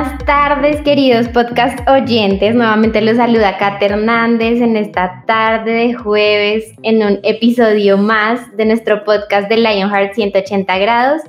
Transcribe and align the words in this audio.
Buenas 0.00 0.24
tardes, 0.24 0.80
queridos 0.80 1.28
podcast 1.28 1.86
oyentes. 1.86 2.54
Nuevamente 2.54 3.02
los 3.02 3.18
saluda 3.18 3.58
Kate 3.58 3.84
Hernández 3.84 4.62
en 4.62 4.78
esta 4.78 5.24
tarde 5.26 5.72
de 5.72 5.92
jueves 5.92 6.72
en 6.82 7.02
un 7.02 7.20
episodio 7.22 7.98
más 7.98 8.40
de 8.56 8.64
nuestro 8.64 9.04
podcast 9.04 9.50
de 9.50 9.58
Lionheart 9.58 10.14
180 10.14 10.78
grados. 10.78 11.20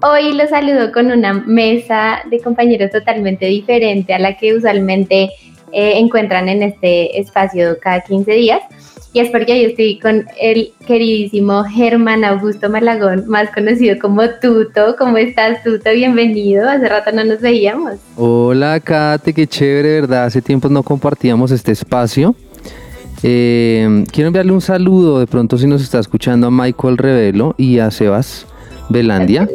Hoy 0.00 0.32
los 0.32 0.48
saludo 0.48 0.90
con 0.90 1.12
una 1.12 1.34
mesa 1.34 2.22
de 2.30 2.40
compañeros 2.40 2.90
totalmente 2.92 3.44
diferente 3.44 4.14
a 4.14 4.18
la 4.18 4.38
que 4.38 4.54
usualmente 4.54 5.24
eh, 5.72 5.98
encuentran 5.98 6.48
en 6.48 6.62
este 6.62 7.20
espacio 7.20 7.76
cada 7.78 8.00
15 8.00 8.32
días. 8.32 8.62
Y 9.14 9.20
es 9.20 9.30
porque 9.30 9.62
yo 9.62 9.68
estoy 9.68 10.00
con 10.00 10.26
el 10.40 10.72
queridísimo 10.88 11.62
Germán 11.62 12.24
Augusto 12.24 12.68
Malagón, 12.68 13.28
más 13.28 13.48
conocido 13.54 13.96
como 14.00 14.22
Tuto. 14.42 14.96
¿Cómo 14.98 15.16
estás, 15.18 15.62
Tuto? 15.62 15.88
Bienvenido. 15.94 16.68
Hace 16.68 16.88
rato 16.88 17.12
no 17.12 17.24
nos 17.24 17.40
veíamos. 17.40 17.92
Hola, 18.16 18.80
Kate, 18.80 19.32
qué 19.32 19.46
chévere, 19.46 20.00
¿verdad? 20.00 20.24
Hace 20.24 20.42
tiempo 20.42 20.68
no 20.68 20.82
compartíamos 20.82 21.52
este 21.52 21.70
espacio. 21.70 22.34
Eh, 23.22 24.04
quiero 24.10 24.26
enviarle 24.26 24.50
un 24.50 24.60
saludo, 24.60 25.20
de 25.20 25.28
pronto 25.28 25.58
si 25.58 25.68
nos 25.68 25.80
está 25.80 26.00
escuchando 26.00 26.48
a 26.48 26.50
Michael 26.50 26.98
Revelo 26.98 27.54
y 27.56 27.78
a 27.78 27.92
Sebas 27.92 28.48
Belandia. 28.88 29.48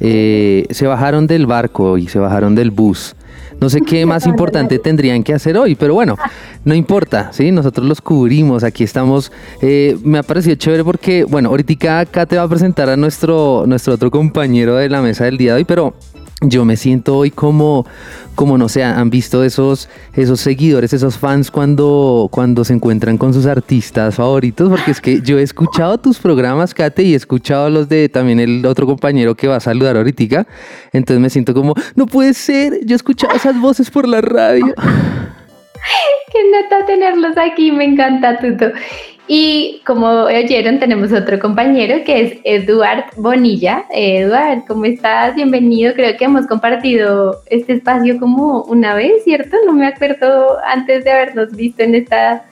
Eh, 0.00 0.66
se 0.68 0.86
bajaron 0.86 1.26
del 1.26 1.46
barco 1.46 1.96
y 1.96 2.08
se 2.08 2.18
bajaron 2.18 2.54
del 2.54 2.70
bus. 2.70 3.16
No 3.60 3.68
sé 3.68 3.80
qué 3.80 4.06
más 4.06 4.26
importante 4.26 4.78
tendrían 4.78 5.24
que 5.24 5.34
hacer 5.34 5.56
hoy, 5.56 5.74
pero 5.74 5.94
bueno, 5.94 6.16
no 6.64 6.74
importa, 6.74 7.30
¿sí? 7.32 7.50
Nosotros 7.50 7.86
los 7.86 8.00
cubrimos, 8.00 8.62
aquí 8.62 8.84
estamos. 8.84 9.32
Eh, 9.60 9.96
me 10.04 10.18
ha 10.18 10.22
parecido 10.22 10.54
chévere 10.54 10.84
porque, 10.84 11.24
bueno, 11.24 11.48
ahorita 11.48 12.00
acá 12.00 12.24
te 12.24 12.36
va 12.36 12.44
a 12.44 12.48
presentar 12.48 12.88
a 12.88 12.96
nuestro, 12.96 13.64
nuestro 13.66 13.94
otro 13.94 14.10
compañero 14.10 14.76
de 14.76 14.88
la 14.88 15.02
mesa 15.02 15.24
del 15.24 15.38
día 15.38 15.52
de 15.52 15.58
hoy, 15.58 15.64
pero 15.64 15.94
yo 16.40 16.64
me 16.64 16.76
siento 16.76 17.16
hoy 17.16 17.30
como, 17.30 17.84
como 18.34 18.58
no 18.58 18.68
sé, 18.68 18.84
han 18.84 19.10
visto 19.10 19.42
esos, 19.42 19.88
esos 20.14 20.40
seguidores, 20.40 20.92
esos 20.92 21.18
fans 21.18 21.50
cuando, 21.50 22.28
cuando 22.30 22.64
se 22.64 22.74
encuentran 22.74 23.18
con 23.18 23.34
sus 23.34 23.46
artistas 23.46 24.14
favoritos, 24.14 24.68
porque 24.68 24.92
es 24.92 25.00
que 25.00 25.20
yo 25.20 25.38
he 25.38 25.42
escuchado 25.42 25.98
tus 25.98 26.18
programas, 26.18 26.74
Kate, 26.74 27.02
y 27.02 27.14
he 27.14 27.16
escuchado 27.16 27.68
los 27.70 27.88
de 27.88 28.08
también 28.08 28.38
el 28.38 28.64
otro 28.66 28.86
compañero 28.86 29.34
que 29.34 29.48
va 29.48 29.56
a 29.56 29.60
saludar 29.60 29.96
ahorita, 29.96 30.46
entonces 30.92 31.20
me 31.20 31.30
siento 31.30 31.54
como, 31.54 31.74
no 31.96 32.06
puede 32.06 32.34
ser, 32.34 32.84
yo 32.84 32.94
he 32.94 32.96
escuchado 32.96 33.34
esas 33.34 33.60
voces 33.60 33.90
por 33.90 34.06
la 34.06 34.20
radio. 34.20 34.66
Qué 36.32 36.38
nota 36.52 36.86
tenerlos 36.86 37.36
aquí, 37.36 37.72
me 37.72 37.84
encanta, 37.84 38.38
Tuto. 38.38 38.66
Y 39.30 39.82
como 39.84 40.06
oyeron, 40.24 40.78
tenemos 40.78 41.12
otro 41.12 41.38
compañero 41.38 42.02
que 42.06 42.22
es 42.22 42.38
Eduard 42.44 43.04
Bonilla. 43.16 43.84
Eduard, 43.90 44.64
¿cómo 44.66 44.86
estás? 44.86 45.34
Bienvenido. 45.34 45.92
Creo 45.92 46.16
que 46.16 46.24
hemos 46.24 46.46
compartido 46.46 47.42
este 47.44 47.74
espacio 47.74 48.18
como 48.18 48.62
una 48.62 48.94
vez, 48.94 49.24
¿cierto? 49.24 49.58
No 49.66 49.74
me 49.74 49.86
acuerdo 49.86 50.56
antes 50.66 51.04
de 51.04 51.10
habernos 51.10 51.54
visto 51.54 51.82
en 51.82 51.94
esta 51.94 52.46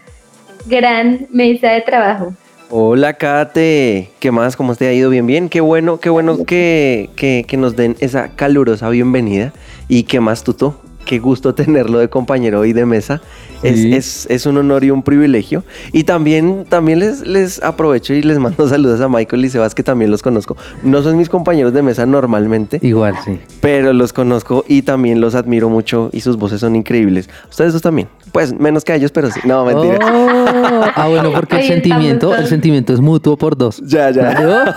gran 0.67 1.27
mesa 1.31 1.71
de 1.71 1.81
trabajo. 1.81 2.35
Hola 2.69 3.15
Kate, 3.15 4.11
¿qué 4.19 4.31
más? 4.31 4.55
¿Cómo 4.55 4.75
te 4.75 4.87
ha 4.87 4.93
ido? 4.93 5.09
Bien, 5.09 5.27
bien. 5.27 5.49
Qué 5.49 5.63
bueno, 5.63 5.99
qué 5.99 6.11
bueno 6.11 6.45
que, 6.45 7.09
que, 7.17 7.47
que 7.49 7.57
nos 7.57 7.75
den 7.75 7.97
esa 8.01 8.37
calurosa 8.37 8.91
bienvenida. 8.91 9.55
¿Y 9.89 10.03
qué 10.03 10.21
más, 10.21 10.45
Tuto? 10.45 10.79
Qué 11.07 11.21
gusto 11.21 11.55
tenerlo 11.55 12.01
de 12.01 12.11
compañero 12.11 12.61
hoy 12.61 12.75
de 12.75 12.85
mesa. 12.85 13.23
Es, 13.63 13.77
Sí. 13.81 13.95
es- 13.95 14.27
es 14.31 14.47
un 14.47 14.57
honor 14.59 14.85
y 14.85 14.91
un 14.91 15.03
privilegio. 15.03 15.65
Y 15.93 16.05
también, 16.05 16.65
también 16.69 16.99
les, 17.01 17.27
les 17.27 17.63
aprovecho 17.63 18.13
y 18.15 18.23
les 18.23 18.39
mando 18.39 18.69
saludos 18.69 19.01
a 19.01 19.09
Michael 19.09 19.45
y 19.45 19.49
Sebas, 19.51 19.75
que 19.75 19.83
también 19.83 20.11
los 20.11 20.23
conozco. 20.23 20.57
No 20.83 21.03
son 21.03 21.17
mis 21.17 21.29
compañeros 21.29 21.73
de 21.73 21.83
mesa 21.83 22.07
normalmente, 22.07 22.79
Igual, 22.83 23.15
sí. 23.25 23.39
pero 23.61 23.93
los 23.93 24.13
conozco 24.13 24.65
y 24.69 24.83
también 24.83 25.21
los 25.21 25.35
admiro 25.35 25.69
mucho 25.69 26.11
y 26.13 26.21
sus 26.21 26.37
voces 26.37 26.61
son 26.61 26.77
increíbles. 26.77 27.29
Ustedes 27.51 27.73
dos 27.73 27.83
también. 27.83 28.09
Pues 28.33 28.53
menos 28.59 28.85
que 28.85 28.93
a 28.93 28.97
ellos, 28.97 29.13
pero 29.13 29.31
sí. 29.31 29.41
No, 29.45 29.65
mentira. 29.65 29.99
Oh, 30.03 30.85
ah, 30.95 31.07
bueno, 31.09 31.33
porque 31.33 31.57
el 31.61 31.67
sentimiento, 31.67 32.35
el 32.35 32.47
sentimiento 32.47 32.93
es 32.93 33.01
mutuo 33.01 33.37
por 33.37 33.57
dos. 33.57 33.81
Ya, 33.87 34.11
ya. 34.11 34.31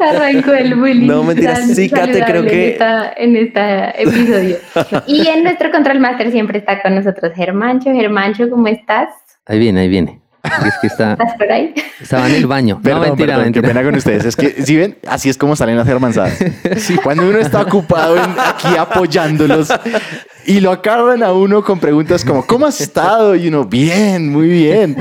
Arrancó 0.00 0.52
el 0.52 0.74
bullying. 0.74 1.06
No, 1.06 1.22
mentiras, 1.24 1.60
tan 1.60 1.74
sí, 1.74 1.88
Kate, 1.88 2.22
creo 2.26 2.42
que- 2.42 2.66
En, 2.68 2.72
esta- 2.72 3.12
en 3.16 3.36
este 3.36 4.02
episodio. 4.02 4.56
y 5.06 5.26
en 5.26 5.44
nuestro 5.44 5.70
Control 5.70 5.98
Master 6.00 6.30
siempre 6.30 6.58
está 6.58 6.80
con 6.82 6.94
nosotros 6.94 7.32
Germancho. 7.94 8.38
Germancho, 8.38 8.50
¿cómo 8.50 8.68
estás? 8.68 9.08
Ahí 9.46 9.58
viene, 9.58 9.80
ahí 9.80 9.88
viene. 9.88 10.20
Es 10.44 10.74
que 10.80 10.86
está, 10.86 11.12
¿Estás 11.12 11.34
por 11.36 11.50
ahí? 11.50 11.74
estaba 12.00 12.28
en 12.28 12.34
el 12.36 12.46
baño. 12.46 12.80
Perdón, 12.82 13.00
no, 13.00 13.06
mentira, 13.08 13.26
perdón, 13.34 13.44
mentira. 13.44 13.62
qué 13.62 13.74
pena 13.74 13.84
con 13.84 13.94
ustedes. 13.96 14.24
Es 14.24 14.36
que, 14.36 14.50
si 14.64 14.76
ven, 14.76 14.96
así 15.06 15.28
es 15.28 15.36
como 15.36 15.56
salen 15.56 15.76
las 15.76 15.86
hermanzadas. 15.88 16.38
Cuando 17.02 17.28
uno 17.28 17.38
está 17.38 17.60
ocupado 17.62 18.16
en- 18.16 18.34
aquí 18.38 18.68
apoyándolos 18.78 19.68
y 20.48 20.60
lo 20.60 20.70
acarran 20.72 21.22
a 21.22 21.30
uno 21.34 21.62
con 21.62 21.78
preguntas 21.78 22.24
como, 22.24 22.46
¿cómo 22.46 22.64
has 22.64 22.80
estado? 22.80 23.36
Y 23.36 23.48
uno, 23.48 23.66
bien, 23.66 24.32
muy 24.32 24.48
bien. 24.48 24.96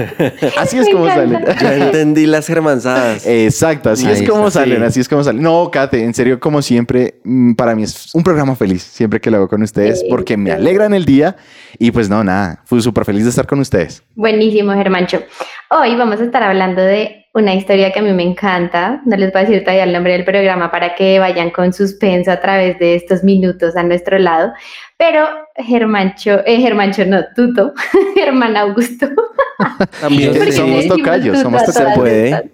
Así 0.58 0.78
es 0.78 0.86
Me 0.86 0.92
como 0.92 1.06
salen. 1.06 1.44
Ya 1.60 1.74
entendí 1.74 2.24
las 2.24 2.46
germanzadas. 2.46 3.26
Exacto, 3.26 3.90
así 3.90 4.06
Ahí 4.06 4.14
es 4.14 4.22
como 4.26 4.48
está, 4.48 4.60
salen, 4.60 4.78
sí. 4.78 4.84
así 4.84 5.00
es 5.00 5.08
como 5.10 5.22
salen. 5.22 5.42
No, 5.42 5.70
Kate, 5.70 6.02
en 6.02 6.14
serio, 6.14 6.40
como 6.40 6.62
siempre, 6.62 7.20
mm, 7.24 7.52
para 7.52 7.74
mí 7.74 7.82
es 7.82 8.14
un 8.14 8.22
programa 8.22 8.56
feliz, 8.56 8.82
siempre 8.82 9.20
que 9.20 9.30
lo 9.30 9.36
hago 9.36 9.48
con 9.48 9.62
ustedes, 9.62 10.00
Sí, 10.00 10.06
porque 10.08 10.38
me 10.38 10.50
alegran 10.50 10.94
el 10.94 11.04
día 11.04 11.36
y 11.78 11.90
pues 11.90 12.08
no, 12.08 12.24
nada, 12.24 12.62
fui 12.64 12.80
súper 12.80 13.04
feliz 13.04 13.24
de 13.24 13.30
estar 13.30 13.46
con 13.46 13.60
ustedes. 13.60 14.02
Buenísimo, 14.14 14.72
Germancho. 14.72 15.20
Hoy 15.68 15.94
vamos 15.96 16.20
a 16.22 16.24
estar 16.24 16.42
hablando 16.42 16.80
de 16.80 17.25
una 17.36 17.54
historia 17.54 17.92
que 17.92 17.98
a 17.98 18.02
mí 18.02 18.12
me 18.14 18.22
encanta. 18.22 19.02
No 19.04 19.14
les 19.14 19.30
voy 19.30 19.42
a 19.42 19.44
decir 19.44 19.60
todavía 19.60 19.84
el 19.84 19.92
nombre 19.92 20.14
del 20.14 20.24
programa 20.24 20.70
para 20.70 20.94
que 20.94 21.18
vayan 21.18 21.50
con 21.50 21.74
suspenso 21.74 22.30
a 22.30 22.40
través 22.40 22.78
de 22.78 22.94
estos 22.94 23.22
minutos 23.22 23.76
a 23.76 23.82
nuestro 23.82 24.18
lado. 24.18 24.52
Pero 24.96 25.26
Germancho, 25.54 26.40
eh, 26.46 26.58
Germancho 26.60 27.04
no, 27.04 27.22
Tuto, 27.34 27.74
Germán 28.14 28.56
Augusto. 28.56 29.08
También 30.00 30.32
Sí, 30.32 30.38
¿Por 30.38 30.46
qué 30.46 30.52
somos 30.52 30.88
tocayos, 30.88 31.38
somos 31.40 31.64
tocayos. 31.66 31.92
Se 31.92 32.00
puede. 32.00 32.50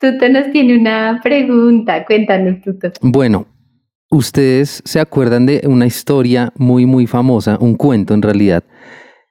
Tuto 0.00 0.28
nos 0.28 0.50
tiene 0.50 0.76
una 0.76 1.20
pregunta. 1.22 2.04
Cuéntanos, 2.04 2.60
Tuto. 2.60 2.90
Bueno, 3.02 3.46
ustedes 4.10 4.82
se 4.84 4.98
acuerdan 4.98 5.46
de 5.46 5.60
una 5.64 5.86
historia 5.86 6.52
muy, 6.56 6.86
muy 6.86 7.06
famosa, 7.06 7.56
un 7.60 7.76
cuento 7.76 8.14
en 8.14 8.22
realidad, 8.22 8.64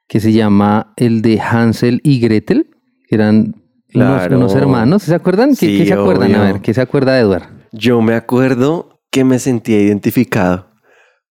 que 0.08 0.18
se 0.18 0.32
llama 0.32 0.94
el 0.96 1.20
de 1.20 1.38
Hansel 1.40 2.00
y 2.02 2.20
Gretel, 2.20 2.70
que 3.06 3.16
eran 3.16 3.61
Claro. 3.92 4.36
unos 4.38 4.54
hermanos. 4.54 5.02
¿Se 5.02 5.14
acuerdan? 5.14 5.50
¿Qué, 5.50 5.56
Sí, 5.66 5.78
qué 5.78 5.86
se 5.86 5.92
acuerdan? 5.94 6.34
A 6.34 6.42
obvio. 6.42 6.52
ver, 6.54 6.62
¿qué 6.62 6.74
se 6.74 6.80
acuerda 6.80 7.14
de 7.14 7.20
Eduard? 7.20 7.48
Yo 7.72 8.00
me 8.00 8.14
acuerdo 8.14 9.00
que 9.10 9.24
me 9.24 9.38
sentía 9.38 9.80
identificado. 9.80 10.68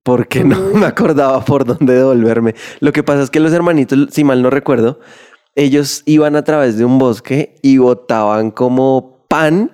Porque 0.03 0.43
no 0.43 0.59
me 0.73 0.85
acordaba 0.85 1.43
por 1.43 1.66
dónde 1.66 1.93
devolverme. 1.95 2.55
Lo 2.79 2.91
que 2.91 3.03
pasa 3.03 3.23
es 3.23 3.29
que 3.29 3.39
los 3.39 3.51
hermanitos, 3.53 4.07
si 4.11 4.23
mal 4.23 4.41
no 4.41 4.49
recuerdo, 4.49 4.99
ellos 5.55 6.03
iban 6.05 6.35
a 6.35 6.43
través 6.43 6.77
de 6.77 6.85
un 6.85 6.99
bosque 6.99 7.55
y 7.61 7.77
botaban 7.77 8.51
como 8.51 9.25
pan 9.27 9.72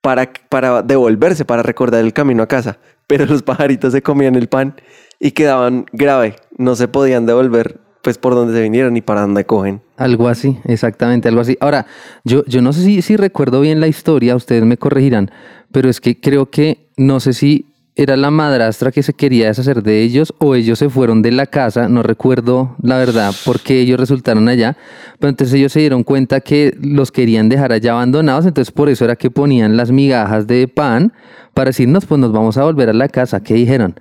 para, 0.00 0.32
para 0.48 0.82
devolverse, 0.82 1.44
para 1.44 1.62
recordar 1.62 2.04
el 2.04 2.12
camino 2.12 2.42
a 2.42 2.46
casa. 2.48 2.78
Pero 3.06 3.26
los 3.26 3.42
pajaritos 3.42 3.92
se 3.92 4.02
comían 4.02 4.34
el 4.34 4.48
pan 4.48 4.76
y 5.20 5.32
quedaban 5.32 5.86
grave. 5.92 6.36
No 6.58 6.74
se 6.74 6.88
podían 6.88 7.26
devolver 7.26 7.80
pues 8.02 8.18
por 8.18 8.34
donde 8.34 8.54
se 8.54 8.62
vinieron 8.62 8.96
y 8.96 9.00
para 9.00 9.22
dónde 9.22 9.44
cogen. 9.44 9.82
Algo 9.96 10.28
así, 10.28 10.58
exactamente, 10.64 11.28
algo 11.28 11.40
así. 11.40 11.56
Ahora, 11.60 11.86
yo, 12.24 12.44
yo 12.46 12.60
no 12.60 12.72
sé 12.72 12.82
si, 12.82 13.02
si 13.02 13.16
recuerdo 13.16 13.60
bien 13.60 13.80
la 13.80 13.86
historia, 13.86 14.36
ustedes 14.36 14.64
me 14.64 14.76
corregirán, 14.76 15.30
pero 15.72 15.88
es 15.88 16.00
que 16.00 16.20
creo 16.20 16.50
que 16.50 16.90
no 16.96 17.18
sé 17.20 17.32
si 17.32 17.66
era 17.98 18.14
la 18.18 18.30
madrastra 18.30 18.92
que 18.92 19.02
se 19.02 19.14
quería 19.14 19.46
deshacer 19.46 19.82
de 19.82 20.02
ellos 20.02 20.34
o 20.38 20.54
ellos 20.54 20.78
se 20.78 20.90
fueron 20.90 21.22
de 21.22 21.32
la 21.32 21.46
casa, 21.46 21.88
no 21.88 22.02
recuerdo 22.02 22.76
la 22.82 22.98
verdad 22.98 23.32
por 23.46 23.60
qué 23.60 23.80
ellos 23.80 23.98
resultaron 23.98 24.48
allá, 24.48 24.76
pero 25.18 25.30
entonces 25.30 25.54
ellos 25.54 25.72
se 25.72 25.80
dieron 25.80 26.04
cuenta 26.04 26.40
que 26.40 26.76
los 26.78 27.10
querían 27.10 27.48
dejar 27.48 27.72
allá 27.72 27.92
abandonados, 27.92 28.44
entonces 28.44 28.70
por 28.70 28.90
eso 28.90 29.06
era 29.06 29.16
que 29.16 29.30
ponían 29.30 29.78
las 29.78 29.90
migajas 29.90 30.46
de 30.46 30.68
pan 30.68 31.14
para 31.54 31.70
decirnos, 31.70 32.04
pues 32.04 32.20
nos 32.20 32.32
vamos 32.32 32.58
a 32.58 32.64
volver 32.64 32.90
a 32.90 32.92
la 32.92 33.08
casa, 33.08 33.42
¿qué 33.42 33.54
dijeron? 33.54 33.98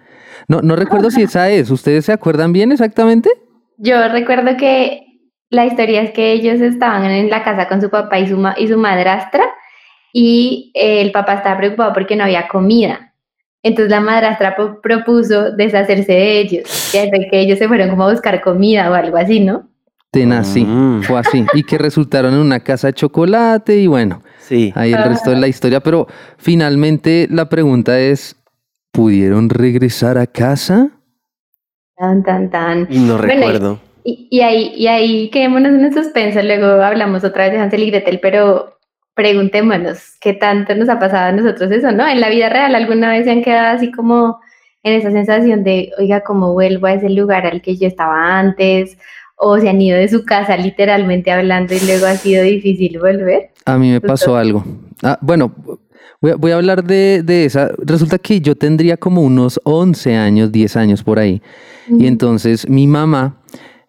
No, 0.49 0.61
no 0.61 0.75
recuerdo 0.75 1.09
si 1.09 1.21
esa 1.21 1.49
es, 1.49 1.71
¿ustedes 1.71 2.03
se 2.03 2.11
acuerdan 2.11 2.51
bien 2.51 2.73
exactamente? 2.73 3.29
Yo 3.77 3.95
recuerdo 4.09 4.57
que 4.57 5.04
la 5.55 5.65
historia 5.65 6.01
es 6.01 6.11
que 6.11 6.31
ellos 6.31 6.61
estaban 6.61 7.05
en 7.05 7.29
la 7.29 7.43
casa 7.43 7.67
con 7.67 7.81
su 7.81 7.89
papá 7.89 8.19
y 8.19 8.27
su, 8.27 8.37
ma- 8.37 8.55
y 8.57 8.67
su 8.67 8.77
madrastra 8.77 9.43
y 10.13 10.71
eh, 10.75 11.01
el 11.01 11.11
papá 11.11 11.35
estaba 11.35 11.57
preocupado 11.57 11.93
porque 11.93 12.15
no 12.15 12.23
había 12.23 12.47
comida. 12.47 13.13
Entonces 13.63 13.89
la 13.89 13.99
madrastra 13.99 14.55
propuso 14.83 15.51
deshacerse 15.51 16.11
de 16.11 16.39
ellos, 16.39 16.89
que, 16.91 17.09
que 17.31 17.39
ellos 17.39 17.57
se 17.57 17.67
fueron 17.67 17.89
como 17.89 18.03
a 18.03 18.11
buscar 18.11 18.39
comida 18.41 18.91
o 18.91 18.93
algo 18.93 19.17
así, 19.17 19.39
¿no? 19.39 19.67
Tenaz, 20.11 20.47
sí, 20.47 20.63
mm. 20.63 21.01
fue 21.01 21.19
así. 21.19 21.45
Y 21.53 21.63
que 21.63 21.77
resultaron 21.77 22.33
en 22.33 22.39
una 22.39 22.59
casa 22.59 22.87
de 22.87 22.93
chocolate 22.93 23.75
y 23.77 23.87
bueno, 23.87 24.21
sí. 24.39 24.71
ahí 24.75 24.93
el 24.93 25.03
resto 25.03 25.31
de 25.31 25.37
la 25.37 25.47
historia. 25.47 25.79
Pero 25.79 26.07
finalmente 26.37 27.27
la 27.29 27.49
pregunta 27.49 27.99
es, 27.99 28.35
¿pudieron 28.91 29.49
regresar 29.49 30.17
a 30.17 30.27
casa? 30.27 30.91
Tan, 31.97 32.23
tan, 32.23 32.49
tan. 32.49 32.87
No 32.89 33.17
recuerdo. 33.17 33.79
Y, 34.07 34.41
ahí, 34.41 34.71
y 34.75 34.85
ahí 34.85 35.29
quedémonos 35.31 35.71
en 35.71 35.91
suspenso, 35.91 36.39
luego 36.43 36.83
hablamos 36.83 37.23
otra 37.23 37.45
vez 37.45 37.53
de 37.53 37.59
Hansel 37.59 37.81
y 37.81 37.89
Gretel, 37.89 38.19
pero 38.21 38.77
preguntémonos 39.15 40.17
qué 40.21 40.33
tanto 40.33 40.75
nos 40.75 40.89
ha 40.89 40.99
pasado 40.99 41.29
a 41.29 41.31
nosotros 41.31 41.71
eso, 41.71 41.91
¿no? 41.91 42.07
En 42.07 42.21
la 42.21 42.29
vida 42.29 42.49
real 42.49 42.75
alguna 42.75 43.09
vez 43.09 43.25
se 43.25 43.31
han 43.31 43.41
quedado 43.41 43.75
así 43.75 43.91
como 43.91 44.39
en 44.83 44.93
esa 44.93 45.09
sensación 45.09 45.63
de, 45.63 45.91
oiga, 45.97 46.21
¿cómo 46.21 46.53
vuelvo 46.53 46.85
a 46.85 46.93
ese 46.93 47.09
lugar 47.09 47.47
al 47.47 47.63
que 47.63 47.77
yo 47.77 47.87
estaba 47.87 48.37
antes? 48.37 48.95
O 49.37 49.57
se 49.57 49.69
han 49.69 49.81
ido 49.81 49.97
de 49.97 50.07
su 50.07 50.23
casa 50.23 50.55
literalmente 50.55 51.31
hablando 51.31 51.73
y 51.73 51.79
luego 51.79 52.05
ha 52.05 52.15
sido 52.15 52.43
difícil 52.43 52.99
volver. 52.99 53.49
A 53.65 53.79
mí 53.79 53.89
me 53.89 54.01
pasó 54.01 54.37
algo. 54.37 54.63
Ah, 55.01 55.17
bueno, 55.19 55.51
voy 56.21 56.51
a, 56.51 56.55
hablar 56.55 56.83
de, 56.83 57.23
de, 57.23 57.45
esa. 57.45 57.71
Resulta 57.79 58.19
que 58.19 58.39
yo 58.39 58.53
tendría 58.53 58.97
como 58.97 59.23
unos 59.23 59.59
11 59.63 60.15
años, 60.15 60.51
10 60.51 60.75
años 60.77 61.03
por 61.03 61.17
ahí. 61.17 61.41
Y 61.89 62.05
entonces 62.05 62.69
mi 62.69 62.85
mamá 62.85 63.37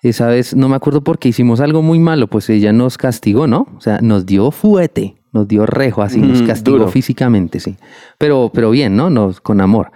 esa 0.08 0.26
vez 0.26 0.54
no 0.54 0.68
me 0.68 0.76
acuerdo 0.76 1.02
por 1.02 1.18
qué 1.18 1.28
hicimos 1.28 1.60
algo 1.60 1.82
muy 1.82 1.98
malo, 1.98 2.26
pues 2.28 2.48
ella 2.50 2.72
nos 2.72 2.98
castigó, 2.98 3.46
¿no? 3.46 3.68
O 3.76 3.80
sea, 3.80 4.00
nos 4.00 4.26
dio 4.26 4.50
fuete, 4.50 5.16
nos 5.32 5.46
dio 5.48 5.66
rejo, 5.66 6.02
así 6.02 6.20
nos 6.20 6.42
castigó 6.42 6.88
físicamente, 6.88 7.60
sí. 7.60 7.76
Pero, 8.18 8.50
pero 8.52 8.70
bien, 8.70 8.96
¿no? 8.96 9.10
Nos, 9.10 9.40
con 9.40 9.60
amor. 9.60 9.90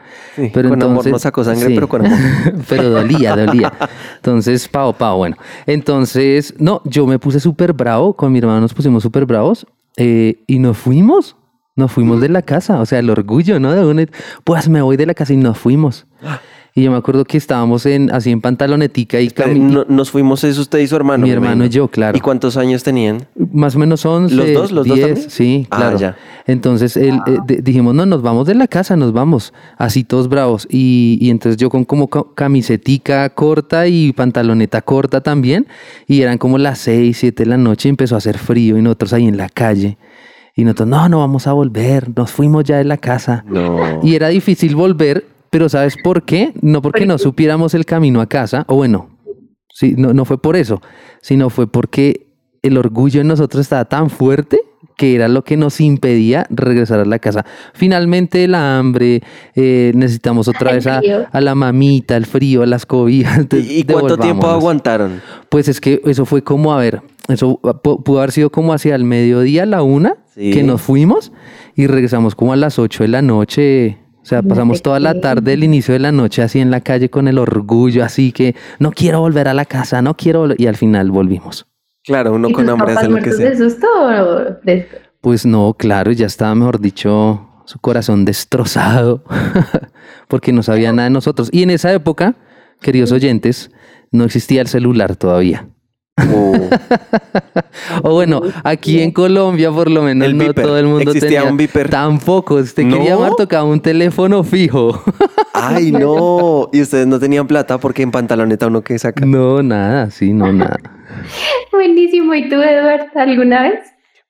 pero 0.53 0.69
con 0.69 0.83
amor 0.83 1.07
no 1.07 1.19
sacó 1.19 1.45
sangre, 1.45 1.75
pero 1.75 1.89
con 1.89 2.07
amor. 2.07 2.19
pero 2.69 2.91
dolía, 2.91 3.35
dolía. 3.37 3.73
Entonces, 4.17 4.69
pao, 4.69 4.93
pao, 4.93 5.17
bueno. 5.17 5.37
Entonces, 5.67 6.55
no, 6.59 6.83
yo 6.85 7.07
me 7.07 7.19
puse 7.19 7.41
súper 7.41 7.73
bravo, 7.73 8.15
con 8.15 8.33
mi 8.33 8.39
hermano 8.39 8.61
nos 8.61 8.75
pusimos 8.75 9.03
súper 9.03 9.27
bravos 9.27 9.67
eh, 9.97 10.43
y 10.47 10.59
nos 10.59 10.77
fuimos. 10.77 11.37
Nos 11.77 11.93
fuimos 11.93 12.21
de 12.21 12.29
la 12.29 12.43
casa, 12.43 12.81
o 12.81 12.85
sea, 12.85 12.99
el 12.99 13.09
orgullo, 13.09 13.59
¿no? 13.59 13.73
De 13.73 14.09
pues 14.45 14.69
me 14.69 14.83
voy 14.83 14.99
de 14.99 15.07
la 15.07 15.15
casa 15.15 15.33
y 15.33 15.39
nos 15.39 15.57
fuimos. 15.57 16.07
Y 16.75 16.83
yo 16.85 16.91
me 16.91 16.97
acuerdo 16.97 17.25
que 17.25 17.37
estábamos 17.37 17.85
en, 17.87 18.13
así 18.13 18.31
en 18.31 18.41
pantalonetica 18.41 19.21
y 19.21 19.33
Nos 19.89 20.11
fuimos, 20.11 20.45
es 20.45 20.57
usted 20.59 20.79
y 20.79 20.87
su 20.87 20.97
hermano. 20.97 21.25
Mi 21.25 21.31
hermano 21.31 21.65
y 21.65 21.69
yo, 21.69 21.89
claro. 21.89 22.17
¿Y 22.17 22.21
cuántos 22.21 22.57
años 22.57 22.83
tenían? 22.83 23.27
Más 23.53 23.75
o 23.75 23.79
menos 23.79 24.07
11. 24.07 24.35
¿Los 24.35 24.53
dos? 24.53 24.73
¿Los 24.73 24.87
dos 24.87 25.01
también? 25.01 25.31
Sí, 25.31 25.67
ah, 25.71 25.77
claro. 25.77 25.99
ya. 25.99 26.17
Entonces 26.47 26.97
él, 26.97 27.21
eh, 27.27 27.61
dijimos, 27.63 27.95
no, 27.95 28.07
nos 28.07 28.23
vamos 28.23 28.47
de 28.47 28.55
la 28.55 28.69
casa, 28.69 28.97
nos 28.97 29.13
vamos. 29.13 29.53
Así 29.79 30.05
todos 30.05 30.29
bravos. 30.29 30.69
Y, 30.71 31.19
y 31.21 31.31
entonces 31.31 31.57
yo 31.57 31.71
con 31.71 31.85
como 31.85 32.09
camisetica 32.09 33.29
corta 33.31 33.89
y 33.89 34.13
pantaloneta 34.13 34.81
corta 34.83 35.21
también. 35.21 35.67
Y 36.07 36.23
eran 36.23 36.39
como 36.39 36.57
las 36.59 36.79
6, 36.79 37.17
7 37.17 37.45
de 37.45 37.51
la 37.51 37.57
noche 37.57 37.89
y 37.89 37.91
empezó 37.91 38.15
a 38.15 38.19
hacer 38.19 38.39
frío 38.39 38.79
y 38.79 38.83
nosotros 38.83 39.13
ahí 39.13 39.27
en 39.27 39.37
la 39.37 39.49
calle. 39.49 39.99
Y 40.55 40.65
nosotros, 40.65 40.89
no, 40.89 41.09
no 41.09 41.19
vamos 41.21 41.47
a 41.47 41.53
volver, 41.53 42.11
nos 42.17 42.31
fuimos 42.31 42.65
ya 42.65 42.77
de 42.77 42.85
la 42.85 42.97
casa. 42.97 43.45
No. 43.49 44.01
Y 44.03 44.15
era 44.15 44.29
difícil 44.29 44.77
volver 44.77 45.25
pero 45.51 45.69
¿sabes 45.69 45.97
por 46.03 46.23
qué? 46.23 46.53
No 46.63 46.81
porque 46.81 47.07
no 47.07 47.19
supiéramos 47.19 47.75
el 47.75 47.85
camino 47.85 48.21
a 48.21 48.27
casa, 48.27 48.65
o 48.69 48.77
bueno, 48.77 49.11
sí, 49.69 49.95
no, 49.97 50.15
no 50.15 50.25
fue 50.25 50.41
por 50.41 50.57
eso, 50.57 50.81
sino 51.21 51.51
fue 51.51 51.67
porque 51.67 52.29
el 52.63 52.79
orgullo 52.79 53.21
en 53.21 53.29
nosotros 53.29 53.61
estaba 53.63 53.85
tan 53.85 54.11
fuerte 54.11 54.61
que 55.01 55.15
era 55.15 55.29
lo 55.29 55.45
que 55.45 55.57
nos 55.57 55.81
impedía 55.81 56.47
regresar 56.51 57.01
a 57.01 57.07
la 57.07 57.19
casa. 57.19 57.47
Finalmente 57.73 58.47
la 58.47 58.79
hambre, 58.79 59.23
eh, 59.55 59.93
necesitamos 59.95 60.47
otra 60.47 60.73
vez 60.73 60.87
a, 60.87 61.01
la 61.41 61.55
mamita, 61.55 62.19
el 62.19 62.27
frío, 62.27 62.63
a 62.63 62.67
las 62.67 62.85
cobijas. 62.85 63.47
¿Y 63.51 63.85
cuánto 63.85 64.19
tiempo 64.19 64.47
aguantaron? 64.47 65.23
Pues 65.49 65.69
es 65.69 65.81
que 65.81 66.03
eso 66.05 66.27
fue 66.27 66.45
como, 66.45 66.75
a 66.75 66.79
ver, 66.79 67.01
eso 67.29 67.59
pudo 67.59 68.19
haber 68.19 68.33
sido 68.33 68.51
como 68.51 68.75
hacia 68.75 68.95
el 68.95 69.05
mediodía, 69.05 69.65
la 69.65 69.83
una, 69.83 70.17
que 70.35 70.63
nos 70.63 70.83
fuimos 70.83 71.33
y 71.75 71.87
regresamos 71.87 72.35
como 72.35 72.53
a 72.53 72.57
las 72.57 72.79
ocho 72.79 73.03
de 73.03 73.09
la 73.09 73.23
noche 73.23 73.97
sea, 74.31 74.43
pasamos 74.43 74.83
toda 74.83 75.01
la 75.01 75.21
tarde, 75.21 75.53
el 75.53 75.65
inicio 75.65 75.93
de 75.93 76.01
la 76.01 76.13
noche 76.13 76.43
así 76.43 76.61
en 76.61 76.71
la 76.71 76.81
calle 76.81 77.11
con 77.11 77.29
el 77.29 77.39
orgullo, 77.39 78.05
así 78.05 78.33
que 78.33 78.55
no 78.79 78.93
quiero 78.93 79.21
volver 79.21 79.49
a 79.49 79.55
la 79.55 79.65
casa, 79.65 80.03
no 80.03 80.17
quiero 80.17 80.41
volver. 80.41 80.61
Y 80.61 80.67
al 80.67 80.77
final 80.77 81.11
volvimos. 81.11 81.67
Claro, 82.05 82.35
uno 82.35 82.51
con 82.51 82.69
hambre 82.69 82.93
hace 82.93 83.09
lo 83.09 83.17
que 83.17 83.33
sea. 83.33 83.51
de 83.51 83.57
susto 83.57 83.87
o 83.87 84.41
de... 84.65 84.89
Pues 85.21 85.45
no, 85.45 85.75
claro, 85.75 86.13
ya 86.13 86.27
estaba, 86.27 86.55
mejor 86.55 86.81
dicho, 86.81 87.47
su 87.67 87.79
corazón 87.79 88.25
destrozado, 88.25 89.23
porque 90.29 90.53
no 90.53 90.63
sabía 90.63 90.93
nada 90.93 91.09
de 91.09 91.13
nosotros. 91.13 91.51
Y 91.53 91.63
en 91.63 91.71
esa 91.71 91.93
época, 91.93 92.37
queridos 92.81 93.13
oyentes, 93.13 93.71
no 94.13 94.25
existía 94.25 94.63
el 94.63 94.69
celular 94.69 95.17
todavía. 95.17 95.69
o 98.03 98.13
bueno, 98.13 98.43
aquí 98.65 99.01
en 99.01 99.11
Colombia 99.11 99.71
por 99.71 99.91
lo 99.91 100.03
menos 100.03 100.33
no 100.33 100.55
todo 100.55 100.79
el 100.79 100.87
mundo 100.87 101.13
Existía 101.13 101.41
tenía 101.41 101.51
un 101.51 101.57
viper. 101.57 101.89
Tampoco, 101.89 102.57
usted 102.57 102.89
quería 102.89 103.15
llamar 103.15 103.33
tocaba 103.37 103.65
un 103.65 103.81
teléfono 103.81 104.45
fijo. 104.45 105.03
Ay, 105.55 105.93
no. 105.93 106.69
Y 106.73 106.83
ustedes 106.83 107.07
no 107.07 107.19
tenían 107.19 107.47
plata 107.47 107.79
porque 107.79 108.03
en 108.03 108.11
pantaloneta 108.11 108.67
uno 108.67 108.83
que 108.83 108.99
saca. 108.99 109.25
No, 109.25 109.63
nada, 109.63 110.11
sí, 110.11 110.33
no, 110.33 110.53
nada. 110.53 110.79
Buenísimo. 111.73 112.35
¿Y 112.35 112.49
tú, 112.49 112.57
Eduardo, 112.57 113.07
alguna 113.15 113.63
vez? 113.63 113.81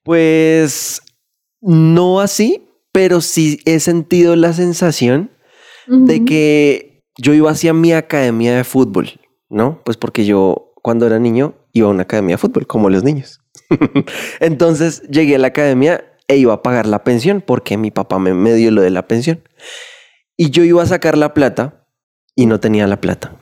Pues 0.02 1.02
no 1.60 2.20
así, 2.20 2.66
pero 2.92 3.20
sí 3.20 3.60
he 3.64 3.80
sentido 3.80 4.36
la 4.36 4.52
sensación 4.52 5.30
de 5.86 6.24
que 6.24 7.02
yo 7.18 7.34
iba 7.34 7.50
hacia 7.50 7.74
mi 7.74 7.92
academia 7.92 8.56
de 8.56 8.64
fútbol, 8.64 9.08
¿no? 9.48 9.80
Pues 9.84 9.96
porque 9.96 10.24
yo 10.24 10.72
cuando 10.82 11.06
era 11.06 11.18
niño 11.18 11.54
iba 11.72 11.88
a 11.88 11.90
una 11.90 12.02
academia 12.02 12.34
de 12.34 12.38
fútbol, 12.38 12.66
como 12.66 12.90
los 12.90 13.04
niños. 13.04 13.40
Entonces 14.40 15.02
llegué 15.02 15.36
a 15.36 15.38
la 15.38 15.48
academia 15.48 16.04
e 16.28 16.36
iba 16.36 16.54
a 16.54 16.62
pagar 16.62 16.86
la 16.86 17.02
pensión 17.02 17.42
porque 17.44 17.76
mi 17.76 17.90
papá 17.90 18.18
me, 18.18 18.54
dio 18.54 18.70
lo 18.70 18.82
de 18.82 18.90
la 18.90 19.06
pensión. 19.08 19.42
Y 20.36 20.50
yo 20.50 20.62
iba 20.64 20.82
a 20.82 20.86
sacar 20.86 21.18
la 21.18 21.34
plata 21.34 21.86
y 22.34 22.46
no 22.46 22.60
tenía 22.60 22.86
la 22.86 23.00
plata. 23.00 23.36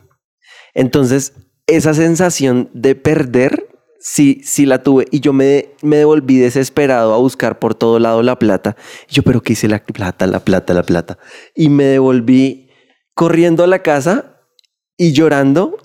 Entonces, 0.74 1.34
esa 1.66 1.92
sensación 1.92 2.70
de 2.72 2.94
perder, 2.94 3.68
sí, 4.00 4.40
sí 4.42 4.64
la 4.64 4.82
tuve. 4.82 5.06
Y 5.10 5.20
yo 5.20 5.32
me, 5.32 5.70
me 5.82 5.98
devolví 5.98 6.38
desesperado 6.38 7.12
a 7.14 7.18
buscar 7.18 7.58
por 7.58 7.74
todo 7.74 7.98
lado 7.98 8.22
la 8.22 8.38
plata. 8.38 8.76
Y 9.08 9.16
yo, 9.16 9.22
pero 9.22 9.42
¿qué 9.42 9.52
hice 9.52 9.68
la 9.68 9.84
plata, 9.84 10.26
la 10.26 10.40
plata, 10.40 10.72
la 10.72 10.82
plata? 10.82 11.18
Y 11.54 11.68
me 11.68 11.84
devolví 11.84 12.70
corriendo 13.14 13.64
a 13.64 13.66
la 13.66 13.80
casa 13.82 14.40
y 14.96 15.12
llorando. 15.12 15.76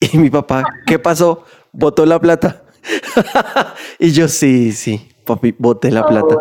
Y 0.00 0.18
mi 0.18 0.30
papá, 0.30 0.64
¿qué 0.86 0.98
pasó? 0.98 1.44
Botó 1.72 2.06
la 2.06 2.20
plata. 2.20 2.64
y 3.98 4.10
yo 4.12 4.28
sí, 4.28 4.72
sí, 4.72 5.08
papi, 5.24 5.54
boté 5.58 5.90
la 5.90 6.06
plata. 6.06 6.36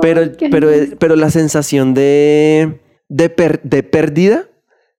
pero, 0.00 0.22
pero, 0.50 0.68
pero 0.98 1.16
la 1.16 1.30
sensación 1.30 1.94
de, 1.94 2.80
de, 3.08 3.60
de 3.62 3.82
pérdida 3.82 4.46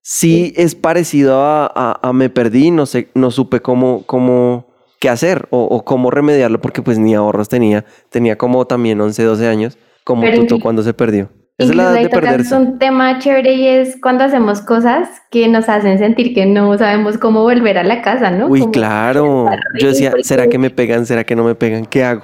sí, 0.02 0.54
es 0.56 0.76
parecido 0.76 1.42
a, 1.42 2.00
a, 2.02 2.14
me 2.14 2.30
perdí, 2.30 2.70
no 2.70 2.86
sé, 2.86 3.10
no 3.16 3.32
supe 3.32 3.62
cómo, 3.62 4.04
cómo 4.06 4.68
qué 5.00 5.10
hacer 5.10 5.48
o, 5.50 5.84
cómo 5.84 6.12
remediarlo 6.12 6.62
porque 6.62 6.82
pues 6.82 7.00
ni 7.00 7.16
ahorros 7.16 7.50
tenía, 7.50 7.84
tenía 8.10 8.38
como 8.38 8.66
también 8.68 9.02
11, 9.02 9.24
12 9.24 9.48
años, 9.48 9.78
como 10.04 10.24
tú 10.48 10.60
cuando 10.60 10.84
se 10.84 10.94
perdió. 10.94 11.30
Es 11.58 11.76
la 11.76 11.92
de 11.92 12.10
perderse. 12.10 12.56
un 12.56 12.80
tema 12.80 13.20
chévere 13.20 13.54
y 13.54 13.68
es 13.68 13.98
cuando 14.02 14.24
hacemos 14.24 14.62
cosas 14.62 15.08
que 15.30 15.48
nos 15.48 15.70
hacen 15.70 16.00
sentir 16.00 16.34
que 16.34 16.48
no 16.48 16.76
sabemos 16.78 17.20
cómo 17.20 17.44
volver 17.44 17.78
a 17.78 17.84
la 17.84 18.02
casa, 18.02 18.32
¿no? 18.32 18.48
Uy, 18.48 18.66
claro. 18.72 19.48
Yo 19.80 19.90
decía, 19.90 20.14
¿será 20.22 20.48
que 20.48 20.58
me 20.58 20.72
pegan? 20.72 21.06
¿Será 21.06 21.24
que 21.24 21.36
no 21.36 21.44
me 21.44 21.54
pegan? 21.54 21.86
¿Qué 21.86 22.04
hago? 22.04 22.24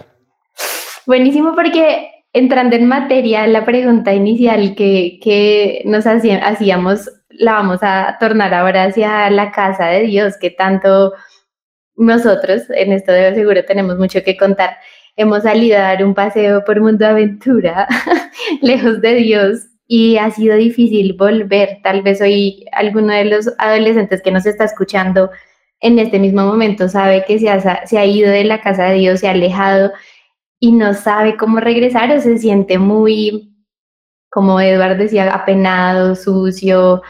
Buenísimo 1.06 1.54
porque 1.54 2.10
entrando 2.34 2.76
en 2.76 2.88
materia, 2.88 3.46
la 3.46 3.66
pregunta 3.66 4.14
inicial 4.14 4.76
que, 4.76 5.20
que 5.22 5.84
nos 5.86 6.06
hacíamos, 6.08 7.10
la 7.30 7.54
vamos 7.54 7.80
a 7.84 8.18
tornar 8.20 8.54
ahora 8.54 8.86
hacia 8.86 9.30
la 9.30 9.52
casa 9.52 9.88
de 9.88 10.02
Dios, 10.02 10.38
que 10.40 10.50
tanto 10.50 11.14
nosotros 11.96 12.64
en 12.70 12.94
esto 12.94 13.12
de 13.12 13.36
seguro 13.36 13.64
tenemos 13.66 13.98
mucho 13.98 14.24
que 14.24 14.38
contar 14.38 14.78
hemos 15.20 15.44
salido 15.44 15.78
a 15.78 15.82
dar 15.82 16.06
un 16.06 16.14
paseo 16.14 16.64
por 16.64 16.80
mundo 16.80 17.06
aventura, 17.06 17.88
lejos 18.62 19.02
de 19.02 19.16
Dios, 19.16 19.68
y 19.86 20.16
ha 20.16 20.32
sido 20.32 20.56
difícil 20.56 21.14
volver. 21.14 21.80
Tal 21.84 22.02
vez 22.02 22.22
hoy 22.22 22.64
alguno 22.72 23.14
de 23.14 23.26
los 23.26 23.54
adolescentes 23.58 24.22
que 24.22 24.32
nos 24.32 24.46
está 24.46 24.64
escuchando 24.64 25.30
en 25.82 26.00
este 26.00 26.20
mismo 26.20 26.46
momento 26.46 26.88
sabe 26.88 27.26
que 27.28 27.38
se 27.38 27.50
ha, 27.50 27.86
se 27.86 27.98
ha 27.98 28.06
ido 28.06 28.32
de 28.32 28.46
la 28.46 28.62
casa 28.62 28.86
de 28.86 28.96
Dios, 28.96 29.20
se 29.20 29.28
ha 29.28 29.32
alejado 29.32 29.92
y 30.58 30.72
no 30.72 30.94
sabe 30.94 31.36
cómo 31.36 31.60
regresar 31.60 32.12
o 32.16 32.22
se 32.22 32.38
siente 32.38 32.78
muy, 32.78 33.54
como 34.30 34.62
Eduardo 34.62 35.04
decía, 35.04 35.34
apenado, 35.34 36.16
sucio 36.16 37.02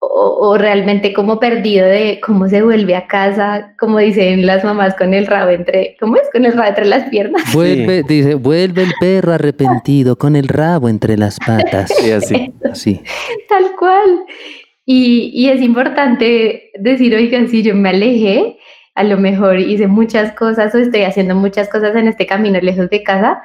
o, 0.00 0.56
realmente 0.56 1.12
como 1.12 1.40
perdido 1.40 1.86
de 1.86 2.20
cómo 2.24 2.48
se 2.48 2.62
vuelve 2.62 2.94
a 2.94 3.06
casa, 3.06 3.74
como 3.78 3.98
dicen 3.98 4.46
las 4.46 4.62
mamás 4.64 4.94
con 4.94 5.12
el 5.12 5.26
rabo 5.26 5.50
entre, 5.50 5.96
¿cómo 5.98 6.16
es? 6.16 6.22
Con 6.32 6.44
el 6.44 6.52
rabo 6.52 6.68
entre 6.68 6.86
las 6.86 7.08
piernas. 7.08 7.52
Vuelve, 7.52 8.04
dice, 8.04 8.34
vuelve 8.34 8.84
el 8.84 8.92
perro 9.00 9.32
arrepentido 9.32 10.16
con 10.16 10.36
el 10.36 10.46
rabo 10.46 10.88
entre 10.88 11.16
las 11.16 11.38
patas. 11.40 11.92
Sí, 11.98 12.12
así. 12.12 12.54
así. 12.70 13.00
Tal 13.48 13.74
cual. 13.78 14.24
Y, 14.84 15.30
y 15.34 15.48
es 15.48 15.60
importante 15.60 16.70
decir, 16.78 17.14
oigan, 17.14 17.48
si 17.48 17.62
yo 17.62 17.74
me 17.74 17.90
alejé, 17.90 18.56
a 18.94 19.02
lo 19.02 19.18
mejor 19.18 19.58
hice 19.58 19.88
muchas 19.88 20.32
cosas 20.32 20.74
o 20.74 20.78
estoy 20.78 21.02
haciendo 21.02 21.34
muchas 21.34 21.68
cosas 21.68 21.94
en 21.96 22.08
este 22.08 22.26
camino 22.26 22.60
lejos 22.60 22.88
de 22.88 23.02
casa, 23.02 23.42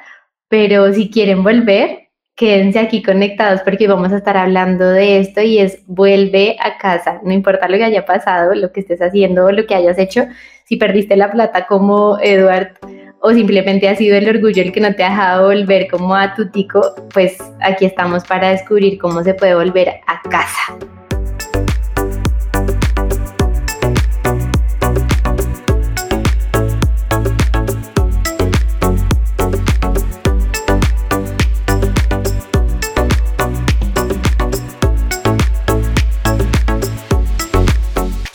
pero 0.48 0.92
si 0.92 1.10
quieren 1.10 1.42
volver, 1.42 2.03
quédense 2.36 2.78
aquí 2.78 3.02
conectados 3.02 3.60
porque 3.62 3.86
vamos 3.86 4.12
a 4.12 4.16
estar 4.16 4.36
hablando 4.36 4.88
de 4.88 5.20
esto 5.20 5.40
y 5.40 5.58
es 5.58 5.84
vuelve 5.86 6.56
a 6.60 6.78
casa, 6.78 7.20
no 7.22 7.32
importa 7.32 7.68
lo 7.68 7.76
que 7.76 7.84
haya 7.84 8.04
pasado, 8.04 8.54
lo 8.54 8.72
que 8.72 8.80
estés 8.80 9.00
haciendo 9.00 9.50
lo 9.52 9.66
que 9.66 9.74
hayas 9.74 9.98
hecho, 9.98 10.26
si 10.64 10.76
perdiste 10.76 11.16
la 11.16 11.30
plata 11.30 11.66
como 11.66 12.18
Eduard 12.20 12.72
o 13.20 13.32
simplemente 13.32 13.88
ha 13.88 13.96
sido 13.96 14.16
el 14.16 14.28
orgullo 14.28 14.62
el 14.62 14.72
que 14.72 14.80
no 14.80 14.94
te 14.94 15.04
ha 15.04 15.10
dejado 15.10 15.48
volver 15.48 15.88
como 15.88 16.14
a 16.14 16.34
tu 16.34 16.50
tico, 16.50 16.82
pues 17.12 17.38
aquí 17.60 17.86
estamos 17.86 18.24
para 18.24 18.50
descubrir 18.50 18.98
cómo 18.98 19.22
se 19.22 19.34
puede 19.34 19.54
volver 19.54 19.88
a 20.06 20.20
casa. 20.28 20.76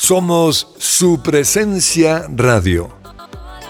Somos 0.10 0.74
su 0.80 1.22
presencia 1.22 2.26
radio. 2.36 2.90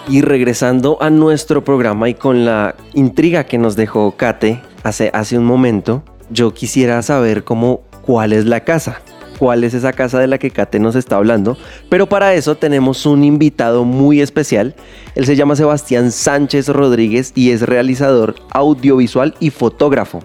Y 0.08 0.22
regresando 0.22 0.96
a 1.02 1.10
nuestro 1.10 1.62
programa 1.64 2.08
y 2.08 2.14
con 2.14 2.46
la 2.46 2.76
intriga 2.94 3.44
que 3.44 3.58
nos 3.58 3.76
dejó 3.76 4.16
Kate 4.16 4.62
hace, 4.82 5.10
hace 5.12 5.36
un 5.36 5.44
momento, 5.44 6.02
yo 6.30 6.54
quisiera 6.54 7.02
saber 7.02 7.44
cómo, 7.44 7.82
cuál 8.00 8.32
es 8.32 8.46
la 8.46 8.60
casa, 8.60 9.02
cuál 9.38 9.64
es 9.64 9.74
esa 9.74 9.92
casa 9.92 10.18
de 10.18 10.28
la 10.28 10.38
que 10.38 10.50
Kate 10.50 10.80
nos 10.80 10.96
está 10.96 11.16
hablando. 11.16 11.58
Pero 11.90 12.08
para 12.08 12.32
eso 12.32 12.54
tenemos 12.54 13.04
un 13.04 13.22
invitado 13.22 13.84
muy 13.84 14.22
especial. 14.22 14.74
Él 15.16 15.26
se 15.26 15.36
llama 15.36 15.56
Sebastián 15.56 16.10
Sánchez 16.10 16.68
Rodríguez 16.68 17.32
y 17.34 17.50
es 17.50 17.60
realizador 17.60 18.36
audiovisual 18.52 19.34
y 19.40 19.50
fotógrafo. 19.50 20.20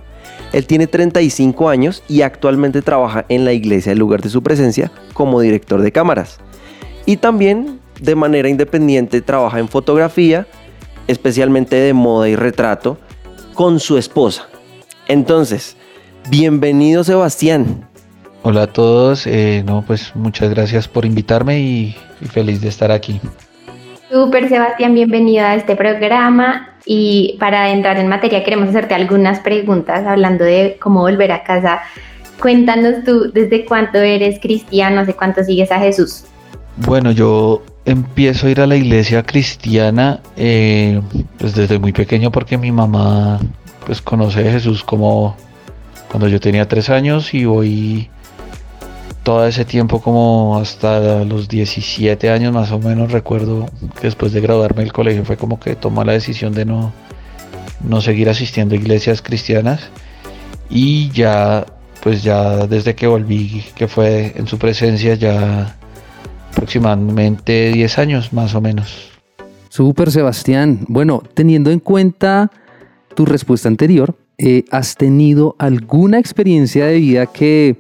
Él 0.55 0.67
tiene 0.67 0.88
35 0.88 1.67
años 1.67 2.01
y 2.07 2.21
actualmente 2.21 2.81
trabaja 2.81 3.25
en 3.27 3.43
la 3.43 3.51
iglesia 3.51 3.89
del 3.89 4.00
lugar 4.00 4.21
de 4.21 4.29
su 4.29 4.41
presencia 4.41 4.89
como 5.12 5.41
director 5.41 5.81
de 5.81 5.91
cámaras. 5.91 6.38
Y 7.05 7.17
también 7.17 7.81
de 8.00 8.15
manera 8.15 8.47
independiente 8.47 9.19
trabaja 9.19 9.59
en 9.59 9.67
fotografía, 9.67 10.47
especialmente 11.07 11.75
de 11.75 11.91
moda 11.91 12.29
y 12.29 12.38
retrato, 12.38 12.97
con 13.53 13.81
su 13.81 13.97
esposa. 13.97 14.47
Entonces, 15.09 15.75
bienvenido 16.29 17.03
Sebastián. 17.03 17.89
Hola 18.41 18.63
a 18.63 18.67
todos, 18.67 19.27
eh, 19.27 19.62
no, 19.65 19.83
pues 19.85 20.15
muchas 20.15 20.50
gracias 20.51 20.88
por 20.88 21.03
invitarme 21.03 21.59
y, 21.59 21.97
y 22.21 22.25
feliz 22.27 22.62
de 22.62 22.69
estar 22.69 22.93
aquí. 22.93 23.19
Super 24.15 24.48
Sebastián, 24.48 24.93
bienvenido 24.93 25.43
a 25.43 25.55
este 25.55 25.75
programa. 25.75 26.69
Y 26.86 27.36
para 27.38 27.72
entrar 27.72 27.98
en 27.98 28.07
materia, 28.07 28.45
queremos 28.45 28.69
hacerte 28.69 28.95
algunas 28.95 29.41
preguntas 29.41 30.07
hablando 30.07 30.45
de 30.45 30.77
cómo 30.79 31.01
volver 31.01 31.34
a 31.34 31.43
casa. 31.43 31.81
Cuéntanos 32.39 33.03
tú, 33.03 33.29
¿desde 33.34 33.65
cuánto 33.65 33.98
eres 33.98 34.39
cristiano? 34.39 35.01
¿Hace 35.01 35.15
cuánto 35.15 35.43
sigues 35.43 35.69
a 35.69 35.79
Jesús? 35.79 36.24
Bueno, 36.77 37.12
yo 37.12 37.62
empiezo 37.84 38.48
a 38.48 38.51
ir 38.51 38.62
a 38.62 38.67
la 38.67 38.77
iglesia 38.77 39.22
cristiana 39.22 40.22
eh, 40.38 41.01
pues 41.38 41.53
desde 41.53 41.77
muy 41.77 41.91
pequeño 41.91 42.31
porque 42.31 42.57
mi 42.57 42.72
mamá 42.72 43.41
pues 43.86 44.01
conoce 44.01 44.48
a 44.48 44.51
Jesús 44.53 44.81
como 44.81 45.36
cuando 46.10 46.29
yo 46.29 46.39
tenía 46.39 46.69
tres 46.69 46.89
años 46.89 47.34
y 47.34 47.43
voy 47.43 48.10
todo 49.25 49.48
ese 49.48 49.65
tiempo 49.65 50.01
como 50.01 50.60
hasta 50.62 51.25
los 51.25 51.48
17 51.48 52.29
años 52.29 52.53
más 52.53 52.72
o 52.72 52.77
menos 52.77 53.12
recuerdo 53.12 53.65
que 54.00 54.03
después 54.03 54.32
de 54.34 54.39
graduarme 54.39 54.84
del 54.84 54.94
colegio 54.94 55.25
fue 55.25 55.36
como 55.36 55.60
que 55.60 55.75
tomé 55.75 56.05
la 56.05 56.12
decisión 56.12 56.53
de 56.53 56.63
no, 56.63 56.94
no 57.84 58.01
seguir 58.01 58.29
asistiendo 58.29 58.75
a 58.75 58.77
iglesias 58.77 59.24
cristianas 59.24 59.89
y 60.70 61.10
ya 61.10 61.65
pues 62.03 62.22
ya 62.22 62.67
desde 62.67 62.94
que 62.94 63.08
volví 63.08 63.63
que 63.75 63.88
fue 63.88 64.32
en 64.36 64.46
su 64.46 64.60
presencia 64.60 65.15
ya 65.15 65.75
aproximadamente 66.51 67.72
10 67.72 67.98
años 67.98 68.32
más 68.32 68.53
o 68.53 68.62
menos. 68.62 69.10
Súper 69.70 70.12
Sebastián. 70.12 70.86
Bueno, 70.88 71.24
teniendo 71.34 71.72
en 71.72 71.79
cuenta 71.79 72.51
tu 73.15 73.25
respuesta 73.25 73.70
anterior, 73.70 74.15
eh, 74.38 74.65
¿has 74.70 74.96
tenido 74.96 75.55
alguna 75.58 76.20
experiencia 76.20 76.86
de 76.86 76.98
vida 76.98 77.25
que 77.25 77.75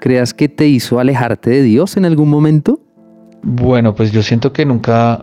creas 0.00 0.34
que 0.34 0.48
te 0.48 0.66
hizo 0.66 0.98
alejarte 0.98 1.50
de 1.50 1.62
Dios 1.62 1.96
en 1.96 2.04
algún 2.04 2.28
momento? 2.28 2.80
Bueno, 3.42 3.94
pues 3.94 4.10
yo 4.12 4.22
siento 4.22 4.52
que 4.52 4.66
nunca, 4.66 5.20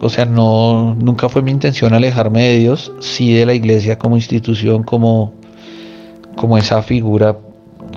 o 0.00 0.08
sea, 0.08 0.26
no, 0.26 0.94
nunca 0.96 1.28
fue 1.28 1.42
mi 1.42 1.50
intención 1.50 1.94
alejarme 1.94 2.42
de 2.42 2.58
Dios, 2.58 2.92
sí 3.00 3.32
de 3.32 3.46
la 3.46 3.54
iglesia 3.54 3.98
como 3.98 4.16
institución, 4.16 4.82
como, 4.82 5.32
como 6.36 6.58
esa 6.58 6.82
figura 6.82 7.36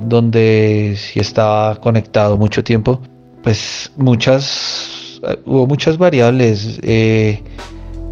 donde 0.02 0.96
sí 0.98 1.20
estaba 1.20 1.76
conectado 1.76 2.38
mucho 2.38 2.64
tiempo, 2.64 3.02
pues 3.44 3.92
muchas, 3.98 5.20
hubo 5.46 5.68
muchas 5.68 5.98
variables, 5.98 6.80
eh, 6.84 7.42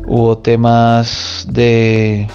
hubo 0.07 0.37
temas 0.37 1.47
de 1.49 2.27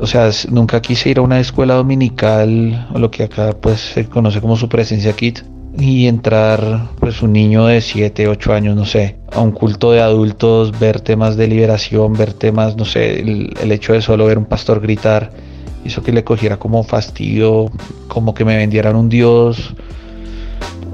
o 0.00 0.06
sea, 0.06 0.30
nunca 0.48 0.80
quise 0.80 1.10
ir 1.10 1.18
a 1.18 1.22
una 1.22 1.40
escuela 1.40 1.74
dominical, 1.74 2.88
o 2.94 2.98
lo 2.98 3.10
que 3.10 3.24
acá 3.24 3.54
pues 3.60 3.80
se 3.80 4.06
conoce 4.06 4.40
como 4.40 4.56
su 4.56 4.68
presencia 4.68 5.12
kit, 5.12 5.40
y 5.78 6.06
entrar 6.06 6.88
pues 6.98 7.20
un 7.22 7.32
niño 7.32 7.66
de 7.66 7.82
7, 7.82 8.26
8 8.26 8.52
años, 8.54 8.76
no 8.76 8.86
sé, 8.86 9.16
a 9.30 9.40
un 9.40 9.52
culto 9.52 9.92
de 9.92 10.00
adultos, 10.00 10.78
ver 10.78 11.00
temas 11.00 11.36
de 11.36 11.48
liberación, 11.48 12.14
ver 12.14 12.32
temas, 12.32 12.76
no 12.76 12.86
sé, 12.86 13.20
el, 13.20 13.72
hecho 13.72 13.92
de 13.92 14.00
solo 14.00 14.24
ver 14.24 14.38
un 14.38 14.46
pastor 14.46 14.80
gritar, 14.80 15.30
hizo 15.84 16.02
que 16.02 16.12
le 16.12 16.24
cogiera 16.24 16.56
como 16.56 16.82
fastidio, 16.82 17.70
como 18.08 18.32
que 18.32 18.46
me 18.46 18.56
vendieran 18.56 18.96
un 18.96 19.10
dios, 19.10 19.74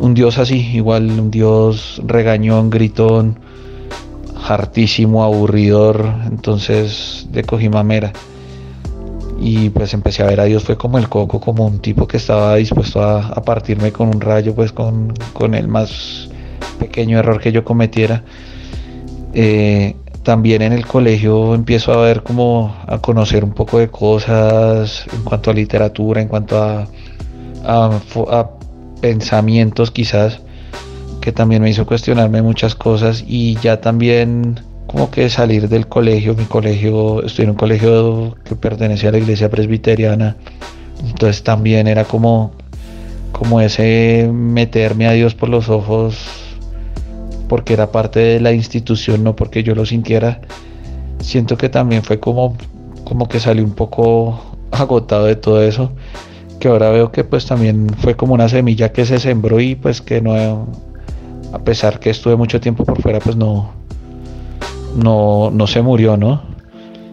un 0.00 0.14
dios 0.14 0.36
así, 0.38 0.68
igual 0.74 1.08
un 1.18 1.30
dios 1.30 2.02
regañón, 2.04 2.70
gritón, 2.70 3.38
hartísimo, 4.48 5.22
aburridor, 5.22 6.12
entonces 6.26 7.28
le 7.32 7.44
cogí 7.44 7.68
mamera 7.68 8.12
y 9.38 9.70
pues 9.70 9.92
empecé 9.94 10.22
a 10.22 10.26
ver 10.26 10.40
a 10.40 10.44
Dios 10.44 10.64
fue 10.64 10.76
como 10.76 10.98
el 10.98 11.08
coco, 11.08 11.40
como 11.40 11.66
un 11.66 11.80
tipo 11.80 12.06
que 12.06 12.16
estaba 12.16 12.56
dispuesto 12.56 13.02
a, 13.02 13.42
partirme 13.42 13.92
con 13.92 14.08
un 14.08 14.20
rayo, 14.20 14.54
pues 14.54 14.72
con, 14.72 15.14
el 15.54 15.68
más 15.68 16.28
pequeño 16.78 17.18
error 17.18 17.40
que 17.40 17.52
yo 17.52 17.64
cometiera. 17.64 18.22
Eh, 19.34 19.96
también 20.22 20.62
en 20.62 20.72
el 20.72 20.86
colegio 20.86 21.54
empiezo 21.54 21.92
a 21.92 22.02
ver 22.02 22.22
como 22.22 22.74
a 22.86 22.98
conocer 22.98 23.44
un 23.44 23.52
poco 23.52 23.78
de 23.78 23.88
cosas 23.88 25.06
en 25.12 25.22
cuanto 25.22 25.50
a 25.50 25.54
literatura, 25.54 26.20
en 26.20 26.28
cuanto 26.28 26.60
a, 26.62 26.88
a 27.64 28.50
pensamientos 29.00 29.90
quizás, 29.90 30.40
que 31.20 31.30
también 31.30 31.62
me 31.62 31.70
hizo 31.70 31.86
cuestionarme 31.86 32.42
muchas 32.42 32.74
cosas 32.74 33.22
y 33.26 33.56
ya 33.56 33.80
también 33.80 34.60
como 34.86 35.10
que 35.10 35.28
salir 35.28 35.68
del 35.68 35.88
colegio, 35.88 36.34
mi 36.34 36.44
colegio, 36.44 37.22
estoy 37.24 37.44
en 37.44 37.50
un 37.50 37.56
colegio 37.56 38.36
que 38.44 38.54
pertenece 38.54 39.08
a 39.08 39.12
la 39.12 39.18
iglesia 39.18 39.50
presbiteriana, 39.50 40.36
entonces 41.04 41.42
también 41.42 41.86
era 41.86 42.04
como, 42.04 42.52
como 43.32 43.60
ese 43.60 44.30
meterme 44.32 45.06
a 45.06 45.12
Dios 45.12 45.34
por 45.34 45.48
los 45.48 45.68
ojos, 45.68 46.16
porque 47.48 47.74
era 47.74 47.92
parte 47.92 48.20
de 48.20 48.40
la 48.40 48.52
institución, 48.52 49.24
no 49.24 49.36
porque 49.36 49.62
yo 49.62 49.74
lo 49.74 49.86
sintiera. 49.86 50.40
Siento 51.20 51.56
que 51.56 51.68
también 51.68 52.02
fue 52.02 52.18
como, 52.20 52.56
como 53.04 53.28
que 53.28 53.40
salí 53.40 53.62
un 53.62 53.74
poco 53.74 54.40
agotado 54.70 55.26
de 55.26 55.36
todo 55.36 55.62
eso, 55.62 55.92
que 56.60 56.68
ahora 56.68 56.90
veo 56.90 57.12
que 57.12 57.24
pues 57.24 57.46
también 57.46 57.88
fue 57.98 58.14
como 58.14 58.34
una 58.34 58.48
semilla 58.48 58.92
que 58.92 59.04
se 59.04 59.18
sembró 59.18 59.60
y 59.60 59.74
pues 59.74 60.00
que 60.00 60.20
no, 60.20 60.66
a 61.52 61.58
pesar 61.58 62.00
que 62.00 62.10
estuve 62.10 62.36
mucho 62.36 62.60
tiempo 62.60 62.84
por 62.84 63.00
fuera, 63.02 63.18
pues 63.18 63.36
no, 63.36 63.75
no, 64.96 65.50
no 65.50 65.66
se 65.66 65.82
murió, 65.82 66.16
¿no? 66.16 66.42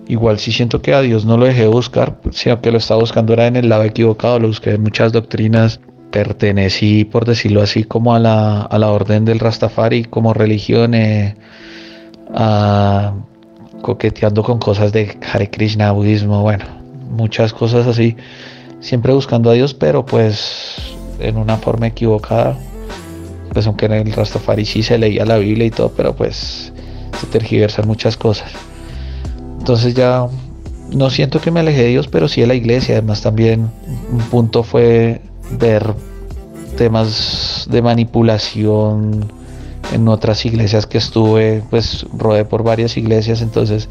Igual 0.07 0.39
sí 0.39 0.51
siento 0.51 0.81
que 0.81 0.93
a 0.93 1.01
Dios 1.01 1.25
no 1.25 1.37
lo 1.37 1.45
dejé 1.45 1.67
buscar, 1.67 2.17
sino 2.31 2.61
que 2.61 2.71
lo 2.71 2.77
estaba 2.77 2.99
buscando 2.99 3.33
era 3.33 3.47
en 3.47 3.55
el 3.55 3.69
lado 3.69 3.83
equivocado, 3.83 4.39
lo 4.39 4.47
busqué 4.47 4.71
en 4.71 4.83
muchas 4.83 5.13
doctrinas, 5.13 5.79
pertenecí, 6.11 7.05
por 7.05 7.25
decirlo 7.25 7.61
así, 7.61 7.83
como 7.83 8.13
a 8.13 8.19
la, 8.19 8.61
a 8.61 8.77
la 8.77 8.91
orden 8.91 9.25
del 9.25 9.39
Rastafari, 9.39 10.05
como 10.05 10.33
religión, 10.33 10.93
eh, 10.93 11.35
coqueteando 13.81 14.43
con 14.43 14.59
cosas 14.59 14.91
de 14.91 15.17
Hare 15.31 15.49
Krishna, 15.49 15.91
budismo, 15.91 16.41
bueno, 16.41 16.65
muchas 17.09 17.53
cosas 17.53 17.87
así, 17.87 18.15
siempre 18.79 19.13
buscando 19.13 19.49
a 19.49 19.53
Dios, 19.53 19.73
pero 19.73 20.05
pues 20.05 20.75
en 21.19 21.37
una 21.37 21.57
forma 21.57 21.87
equivocada. 21.87 22.57
Pues 23.51 23.67
aunque 23.67 23.85
en 23.85 23.93
el 23.93 24.13
Rastafari 24.13 24.65
sí 24.65 24.83
se 24.83 24.97
leía 24.97 25.25
la 25.25 25.37
Biblia 25.37 25.67
y 25.67 25.71
todo, 25.71 25.91
pero 25.95 26.15
pues 26.15 26.73
se 27.23 27.27
tergiversan 27.31 27.87
muchas 27.87 28.17
cosas. 28.17 28.51
Entonces 29.59 29.93
ya 29.93 30.27
no 30.91 31.09
siento 31.09 31.39
que 31.39 31.51
me 31.51 31.61
alejé 31.61 31.83
de 31.83 31.87
Dios, 31.89 32.07
pero 32.07 32.27
sí 32.27 32.41
de 32.41 32.47
la 32.47 32.55
iglesia. 32.55 32.95
Además 32.95 33.21
también 33.21 33.69
un 34.11 34.19
punto 34.29 34.63
fue 34.63 35.21
ver 35.57 35.93
temas 36.77 37.67
de 37.69 37.81
manipulación 37.81 39.31
en 39.93 40.07
otras 40.07 40.45
iglesias 40.45 40.85
que 40.85 40.97
estuve, 40.97 41.63
pues 41.69 42.05
rodé 42.17 42.45
por 42.45 42.63
varias 42.63 42.97
iglesias, 42.97 43.41
entonces 43.41 43.89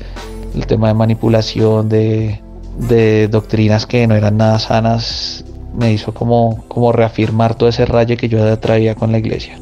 el 0.54 0.66
tema 0.66 0.88
de 0.88 0.94
manipulación, 0.94 1.88
de, 1.88 2.40
de 2.88 3.28
doctrinas 3.28 3.86
que 3.86 4.06
no 4.06 4.14
eran 4.14 4.36
nada 4.36 4.58
sanas, 4.58 5.44
me 5.78 5.92
hizo 5.92 6.12
como, 6.12 6.64
como 6.68 6.92
reafirmar 6.92 7.54
todo 7.54 7.68
ese 7.68 7.86
rayo 7.86 8.16
que 8.16 8.28
yo 8.28 8.58
traía 8.58 8.94
con 8.94 9.12
la 9.12 9.18
iglesia. 9.18 9.58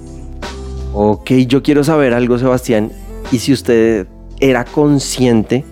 Ok, 0.92 1.30
yo 1.46 1.62
quiero 1.62 1.84
saber 1.84 2.14
algo, 2.14 2.38
Sebastián, 2.38 2.90
y 3.32 3.38
si 3.38 3.52
usted 3.52 4.06
era 4.40 4.64
consciente 4.64 5.64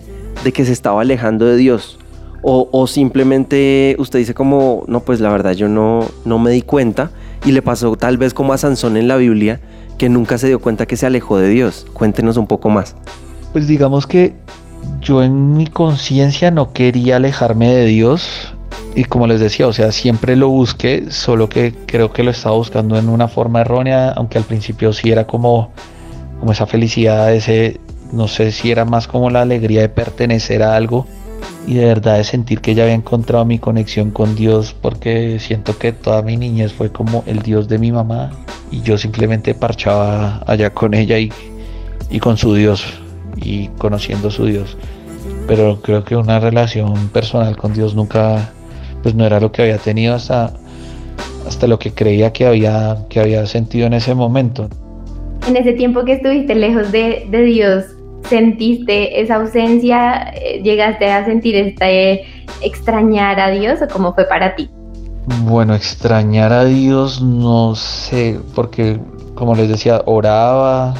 de 0.43 0.53
que 0.53 0.65
se 0.65 0.71
estaba 0.71 1.01
alejando 1.01 1.45
de 1.45 1.57
Dios. 1.57 1.97
O, 2.41 2.87
simplemente 2.87 3.97
usted 3.99 4.19
dice 4.19 4.33
como, 4.33 4.85
no, 4.87 5.01
pues 5.01 5.19
la 5.19 5.29
verdad 5.29 5.51
yo 5.51 5.67
no, 5.67 6.05
no 6.23 6.39
me 6.39 6.51
di 6.51 6.61
cuenta 6.61 7.11
y 7.45 7.51
le 7.51 7.61
pasó 7.61 7.93
tal 7.97 8.17
vez 8.17 8.33
como 8.33 8.53
a 8.53 8.57
Sansón 8.57 8.95
en 8.95 9.09
la 9.09 9.17
Biblia, 9.17 9.59
que 9.97 10.07
nunca 10.07 10.37
se 10.37 10.47
dio 10.47 10.59
cuenta 10.59 10.85
que 10.85 10.95
se 10.95 11.05
alejó 11.05 11.37
de 11.37 11.49
Dios. 11.49 11.85
Cuéntenos 11.91 12.37
un 12.37 12.47
poco 12.47 12.69
más. 12.69 12.95
Pues 13.51 13.67
digamos 13.67 14.07
que 14.07 14.35
yo 15.01 15.21
en 15.21 15.57
mi 15.57 15.67
conciencia 15.67 16.49
no 16.49 16.71
quería 16.71 17.17
alejarme 17.17 17.73
de 17.75 17.85
Dios 17.85 18.53
y 18.95 19.03
como 19.03 19.27
les 19.27 19.41
decía, 19.41 19.67
o 19.67 19.73
sea, 19.73 19.91
siempre 19.91 20.37
lo 20.37 20.47
busqué, 20.47 21.11
solo 21.11 21.49
que 21.49 21.73
creo 21.85 22.13
que 22.13 22.23
lo 22.23 22.31
estaba 22.31 22.55
buscando 22.55 22.97
en 22.97 23.09
una 23.09 23.27
forma 23.27 23.61
errónea, 23.61 24.11
aunque 24.11 24.37
al 24.37 24.45
principio 24.45 24.93
sí 24.93 25.11
era 25.11 25.27
como, 25.27 25.71
como 26.39 26.51
esa 26.51 26.65
felicidad, 26.65 27.33
ese, 27.33 27.79
no 28.11 28.27
sé 28.27 28.51
si 28.51 28.71
era 28.71 28.85
más 28.85 29.07
como 29.07 29.29
la 29.29 29.41
alegría 29.41 29.81
de 29.81 29.89
pertenecer 29.89 30.63
a 30.63 30.75
algo 30.75 31.05
y 31.67 31.75
de 31.75 31.85
verdad 31.85 32.17
de 32.17 32.23
sentir 32.23 32.61
que 32.61 32.73
ya 32.73 32.83
había 32.83 32.95
encontrado 32.95 33.45
mi 33.45 33.59
conexión 33.59 34.11
con 34.11 34.35
Dios 34.35 34.75
porque 34.79 35.39
siento 35.39 35.77
que 35.77 35.91
toda 35.91 36.21
mi 36.21 36.37
niñez 36.37 36.73
fue 36.73 36.91
como 36.91 37.23
el 37.27 37.41
Dios 37.41 37.67
de 37.67 37.77
mi 37.77 37.91
mamá 37.91 38.31
y 38.71 38.81
yo 38.81 38.97
simplemente 38.97 39.53
parchaba 39.53 40.41
allá 40.47 40.73
con 40.73 40.93
ella 40.93 41.19
y, 41.19 41.31
y 42.09 42.19
con 42.19 42.37
su 42.37 42.53
Dios 42.55 42.85
y 43.35 43.67
conociendo 43.77 44.31
su 44.31 44.45
Dios. 44.45 44.77
Pero 45.47 45.81
creo 45.81 46.03
que 46.03 46.15
una 46.15 46.39
relación 46.39 47.09
personal 47.09 47.57
con 47.57 47.73
Dios 47.73 47.95
nunca 47.95 48.51
pues 49.03 49.15
no 49.15 49.25
era 49.25 49.39
lo 49.39 49.51
que 49.51 49.61
había 49.61 49.77
tenido 49.77 50.15
hasta 50.15 50.53
hasta 51.47 51.67
lo 51.67 51.79
que 51.79 51.93
creía 51.93 52.31
que 52.33 52.45
había 52.45 53.05
que 53.09 53.19
había 53.19 53.45
sentido 53.45 53.87
en 53.87 53.93
ese 53.93 54.13
momento 54.13 54.69
en 55.47 55.55
ese 55.55 55.73
tiempo 55.73 56.03
que 56.05 56.13
estuviste 56.13 56.55
lejos 56.55 56.91
de, 56.91 57.27
de 57.29 57.41
Dios 57.43 57.85
¿Sentiste 58.27 59.21
esa 59.21 59.35
ausencia? 59.35 60.31
¿Llegaste 60.61 61.09
a 61.11 61.25
sentir 61.25 61.55
este 61.55 62.25
extrañar 62.61 63.39
a 63.39 63.49
Dios 63.49 63.79
o 63.81 63.87
cómo 63.87 64.13
fue 64.13 64.25
para 64.25 64.55
ti? 64.55 64.69
Bueno, 65.43 65.73
extrañar 65.73 66.51
a 66.53 66.65
Dios 66.65 67.21
no 67.21 67.75
sé, 67.75 68.39
porque 68.53 68.99
como 69.35 69.55
les 69.55 69.69
decía, 69.69 70.03
oraba, 70.05 70.93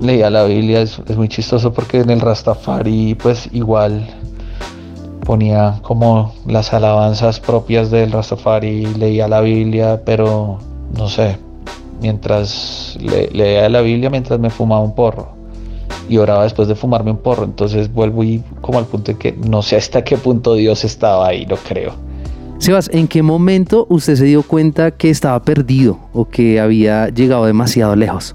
leía 0.00 0.30
la 0.30 0.44
Biblia, 0.44 0.82
es, 0.82 1.00
es 1.08 1.16
muy 1.16 1.28
chistoso 1.28 1.72
porque 1.72 2.00
en 2.00 2.10
el 2.10 2.20
Rastafari 2.20 3.16
pues 3.16 3.48
igual 3.52 4.06
ponía 5.24 5.80
como 5.82 6.34
las 6.46 6.72
alabanzas 6.72 7.40
propias 7.40 7.90
del 7.90 8.12
Rastafari, 8.12 8.86
leía 8.94 9.26
la 9.26 9.40
Biblia, 9.40 10.02
pero 10.04 10.58
no 10.96 11.08
sé, 11.08 11.38
mientras 12.00 12.98
le, 13.00 13.28
leía 13.30 13.68
la 13.68 13.80
Biblia 13.80 14.10
mientras 14.10 14.38
me 14.40 14.50
fumaba 14.50 14.80
un 14.82 14.94
porro 14.94 15.40
y 16.08 16.18
oraba 16.18 16.42
después 16.42 16.68
de 16.68 16.74
fumarme 16.74 17.12
un 17.12 17.18
porro. 17.18 17.44
Entonces 17.44 17.92
vuelvo 17.92 18.24
y 18.24 18.42
como 18.60 18.78
al 18.78 18.86
punto 18.86 19.12
de 19.12 19.18
que 19.18 19.32
no 19.32 19.62
sé 19.62 19.76
hasta 19.76 20.02
qué 20.02 20.16
punto 20.16 20.54
Dios 20.54 20.84
estaba 20.84 21.28
ahí, 21.28 21.46
lo 21.46 21.56
creo. 21.56 21.92
Sebas, 22.58 22.90
¿en 22.92 23.08
qué 23.08 23.22
momento 23.22 23.86
usted 23.88 24.16
se 24.16 24.24
dio 24.24 24.42
cuenta 24.42 24.90
que 24.90 25.08
estaba 25.08 25.40
perdido 25.42 25.98
o 26.12 26.26
que 26.26 26.60
había 26.60 27.08
llegado 27.08 27.46
demasiado 27.46 27.96
lejos? 27.96 28.34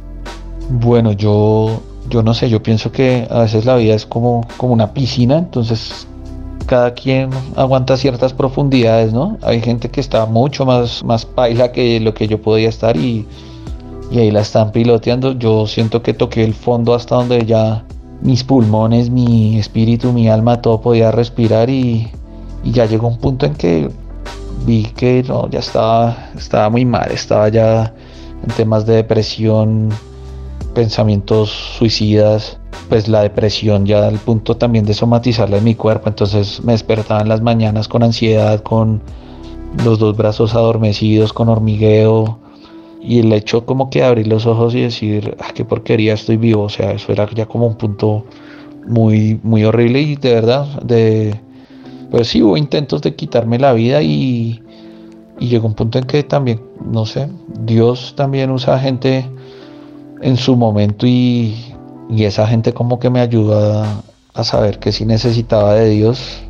Bueno, 0.69 1.11
yo, 1.11 1.79
yo 2.09 2.23
no 2.23 2.33
sé, 2.33 2.49
yo 2.49 2.63
pienso 2.63 2.91
que 2.91 3.27
a 3.29 3.41
veces 3.41 3.65
la 3.65 3.75
vida 3.75 3.93
es 3.93 4.05
como, 4.07 4.47
como 4.57 4.73
una 4.73 4.93
piscina, 4.93 5.37
entonces 5.37 6.07
cada 6.65 6.95
quien 6.95 7.29
aguanta 7.55 7.97
ciertas 7.97 8.33
profundidades, 8.33 9.13
¿no? 9.13 9.37
Hay 9.43 9.61
gente 9.61 9.89
que 9.89 10.01
está 10.01 10.25
mucho 10.25 10.65
más, 10.65 11.03
más 11.03 11.25
paila 11.25 11.71
que 11.71 11.99
lo 11.99 12.15
que 12.15 12.27
yo 12.27 12.41
podía 12.41 12.69
estar 12.69 12.97
y 12.97 13.27
y 14.11 14.19
ahí 14.19 14.31
la 14.31 14.41
están 14.41 14.71
piloteando. 14.71 15.33
Yo 15.33 15.67
siento 15.67 16.01
que 16.01 16.13
toqué 16.13 16.43
el 16.43 16.53
fondo 16.53 16.93
hasta 16.93 17.15
donde 17.15 17.45
ya 17.45 17.85
mis 18.21 18.43
pulmones, 18.43 19.09
mi 19.09 19.57
espíritu, 19.57 20.11
mi 20.11 20.29
alma, 20.29 20.61
todo 20.61 20.81
podía 20.81 21.11
respirar 21.11 21.69
y, 21.69 22.09
ya 22.63 22.85
llegó 22.85 23.07
un 23.07 23.19
punto 23.19 23.45
en 23.45 23.53
que 23.53 23.89
vi 24.65 24.83
que 24.83 25.23
no, 25.27 25.47
ya 25.49 25.59
estaba, 25.59 26.31
estaba 26.35 26.69
muy 26.69 26.85
mal, 26.85 27.11
estaba 27.11 27.49
ya 27.49 27.93
en 28.41 28.49
temas 28.55 28.87
de 28.87 28.95
depresión, 28.95 29.89
pensamientos 30.73 31.51
suicidas, 31.77 32.57
pues 32.89 33.07
la 33.07 33.21
depresión 33.21 33.85
ya 33.85 34.07
al 34.07 34.17
punto 34.17 34.57
también 34.57 34.85
de 34.85 34.95
somatizarla 34.95 35.57
en 35.57 35.63
mi 35.63 35.75
cuerpo, 35.75 36.09
entonces 36.09 36.63
me 36.63 36.71
despertaba 36.71 37.21
en 37.21 37.29
las 37.29 37.41
mañanas 37.41 37.87
con 37.87 38.01
ansiedad, 38.01 38.61
con 38.61 39.01
los 39.83 39.99
dos 39.99 40.17
brazos 40.17 40.55
adormecidos, 40.55 41.33
con 41.33 41.49
hormigueo, 41.49 42.39
y 43.05 43.19
el 43.19 43.31
hecho 43.33 43.65
como 43.65 43.89
que 43.89 44.03
abrir 44.03 44.27
los 44.27 44.45
ojos 44.45 44.73
y 44.73 44.81
decir, 44.81 45.37
ah, 45.39 45.51
qué 45.53 45.63
porquería, 45.63 46.13
estoy 46.13 46.37
vivo, 46.37 46.63
o 46.63 46.69
sea, 46.69 46.91
eso 46.91 47.11
era 47.11 47.29
ya 47.33 47.45
como 47.45 47.67
un 47.67 47.75
punto 47.75 48.25
muy, 48.87 49.39
muy 49.43 49.63
horrible 49.63 50.01
y 50.01 50.15
de 50.15 50.33
verdad, 50.33 50.81
de, 50.81 51.39
pues 52.09 52.29
sí, 52.29 52.41
hubo 52.41 52.57
intentos 52.57 53.01
de 53.03 53.15
quitarme 53.15 53.59
la 53.59 53.73
vida 53.73 54.01
y, 54.01 54.61
y 55.39 55.47
llegó 55.47 55.67
un 55.67 55.75
punto 55.75 55.99
en 55.99 56.05
que 56.05 56.23
también, 56.23 56.61
no 56.83 57.05
sé, 57.05 57.29
Dios 57.59 58.13
también 58.15 58.49
usa 58.49 58.79
gente 58.79 59.29
en 60.21 60.37
su 60.37 60.55
momento 60.55 61.05
y, 61.05 61.55
y 62.09 62.23
esa 62.23 62.47
gente 62.47 62.73
como 62.73 62.99
que 62.99 63.11
me 63.11 63.19
ayuda 63.19 64.01
a 64.33 64.43
saber 64.43 64.79
que 64.79 64.91
sí 64.91 65.05
necesitaba 65.05 65.75
de 65.75 65.89
Dios 65.89 66.41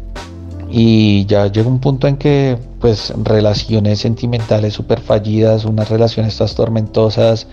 y 0.77 1.25
ya 1.25 1.47
llegó 1.47 1.69
un 1.69 1.79
punto 1.79 2.05
en 2.05 2.17
que 2.17 2.57
pues 2.81 3.13
relaciones 3.23 3.99
sentimentales 3.99 4.73
súper 4.73 4.99
fallidas, 4.99 5.63
unas 5.63 5.87
relaciones 5.87 6.35
todas 6.35 6.53
tormentosas, 6.53 7.47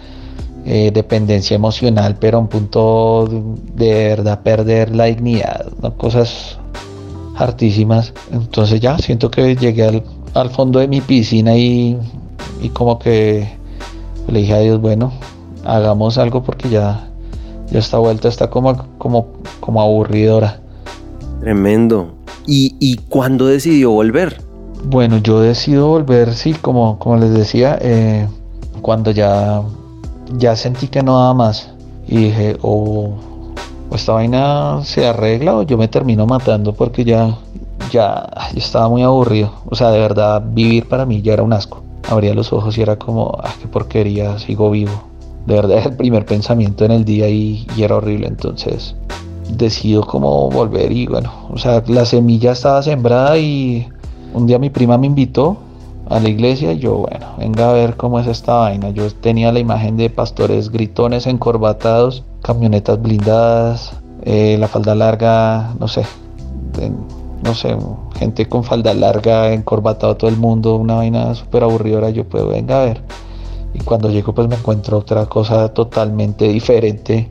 eh, 0.66 0.90
dependencia 0.92 1.54
emocional, 1.54 2.16
pero 2.18 2.38
a 2.38 2.40
un 2.40 2.48
punto 2.48 3.28
de 3.76 3.94
verdad 3.94 4.40
perder 4.42 4.96
la 4.96 5.04
dignidad, 5.04 5.68
cosas 5.98 6.58
hartísimas. 7.37 8.12
Entonces 8.32 8.80
ya 8.80 8.98
siento 8.98 9.30
que 9.30 9.54
llegué 9.54 10.02
al, 10.35 10.50
fondo 10.50 10.80
de 10.80 10.88
mi 10.88 11.00
piscina 11.00 11.56
y, 11.56 11.96
y, 12.61 12.70
como 12.70 12.98
que 12.98 13.46
le 14.26 14.40
dije 14.40 14.54
a 14.54 14.58
Dios, 14.58 14.80
bueno, 14.80 15.12
hagamos 15.64 16.18
algo 16.18 16.42
porque 16.42 16.68
ya, 16.70 17.08
ya 17.70 17.78
esta 17.78 17.98
vuelta 17.98 18.26
está 18.26 18.50
como, 18.50 18.76
como, 18.98 19.28
como 19.61 19.80
aburridora. 19.80 20.58
Tremendo. 21.38 22.21
¿Y, 22.46 22.96
cuándo 23.09 23.46
decidió 23.46 23.90
volver? 23.90 24.42
Bueno, 24.85 25.18
yo 25.18 25.40
decido 25.40 25.88
volver, 25.88 26.35
sí, 26.35 26.55
como, 26.55 26.98
como 26.98 27.16
les 27.16 27.33
decía, 27.33 27.78
eh, 27.81 28.26
cuando 28.81 29.12
ya, 29.12 29.62
ya 30.37 30.57
sentí 30.57 30.88
que 30.88 31.02
no 31.02 31.18
daba 31.18 31.35
más. 31.35 31.70
Y 32.09 32.16
dije, 32.16 32.57
o, 32.62 33.11
esta 33.94 34.12
vaina 34.12 34.81
se 34.85 35.07
arregla 35.07 35.57
o 35.57 35.62
yo 35.62 35.78
me 35.78 35.88
termino 35.88 36.26
matando 36.26 36.72
porque 36.74 37.05
ya, 37.05 37.38
ya, 37.92 38.28
estaba 38.57 38.88
muy 38.88 39.02
aburrido. 39.02 39.52
O 39.68 39.76
sea, 39.76 39.90
de 39.90 40.00
verdad, 40.00 40.42
vivir 40.44 40.88
para 40.88 41.07
mí 41.07 41.22
ya 41.22 41.35
era 41.35 41.42
un 41.42 41.52
asco. 41.52 41.83
Abría 42.09 42.35
los 42.35 42.52
ojos 42.52 42.76
y 42.76 42.83
era 42.83 42.96
como, 42.96 43.38
ah, 43.42 43.55
qué 43.61 43.68
porquería, 43.68 44.38
sigo 44.38 44.70
vivo. 44.70 44.92
De 45.46 45.55
verdad, 45.55 45.78
es 45.78 45.87
el 45.87 45.96
primer 45.96 46.26
pensamiento 46.26 46.85
en 46.85 46.90
el 46.90 47.05
día 47.05 47.28
y, 47.28 47.66
y 47.76 47.83
era 47.85 47.96
horrible. 47.96 48.26
Entonces, 48.26 48.96
decido 49.56 50.06
como 50.06 50.50
volver 50.50 50.92
y 50.92 51.06
bueno, 51.06 51.32
o 51.50 51.58
sea, 51.58 51.82
la 51.86 52.04
semilla 52.04 52.52
estaba 52.52 52.82
sembrada 52.82 53.38
y 53.38 53.88
un 54.34 54.46
día 54.46 54.58
mi 54.58 54.70
prima 54.70 54.98
me 54.98 55.06
invitó 55.06 55.58
a 56.08 56.20
la 56.20 56.28
iglesia 56.28 56.72
y 56.72 56.78
yo, 56.78 56.98
bueno, 56.98 57.26
venga 57.38 57.70
a 57.70 57.72
ver 57.72 57.96
cómo 57.96 58.18
es 58.18 58.26
esta 58.26 58.54
vaina. 58.54 58.90
Yo 58.90 59.10
tenía 59.10 59.52
la 59.52 59.60
imagen 59.60 59.96
de 59.96 60.10
pastores 60.10 60.70
gritones, 60.70 61.26
encorbatados, 61.26 62.24
camionetas 62.42 63.00
blindadas, 63.00 63.92
eh, 64.22 64.56
la 64.58 64.68
falda 64.68 64.94
larga, 64.94 65.74
no 65.78 65.88
sé, 65.88 66.04
no 67.42 67.54
sé, 67.54 67.76
gente 68.16 68.48
con 68.48 68.64
falda 68.64 68.94
larga, 68.94 69.52
encorbatado 69.52 70.16
todo 70.16 70.30
el 70.30 70.36
mundo, 70.36 70.76
una 70.76 70.96
vaina 70.96 71.34
súper 71.34 71.64
aburridora. 71.64 72.10
Yo, 72.10 72.24
pues, 72.24 72.46
venga 72.46 72.82
a 72.82 72.84
ver. 72.84 73.02
Y 73.74 73.78
cuando 73.80 74.10
llego, 74.10 74.34
pues 74.34 74.48
me 74.48 74.56
encuentro 74.56 74.98
otra 74.98 75.26
cosa 75.26 75.72
totalmente 75.72 76.46
diferente. 76.48 77.30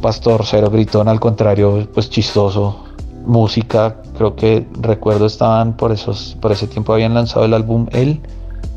Pastor 0.00 0.42
cero 0.44 0.70
gritón, 0.70 1.08
al 1.08 1.20
contrario, 1.20 1.88
pues 1.92 2.10
chistoso, 2.10 2.84
música, 3.26 3.96
creo 4.16 4.36
que 4.36 4.66
recuerdo 4.80 5.26
estaban 5.26 5.76
por 5.76 5.92
esos, 5.92 6.36
por 6.40 6.52
ese 6.52 6.66
tiempo 6.66 6.92
habían 6.92 7.14
lanzado 7.14 7.44
el 7.44 7.54
álbum 7.54 7.86
Él 7.92 8.20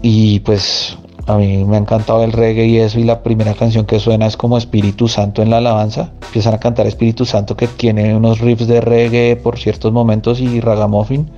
Y 0.02 0.40
pues 0.42 0.98
a 1.28 1.38
mí 1.38 1.64
me 1.64 1.78
ha 1.78 1.80
encantado 1.80 2.24
el 2.24 2.32
reggae 2.32 2.66
y 2.66 2.78
eso 2.80 3.00
y 3.00 3.04
la 3.04 3.22
primera 3.22 3.54
canción 3.54 3.86
que 3.86 4.00
suena 4.00 4.26
es 4.26 4.36
como 4.36 4.58
Espíritu 4.58 5.08
Santo 5.08 5.44
en 5.44 5.52
la 5.52 5.58
alabanza. 5.58 6.10
Empiezan 6.24 6.56
a 6.56 6.60
cantar 6.60 6.88
Espíritu 6.88 7.24
Santo 7.24 7.56
que 7.56 7.68
tiene 7.68 8.16
unos 8.16 8.40
riffs 8.40 8.68
de 8.68 8.82
reggae 8.82 9.36
por 9.36 9.60
ciertos 9.60 9.94
momentos 9.94 10.40
y 10.40 10.60
ragamuffin. 10.60 11.30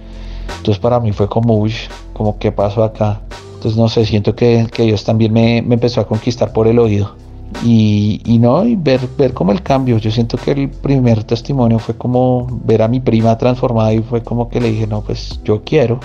Entonces 0.58 0.80
para 0.80 1.00
mí 1.02 1.12
fue 1.12 1.28
como, 1.28 1.58
uy, 1.58 1.74
como 2.14 2.38
qué 2.40 2.54
pasó 2.54 2.84
acá. 2.84 3.22
Entonces 3.56 3.78
no 3.78 3.90
sé, 3.90 4.06
siento 4.06 4.34
que, 4.34 4.66
que 4.72 4.84
Dios 4.84 5.04
también 5.04 5.34
me, 5.34 5.62
me, 5.62 5.74
empezó 5.74 6.00
a 6.00 6.08
conquistar 6.08 6.54
por 6.54 6.68
el 6.68 6.80
oído. 6.80 7.16
Y, 7.64 8.22
y, 8.26 8.40
no, 8.40 8.66
y 8.66 8.76
ver, 8.76 9.02
ver 9.18 9.34
como 9.34 9.52
el 9.52 9.62
cambio. 9.62 9.98
Yo 9.98 10.10
siento 10.12 10.38
que 10.38 10.52
el 10.52 10.70
primer 10.70 11.24
testimonio 11.24 11.80
fue 11.80 11.96
como 11.96 12.48
ver 12.64 12.82
a 12.82 12.88
mi 12.88 13.00
prima 13.00 13.38
transformada 13.38 13.94
y 13.94 14.00
fue 14.00 14.24
como 14.24 14.50
que 14.50 14.60
le 14.60 14.72
dije, 14.72 14.88
no, 14.88 15.02
pues 15.02 15.40
yo 15.44 15.62
quiero. 15.64 16.00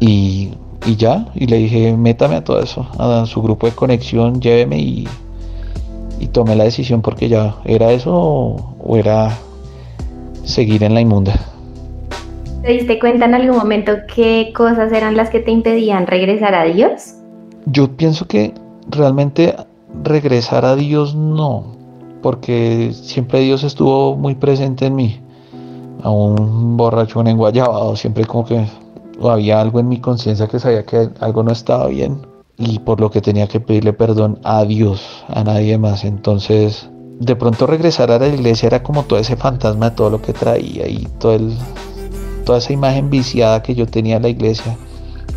Y, 0.00 0.50
y 0.86 0.96
ya, 0.96 1.26
y 1.34 1.46
le 1.46 1.58
dije, 1.58 1.96
métame 1.96 2.36
a 2.36 2.44
todo 2.44 2.60
eso, 2.60 2.86
a 2.98 3.24
su 3.26 3.42
grupo 3.42 3.66
de 3.66 3.72
conexión, 3.72 4.40
lléveme 4.40 4.78
y, 4.78 5.08
y 6.18 6.26
tomé 6.26 6.56
la 6.56 6.64
decisión 6.64 7.02
porque 7.02 7.28
ya 7.28 7.56
era 7.64 7.92
eso 7.92 8.14
o, 8.14 8.74
o 8.78 8.96
era 8.96 9.36
seguir 10.44 10.82
en 10.82 10.94
la 10.94 11.00
inmunda. 11.00 11.34
¿Te 12.62 12.72
diste 12.72 12.98
cuenta 12.98 13.24
en 13.24 13.34
algún 13.34 13.56
momento 13.56 13.92
qué 14.14 14.52
cosas 14.54 14.92
eran 14.92 15.16
las 15.16 15.30
que 15.30 15.40
te 15.40 15.50
impedían 15.50 16.06
regresar 16.06 16.54
a 16.54 16.64
Dios? 16.64 17.14
Yo 17.66 17.96
pienso 17.96 18.26
que 18.26 18.52
realmente 18.88 19.54
regresar 20.02 20.64
a 20.64 20.76
Dios 20.76 21.14
no, 21.14 21.76
porque 22.22 22.92
siempre 22.92 23.40
Dios 23.40 23.64
estuvo 23.64 24.16
muy 24.16 24.34
presente 24.34 24.86
en 24.86 24.94
mí. 24.94 25.20
A 26.02 26.10
un 26.10 26.76
borracho, 26.76 27.20
un 27.20 27.28
enguayabado, 27.28 27.94
siempre 27.94 28.24
como 28.24 28.44
que 28.46 28.66
había 29.22 29.60
algo 29.60 29.80
en 29.80 29.88
mi 29.88 30.00
conciencia 30.00 30.48
que 30.48 30.58
sabía 30.58 30.84
que 30.84 31.10
algo 31.20 31.42
no 31.42 31.52
estaba 31.52 31.86
bien 31.88 32.26
y 32.56 32.78
por 32.78 33.00
lo 33.00 33.10
que 33.10 33.20
tenía 33.20 33.48
que 33.48 33.60
pedirle 33.60 33.92
perdón 33.92 34.38
a 34.44 34.64
Dios, 34.64 35.24
a 35.28 35.44
nadie 35.44 35.76
más. 35.78 36.04
Entonces, 36.04 36.88
de 37.18 37.36
pronto 37.36 37.66
regresar 37.66 38.10
a 38.10 38.18
la 38.18 38.28
iglesia 38.28 38.68
era 38.68 38.82
como 38.82 39.04
todo 39.04 39.18
ese 39.18 39.36
fantasma 39.36 39.90
de 39.90 39.96
todo 39.96 40.10
lo 40.10 40.22
que 40.22 40.32
traía 40.32 40.88
y 40.88 41.06
toda 41.18 42.58
esa 42.58 42.72
imagen 42.72 43.10
viciada 43.10 43.62
que 43.62 43.74
yo 43.74 43.86
tenía 43.86 44.16
de 44.16 44.22
la 44.22 44.28
iglesia, 44.28 44.76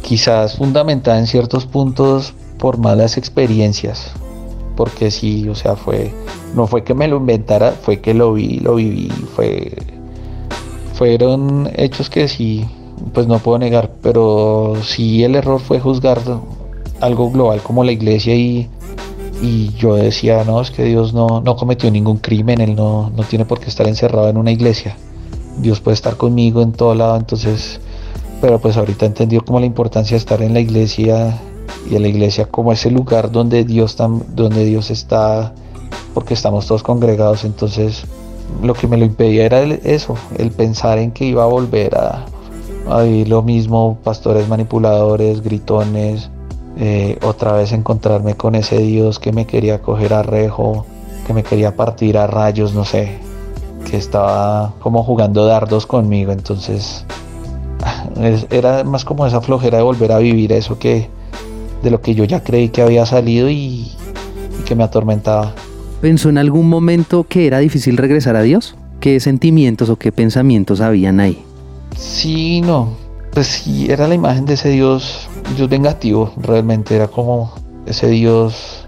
quizás 0.02 0.58
fundamentada 0.58 1.20
en 1.20 1.28
ciertos 1.28 1.66
puntos 1.66 2.34
por 2.58 2.78
malas 2.78 3.18
experiencias, 3.18 4.14
porque 4.76 5.12
sí, 5.12 5.48
o 5.50 5.56
sea, 5.56 5.76
fue, 5.76 6.12
no 6.56 6.68
fue 6.68 6.84
que 6.84 6.94
me 6.94 7.08
lo 7.08 7.18
inventara, 7.18 7.72
fue 7.72 8.00
que 8.00 8.14
lo 8.14 8.34
vi, 8.34 8.60
lo 8.60 8.76
viví, 8.76 9.10
fue, 9.36 9.74
fueron 10.94 11.70
hechos 11.76 12.10
que 12.10 12.28
sí, 12.28 12.66
pues 13.14 13.28
no 13.28 13.40
puedo 13.40 13.60
negar, 13.60 13.92
pero 14.02 14.74
sí 14.84 15.24
el 15.24 15.36
error 15.36 15.60
fue 15.60 15.80
juzgar 15.80 16.20
algo 17.02 17.32
global 17.32 17.62
como 17.62 17.84
la 17.84 17.92
iglesia 17.92 18.36
y, 18.36 18.70
y 19.42 19.74
yo 19.78 19.96
decía, 19.96 20.44
no, 20.44 20.62
es 20.62 20.72
que 20.72 20.84
Dios 20.84 21.14
no, 21.14 21.42
no 21.42 21.56
cometió 21.56 21.92
ningún 21.92 22.18
crimen, 22.18 22.62
Él 22.62 22.76
no, 22.76 23.12
no 23.16 23.24
tiene 23.24 23.46
por 23.46 23.60
qué 23.60 23.70
estar 23.70 23.88
encerrado 23.88 24.30
en 24.30 24.38
una 24.38 24.52
iglesia. 24.52 24.96
Dios 25.60 25.82
puede 25.82 25.96
estar 25.96 26.18
conmigo 26.18 26.62
en 26.62 26.72
todo 26.72 26.96
lado, 26.96 27.16
entonces, 27.18 27.80
pero 28.42 28.60
pues 28.60 28.78
ahorita 28.78 29.06
entendió 29.06 29.44
como 29.46 29.60
la 29.60 29.66
importancia 29.66 30.16
de 30.16 30.20
estar 30.20 30.42
en 30.42 30.54
la 30.54 30.60
iglesia 30.60 31.40
y 31.90 31.96
en 31.96 32.02
la 32.02 32.08
iglesia 32.08 32.46
como 32.46 32.72
ese 32.72 32.92
lugar 32.92 33.32
donde 33.32 33.64
Dios, 33.64 33.98
donde 33.98 34.66
Dios 34.66 34.92
está, 34.92 35.54
porque 36.14 36.34
estamos 36.34 36.68
todos 36.68 36.84
congregados, 36.84 37.44
entonces 37.44 38.06
lo 38.62 38.74
que 38.74 38.88
me 38.88 38.98
lo 38.98 39.06
impedía 39.06 39.46
era 39.46 39.62
eso, 39.64 40.16
el 40.38 40.52
pensar 40.52 40.98
en 41.00 41.12
que 41.12 41.26
iba 41.26 41.44
a 41.44 41.48
volver 41.48 41.96
a, 41.96 42.26
a 42.90 43.02
vivir 43.02 43.30
lo 43.30 43.42
mismo, 43.42 43.98
pastores 44.04 44.48
manipuladores, 44.48 45.42
gritones, 45.42 46.30
eh, 46.78 47.20
otra 47.24 47.54
vez 47.54 47.72
encontrarme 47.72 48.36
con 48.36 48.56
ese 48.56 48.80
Dios 48.80 49.20
que 49.20 49.32
me 49.32 49.46
quería 49.46 49.82
coger 49.82 50.14
a 50.14 50.24
rejo, 50.24 50.86
que 51.28 51.34
me 51.34 51.44
quería 51.44 51.76
partir 51.76 52.18
a 52.18 52.28
rayos, 52.28 52.74
no 52.74 52.84
sé, 52.84 53.18
que 53.90 53.98
estaba 53.98 54.74
como 54.80 55.04
jugando 55.04 55.46
dardos 55.46 55.86
conmigo, 55.86 56.32
entonces 56.32 57.06
era 58.50 58.84
más 58.84 59.06
como 59.06 59.26
esa 59.28 59.42
flojera 59.42 59.78
de 59.78 59.84
volver 59.84 60.12
a 60.12 60.18
vivir 60.18 60.52
eso 60.52 60.80
que 60.80 61.10
de 61.84 61.92
lo 61.92 62.02
que 62.02 62.16
yo 62.16 62.24
ya 62.24 62.42
creí 62.42 62.70
que 62.70 62.82
había 62.82 63.06
salido 63.06 63.50
y, 63.50 63.92
y 64.60 64.64
que 64.66 64.74
me 64.74 64.84
atormentaba. 64.84 65.54
¿Pensó 66.02 66.30
en 66.30 66.38
algún 66.38 66.70
momento 66.70 67.26
que 67.26 67.46
era 67.46 67.60
difícil 67.60 67.98
regresar 67.98 68.36
a 68.36 68.42
Dios? 68.42 68.76
¿Qué 69.00 69.20
sentimientos 69.20 69.90
o 69.90 69.98
qué 69.98 70.12
pensamientos 70.12 70.82
habían 70.82 71.20
ahí? 71.20 71.44
Sí, 71.98 72.62
no. 72.62 72.90
Pues 73.34 73.48
sí, 73.48 73.88
era 73.90 74.08
la 74.08 74.16
imagen 74.16 74.46
de 74.46 74.54
ese 74.54 74.70
Dios, 74.70 75.28
Dios 75.56 75.68
vengativo, 75.68 76.32
realmente 76.38 76.96
era 76.96 77.08
como 77.08 77.54
ese 77.86 78.08
Dios 78.08 78.88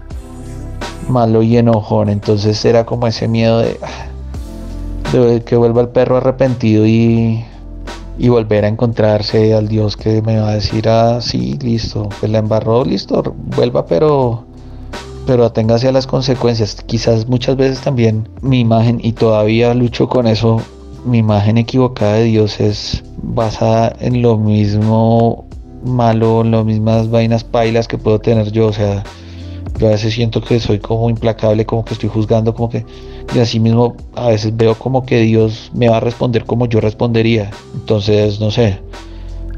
malo 1.08 1.42
y 1.42 1.56
enojón. 1.56 2.08
Entonces 2.08 2.64
era 2.64 2.86
como 2.86 3.06
ese 3.06 3.28
miedo 3.28 3.58
de, 3.58 3.78
de 5.12 5.42
que 5.42 5.56
vuelva 5.56 5.82
el 5.82 5.88
perro 5.88 6.16
arrepentido 6.16 6.86
y, 6.86 7.44
y, 8.18 8.28
volver 8.28 8.64
a 8.64 8.68
encontrarse 8.68 9.54
al 9.54 9.68
Dios 9.68 9.96
que 9.96 10.22
me 10.22 10.38
va 10.38 10.50
a 10.50 10.54
decir, 10.54 10.88
ah, 10.88 11.20
sí, 11.20 11.58
listo, 11.62 12.08
pues 12.20 12.30
la 12.30 12.38
embarró, 12.38 12.84
listo, 12.84 13.34
vuelva, 13.56 13.86
pero 13.86 14.44
pero 15.26 15.44
aténgase 15.44 15.88
a 15.88 15.92
las 15.92 16.06
consecuencias. 16.06 16.76
Quizás 16.86 17.26
muchas 17.28 17.56
veces 17.56 17.80
también 17.80 18.28
mi 18.42 18.60
imagen, 18.60 19.00
y 19.02 19.12
todavía 19.12 19.74
lucho 19.74 20.08
con 20.08 20.26
eso, 20.26 20.62
mi 21.04 21.18
imagen 21.18 21.58
equivocada 21.58 22.14
de 22.14 22.24
Dios 22.24 22.60
es 22.60 23.04
basada 23.22 23.94
en 24.00 24.22
lo 24.22 24.38
mismo 24.38 25.46
malo, 25.84 26.42
en 26.42 26.52
las 26.52 26.64
mismas 26.64 27.10
vainas 27.10 27.44
pailas 27.44 27.88
que 27.88 27.98
puedo 27.98 28.20
tener 28.20 28.52
yo. 28.52 28.68
O 28.68 28.72
sea, 28.72 29.04
yo 29.78 29.88
a 29.88 29.90
veces 29.90 30.14
siento 30.14 30.40
que 30.40 30.60
soy 30.60 30.78
como 30.78 31.10
implacable, 31.10 31.66
como 31.66 31.84
que 31.84 31.94
estoy 31.94 32.08
juzgando, 32.08 32.54
como 32.54 32.68
que... 32.68 32.84
Y 33.34 33.38
así 33.40 33.60
mismo 33.60 33.96
a 34.14 34.28
veces 34.28 34.56
veo 34.56 34.74
como 34.76 35.04
que 35.04 35.20
Dios 35.20 35.70
me 35.74 35.88
va 35.88 35.98
a 35.98 36.00
responder 36.00 36.44
como 36.44 36.66
yo 36.66 36.80
respondería. 36.80 37.50
Entonces, 37.74 38.40
no 38.40 38.50
sé, 38.50 38.78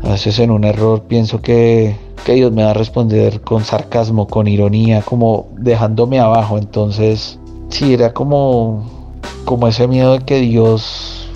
a 0.03 0.11
veces 0.11 0.39
en 0.39 0.51
un 0.51 0.65
error 0.65 1.03
pienso 1.03 1.41
que, 1.41 1.97
que 2.25 2.35
Dios 2.35 2.51
me 2.53 2.65
va 2.65 2.71
a 2.71 2.75
responder 2.75 3.41
con 3.43 3.65
sarcasmo, 3.65 4.27
con 4.27 4.49
ironía, 4.49 5.03
como 5.03 5.49
dejándome 5.59 6.19
abajo. 6.19 6.59
Entonces, 6.59 7.39
sí, 7.69 7.93
era 7.93 8.13
como, 8.13 8.87
como 9.45 9.69
ese 9.69 9.87
miedo 9.87 10.15
de 10.15 10.25
que 10.25 10.41
Dios 10.41 11.29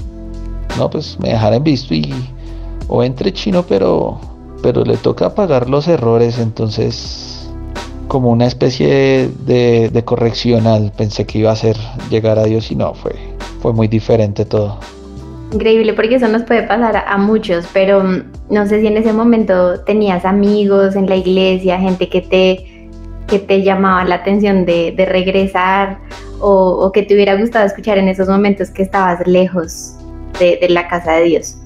no, 0.79 0.88
pues 0.90 1.18
me 1.21 1.29
dejara 1.29 1.57
en 1.57 1.64
visto 1.64 1.95
y 1.95 2.14
o 2.88 3.03
entre 3.03 3.33
chino, 3.33 3.64
pero 3.68 4.18
pero 4.62 4.85
le 4.85 4.97
toca 4.97 5.35
pagar 5.35 5.68
los 5.68 5.88
errores, 5.88 6.38
entonces 6.38 7.42
como 8.09 8.31
una 8.31 8.47
especie 8.47 9.29
de, 9.47 9.91
de 9.91 10.05
correccional 10.05 10.93
pensé 10.97 11.27
que 11.27 11.38
iba 11.38 11.53
a 11.53 11.57
ser 11.57 11.77
llegar 12.11 12.38
a 12.38 12.45
Dios 12.45 12.71
y 12.71 12.77
no, 12.77 12.95
fue, 12.95 13.12
fue 13.61 13.73
muy 13.73 13.88
diferente 13.88 14.45
todo. 14.45 14.79
Increíble 15.53 15.93
porque 15.93 16.15
eso 16.15 16.29
nos 16.29 16.43
puede 16.45 16.62
pasar 16.62 16.97
a, 16.97 17.12
a 17.12 17.19
muchos, 17.19 17.67
pero 17.73 18.03
mm, 18.03 18.23
no 18.51 18.67
sé 18.67 18.81
si 18.81 18.87
en 18.87 18.97
ese 18.97 19.12
momento 19.12 19.81
tenías 19.81 20.25
amigos 20.25 20.97
en 20.97 21.09
la 21.09 21.17
iglesia, 21.17 21.79
gente 21.79 22.09
que 22.09 22.23
te, 22.23 22.88
que 23.27 23.38
te 23.38 23.62
llamaba 23.62 24.05
la 24.05 24.17
atención 24.17 24.65
de, 24.65 24.93
de 24.93 25.05
regresar 25.05 25.99
o, 26.41 26.87
o 26.87 26.93
que 26.93 27.03
te 27.03 27.15
hubiera 27.15 27.35
gustado 27.37 27.65
escuchar 27.67 27.99
en 27.99 28.09
esos 28.09 28.29
momentos 28.29 28.71
que 28.71 28.83
estabas 28.83 29.27
lejos 29.27 29.95
de, 30.38 30.59
de, 30.61 30.69
la 30.69 30.88
casa 30.88 31.12
de 31.12 31.25
Dios? 31.25 31.57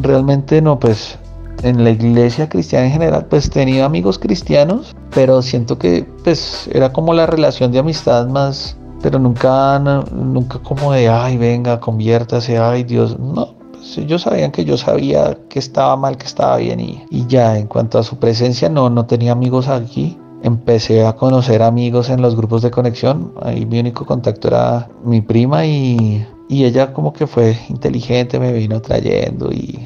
Realmente 0.00 0.60
no, 0.62 0.78
pues 0.78 1.18
en 1.64 1.82
la 1.82 1.90
iglesia 1.90 2.48
cristiana 2.48 2.86
en 2.86 2.92
general, 2.92 3.26
pues 3.26 3.50
tenía 3.50 3.84
amigos 3.84 4.18
cristianos, 4.18 4.94
pero 5.14 5.42
siento 5.42 5.78
que 5.78 6.06
pues 6.22 6.68
era 6.72 6.92
como 6.92 7.14
la 7.14 7.26
relación 7.26 7.72
de 7.72 7.78
amistad 7.78 8.28
más, 8.28 8.76
pero 9.02 9.18
nunca, 9.18 9.78
nunca 10.12 10.58
como 10.60 10.92
de, 10.92 11.08
ay, 11.08 11.36
venga, 11.36 11.80
conviértase, 11.80 12.58
ay, 12.58 12.84
Dios, 12.84 13.18
no. 13.18 13.54
Pues 13.72 13.98
ellos 13.98 14.22
sabían 14.22 14.50
que 14.50 14.64
yo 14.64 14.76
sabía 14.76 15.38
que 15.48 15.58
estaba 15.58 15.96
mal, 15.96 16.16
que 16.16 16.26
estaba 16.26 16.56
bien 16.58 16.80
y, 16.80 17.02
y 17.10 17.26
ya, 17.26 17.58
en 17.58 17.66
cuanto 17.66 17.98
a 17.98 18.02
su 18.02 18.16
presencia, 18.18 18.68
no, 18.68 18.88
no 18.90 19.06
tenía 19.06 19.32
amigos 19.32 19.68
aquí, 19.68 20.18
empecé 20.42 21.06
a 21.06 21.16
conocer 21.16 21.62
amigos 21.62 22.10
en 22.10 22.22
los 22.22 22.36
grupos 22.36 22.62
de 22.62 22.70
conexión. 22.70 23.32
Ahí 23.42 23.66
mi 23.66 23.80
único 23.80 24.06
contacto 24.06 24.48
era 24.48 24.88
mi 25.04 25.20
prima 25.20 25.66
y, 25.66 26.26
y 26.48 26.64
ella 26.64 26.92
como 26.92 27.12
que 27.12 27.26
fue 27.26 27.58
inteligente, 27.68 28.38
me 28.38 28.52
vino 28.52 28.80
trayendo 28.80 29.50
y, 29.52 29.78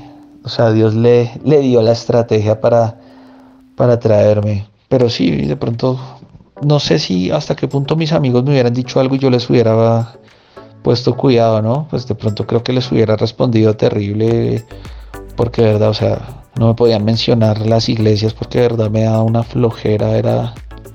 o 0.49 0.51
sea, 0.51 0.73
Dios 0.73 0.95
le, 0.95 1.31
le 1.45 1.61
dio 1.61 1.83
la 1.83 1.93
estrategia 1.93 2.59
para, 2.59 2.99
para 3.77 4.01
traerme. 4.01 4.67
Pero 4.89 5.11
sí, 5.11 5.31
de 5.31 5.57
pronto, 5.57 6.01
no 6.63 6.81
sé 6.81 6.99
si 6.99 7.31
hasta 7.31 7.55
qué 7.55 7.69
punto 7.69 7.97
mis 7.97 8.15
amigos 8.15 8.45
me 8.45 8.53
hubieran 8.53 8.73
dicho 8.73 8.99
algo 8.99 9.15
y 9.15 9.19
yo 9.19 9.29
les 9.29 9.51
hubiera 9.51 10.15
puesto 10.83 11.19
cuidado, 11.19 11.61
¿no? 11.61 11.87
Pues 11.91 12.07
de 12.07 12.15
pronto 12.15 12.47
creo 12.47 12.63
que 12.63 12.73
les 12.73 12.91
hubiera 12.91 13.15
respondido 13.15 13.77
terrible, 13.77 14.65
porque 15.37 15.61
de 15.61 15.73
verdad, 15.75 15.91
o 15.91 15.95
sea, 15.95 16.47
no 16.59 16.69
me 16.69 16.75
podían 16.75 17.05
mencionar 17.05 17.67
las 17.67 17.91
iglesias 17.91 18.33
porque 18.33 18.61
de 18.63 18.69
verdad 18.69 18.91
me 18.91 19.03
daba 19.03 19.23
una 19.23 19.43
flojera, 19.43 20.17
era, 20.17 20.55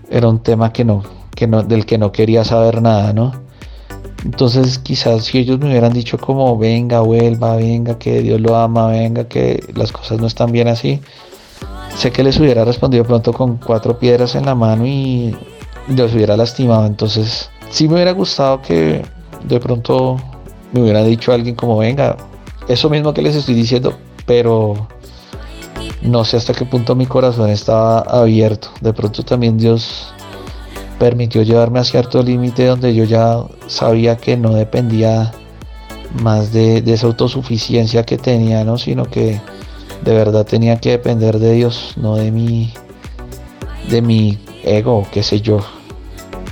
era 0.10 0.28
un 0.30 0.40
tema 0.40 0.74
que 0.74 0.84
no, 0.84 1.04
que 1.36 1.46
no, 1.46 1.62
del 1.62 1.86
que 1.86 2.00
no 2.00 2.12
quería 2.12 2.44
saber 2.44 2.82
nada, 2.82 3.14
¿no? 3.14 3.34
Entonces 4.24 4.80
quizás 4.80 5.26
si 5.26 5.40
ellos 5.40 5.60
me 5.60 5.68
hubieran 5.70 5.94
dicho 5.94 6.18
como 6.18 6.58
venga, 6.58 7.02
vuelva, 7.02 7.58
venga, 7.58 7.98
que 8.00 8.22
Dios 8.22 8.40
lo 8.40 8.56
ama, 8.56 8.88
venga, 8.88 9.28
que 9.28 9.64
las 9.76 9.92
cosas 9.92 10.20
no 10.20 10.28
están 10.28 10.52
bien 10.52 10.68
así, 10.70 11.02
sé 11.98 12.12
que 12.12 12.24
les 12.24 12.40
hubiera 12.40 12.64
respondido 12.64 13.04
pronto 13.04 13.34
con 13.34 13.58
cuatro 13.58 14.00
piedras 14.00 14.36
en 14.36 14.46
la 14.46 14.56
mano 14.56 14.86
y 14.88 15.36
los 15.90 16.14
hubiera 16.14 16.38
lastimado. 16.38 16.86
Entonces, 16.86 17.50
sí 17.70 17.88
me 17.88 17.96
hubiera 17.96 18.12
gustado 18.12 18.62
que 18.62 19.04
de 19.44 19.60
pronto 19.60 20.18
me 20.72 20.82
hubiera 20.82 21.04
dicho 21.04 21.34
alguien 21.34 21.56
como, 21.56 21.78
venga, 21.78 22.18
eso 22.68 22.90
mismo 22.90 23.14
que 23.14 23.22
les 23.22 23.36
estoy 23.36 23.56
diciendo, 23.56 23.98
pero 24.26 24.88
no 26.02 26.24
sé 26.24 26.38
hasta 26.38 26.54
qué 26.54 26.66
punto 26.66 26.96
mi 26.96 27.06
corazón 27.06 27.50
estaba 27.50 28.00
abierto. 28.00 28.70
De 28.82 28.94
pronto 28.94 29.24
también 29.24 29.58
Dios 29.58 30.13
permitió 31.00 31.42
llevarme 31.44 31.80
a 31.80 31.84
cierto 31.84 32.24
límite 32.24 32.66
donde 32.66 32.94
yo 32.96 33.04
ya 33.04 33.44
sabía 33.68 34.18
que 34.18 34.38
no 34.38 34.54
dependía 34.54 35.34
más 36.22 36.54
de, 36.54 36.84
esa 36.86 37.08
autosuficiencia 37.08 38.04
que 38.04 38.18
tenía, 38.18 38.64
¿no? 38.64 38.78
Sino 38.78 39.06
que 39.06 39.42
de 40.04 40.14
verdad 40.14 40.46
tenía 40.46 40.78
que 40.80 40.92
depender 40.92 41.40
de 41.40 41.54
Dios, 41.54 41.94
no 41.98 42.16
de 42.16 42.32
mi, 42.32 42.74
de 43.90 44.02
mi 44.02 44.38
ego, 44.64 45.08
qué 45.12 45.24
sé 45.24 45.42
yo. 45.42 45.60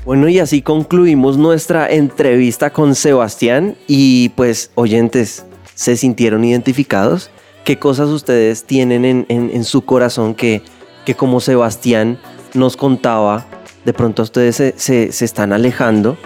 Bueno, 0.06 0.28
y 0.28 0.40
así 0.40 0.62
concluimos 0.62 1.38
nuestra 1.38 1.88
entrevista 1.88 2.72
con 2.72 2.96
Sebastián 2.96 3.76
y 3.88 4.30
pues 4.30 4.72
oyentes, 4.74 5.46
¿se 5.76 5.96
sintieron 5.96 6.44
identificados? 6.44 7.30
¿Qué 7.64 7.78
cosas 7.78 8.10
ustedes 8.10 8.64
tienen 8.64 9.06
en, 9.06 9.64
su 9.64 9.84
corazón 9.84 10.34
que, 10.34 10.64
que 11.06 11.14
como 11.14 11.40
Sebastián 11.40 12.18
nos 12.56 12.76
contaba, 12.76 13.46
de 13.86 13.94
pronto 13.94 14.24
ustedes 14.24 14.74
se, 14.76 15.26
están 15.26 15.54
alejando 15.54 16.18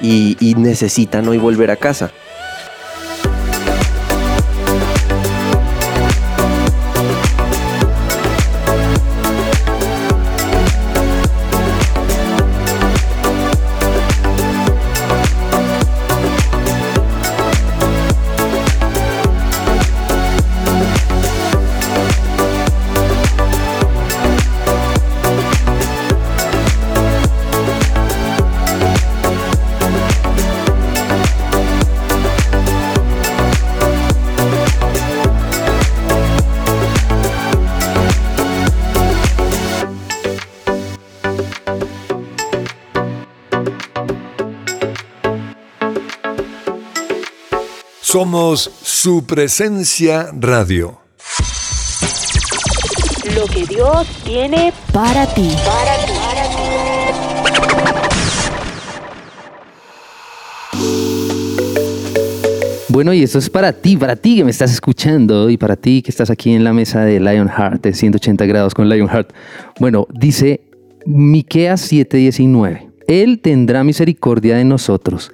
y 0.00 0.54
necesitan 0.56 1.28
hoy 1.28 1.38
volver 1.38 1.70
a 1.70 1.76
casa? 1.76 2.10
Somos 48.10 48.68
su 48.82 49.24
presencia 49.24 50.30
radio. 50.36 50.98
Lo 53.36 53.46
que 53.46 53.64
Dios 53.66 54.04
tiene 54.24 54.72
para 54.92 55.32
ti. 55.32 55.48
Bueno, 62.88 63.12
y 63.12 63.22
esto 63.22 63.38
es 63.38 63.48
para 63.48 63.72
ti, 63.72 63.96
para 63.96 64.16
ti 64.16 64.38
que 64.38 64.42
me 64.42 64.50
estás 64.50 64.72
escuchando 64.72 65.48
y 65.48 65.56
para 65.56 65.76
ti 65.76 66.02
que 66.02 66.10
estás 66.10 66.30
aquí 66.30 66.52
en 66.52 66.64
la 66.64 66.72
mesa 66.72 67.02
de 67.02 67.20
Lionheart, 67.20 67.80
de 67.80 67.94
180 67.94 68.44
grados 68.46 68.74
con 68.74 68.88
Lionheart. 68.88 69.32
Bueno, 69.78 70.08
dice 70.12 70.62
Miqueas 71.06 71.88
7:19. 71.92 72.88
Él 73.06 73.38
tendrá 73.40 73.84
misericordia 73.84 74.56
de 74.56 74.64
nosotros 74.64 75.30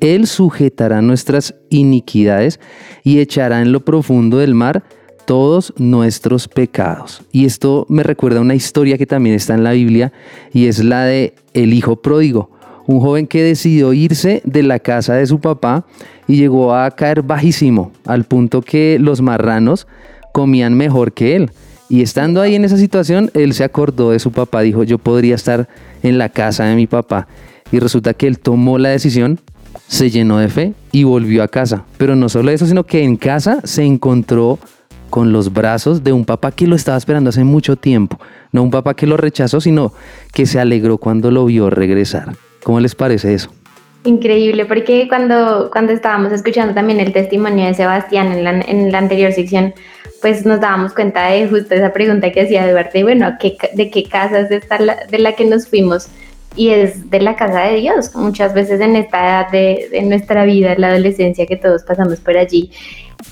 él 0.00 0.26
sujetará 0.26 1.02
nuestras 1.02 1.54
iniquidades 1.70 2.60
y 3.04 3.20
echará 3.20 3.62
en 3.62 3.72
lo 3.72 3.84
profundo 3.84 4.38
del 4.38 4.54
mar 4.54 4.84
todos 5.26 5.74
nuestros 5.76 6.48
pecados. 6.48 7.22
Y 7.32 7.44
esto 7.44 7.84
me 7.88 8.02
recuerda 8.02 8.40
una 8.40 8.54
historia 8.54 8.96
que 8.96 9.06
también 9.06 9.36
está 9.36 9.54
en 9.54 9.62
la 9.62 9.72
Biblia 9.72 10.12
y 10.52 10.66
es 10.66 10.82
la 10.82 11.04
de 11.04 11.34
el 11.52 11.74
hijo 11.74 11.96
pródigo, 11.96 12.50
un 12.86 13.00
joven 13.00 13.26
que 13.26 13.42
decidió 13.42 13.92
irse 13.92 14.40
de 14.44 14.62
la 14.62 14.78
casa 14.78 15.14
de 15.14 15.26
su 15.26 15.38
papá 15.38 15.84
y 16.26 16.36
llegó 16.36 16.74
a 16.74 16.90
caer 16.92 17.22
bajísimo, 17.22 17.92
al 18.06 18.24
punto 18.24 18.62
que 18.62 18.98
los 18.98 19.20
marranos 19.20 19.86
comían 20.32 20.74
mejor 20.74 21.12
que 21.12 21.36
él. 21.36 21.50
Y 21.90 22.02
estando 22.02 22.40
ahí 22.40 22.54
en 22.54 22.64
esa 22.64 22.76
situación, 22.76 23.30
él 23.34 23.54
se 23.54 23.64
acordó 23.64 24.10
de 24.12 24.18
su 24.18 24.32
papá, 24.32 24.62
dijo, 24.62 24.82
yo 24.82 24.98
podría 24.98 25.34
estar 25.34 25.68
en 26.02 26.16
la 26.16 26.30
casa 26.30 26.64
de 26.64 26.76
mi 26.76 26.86
papá. 26.86 27.28
Y 27.72 27.78
resulta 27.80 28.14
que 28.14 28.26
él 28.26 28.38
tomó 28.38 28.78
la 28.78 28.90
decisión 28.90 29.40
se 29.88 30.10
llenó 30.10 30.38
de 30.38 30.48
fe 30.48 30.74
y 30.92 31.02
volvió 31.04 31.42
a 31.42 31.48
casa. 31.48 31.84
Pero 31.96 32.14
no 32.14 32.28
solo 32.28 32.50
eso, 32.50 32.66
sino 32.66 32.84
que 32.84 33.02
en 33.02 33.16
casa 33.16 33.60
se 33.64 33.82
encontró 33.82 34.58
con 35.10 35.32
los 35.32 35.52
brazos 35.52 36.04
de 36.04 36.12
un 36.12 36.24
papá 36.24 36.52
que 36.52 36.66
lo 36.66 36.76
estaba 36.76 36.98
esperando 36.98 37.30
hace 37.30 37.42
mucho 37.42 37.76
tiempo. 37.76 38.20
No 38.52 38.62
un 38.62 38.70
papá 38.70 38.94
que 38.94 39.06
lo 39.06 39.16
rechazó, 39.16 39.60
sino 39.60 39.92
que 40.32 40.46
se 40.46 40.60
alegró 40.60 40.98
cuando 40.98 41.30
lo 41.30 41.46
vio 41.46 41.70
regresar. 41.70 42.34
¿Cómo 42.62 42.78
les 42.80 42.94
parece 42.94 43.34
eso? 43.34 43.50
Increíble, 44.04 44.64
porque 44.66 45.08
cuando, 45.08 45.70
cuando 45.72 45.92
estábamos 45.92 46.32
escuchando 46.32 46.74
también 46.74 47.00
el 47.00 47.12
testimonio 47.12 47.66
de 47.66 47.74
Sebastián 47.74 48.32
en 48.32 48.92
la, 48.92 48.98
anterior 48.98 49.32
sección, 49.32 49.74
pues 50.20 50.46
nos 50.46 50.60
dábamos 50.60 50.92
cuenta 50.92 51.28
de 51.28 51.48
justo 51.48 51.74
esa 51.74 51.92
pregunta 51.92 52.30
que 52.30 52.42
hacía 52.42 52.68
Eduardo, 52.68 52.90
y 52.94 53.02
bueno, 53.02 53.36
¿de 53.74 53.90
qué 53.90 54.04
casa 54.04 54.40
es 54.40 54.50
esta 54.50 54.78
de 54.78 55.18
la 55.18 55.32
que 55.32 55.44
nos 55.44 55.66
fuimos? 55.68 56.08
Y 56.56 56.70
es 56.70 57.10
de 57.10 57.20
la 57.20 57.36
casa 57.36 57.62
de 57.62 57.76
Dios. 57.76 58.14
Muchas 58.14 58.54
veces 58.54 58.80
en 58.80 58.96
esta 58.96 59.18
edad 59.18 59.50
de, 59.50 60.02
nuestra 60.04 60.44
vida, 60.44 60.74
la 60.76 60.88
adolescencia 60.88 61.46
que 61.46 61.56
todos 61.56 61.82
pasamos 61.82 62.20
por 62.20 62.36
allí, 62.36 62.70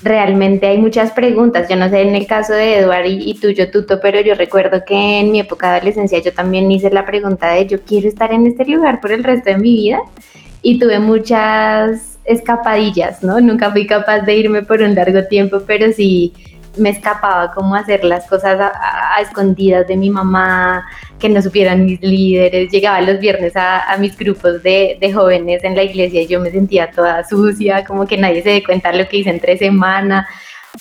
realmente 0.03 0.67
hay 0.67 0.77
muchas 0.77 1.11
preguntas. 1.11 1.67
Yo 1.69 1.75
no 1.75 1.89
sé 1.89 2.01
en 2.01 2.15
el 2.15 2.27
caso 2.27 2.53
de 2.53 2.79
Eduardo 2.79 3.09
y, 3.09 3.31
y, 3.31 3.33
tuyo, 3.39 3.69
Tuto, 3.71 3.99
pero 4.01 4.21
yo 4.21 4.35
recuerdo 4.35 4.83
que 4.85 5.19
en 5.19 5.31
mi 5.31 5.39
época 5.39 5.71
de 5.71 5.77
adolescencia 5.77 6.19
yo 6.19 6.33
también 6.33 6.71
hice 6.71 6.89
la 6.89 7.05
pregunta 7.05 7.51
de 7.51 7.67
yo 7.67 7.81
quiero 7.81 8.07
estar 8.07 8.31
en 8.31 8.47
este 8.47 8.65
lugar 8.65 9.01
por 9.01 9.11
el 9.11 9.23
resto 9.23 9.49
de 9.49 9.57
mi 9.57 9.73
vida 9.73 9.99
y 10.61 10.79
tuve 10.79 10.99
muchas 10.99 12.17
escapadillas, 12.25 13.23
¿no? 13.23 13.39
Nunca 13.39 13.71
fui 13.71 13.87
capaz 13.87 14.21
de 14.21 14.35
irme 14.35 14.63
por 14.63 14.81
un 14.81 14.95
largo 14.95 15.23
tiempo, 15.25 15.61
pero 15.65 15.91
sí 15.93 16.33
me 16.79 16.89
escapaba 16.89 17.51
como 17.51 17.75
hacer 17.75 18.03
las 18.03 18.27
cosas 18.27 18.59
a, 18.59 19.21
escondidas 19.21 19.87
de 19.87 19.97
mi 19.97 20.09
mamá, 20.09 20.85
que 21.19 21.29
no 21.29 21.41
supieran 21.41 21.85
mis 21.85 22.01
líderes. 22.01 22.71
Llegaba 22.71 23.01
los 23.01 23.19
viernes 23.19 23.53
a, 23.55 23.95
mis 23.99 24.17
grupos 24.17 24.61
de, 24.63 24.97
jóvenes 25.13 25.63
en 25.63 25.75
la 25.75 25.83
iglesia 25.83 26.21
y 26.21 26.27
yo 26.27 26.39
me 26.39 26.51
sentía 26.51 26.91
toda 26.91 27.23
sucia, 27.23 27.83
como 27.85 28.05
que 28.05 28.17
nadie 28.17 28.43
se 28.43 28.49
dé 28.49 28.63
cuenta 28.63 28.91
lo 28.91 29.07
que 29.07 29.17
hice 29.17 29.29
en 29.29 29.39
tres 29.39 29.59
semanas. 29.59 30.27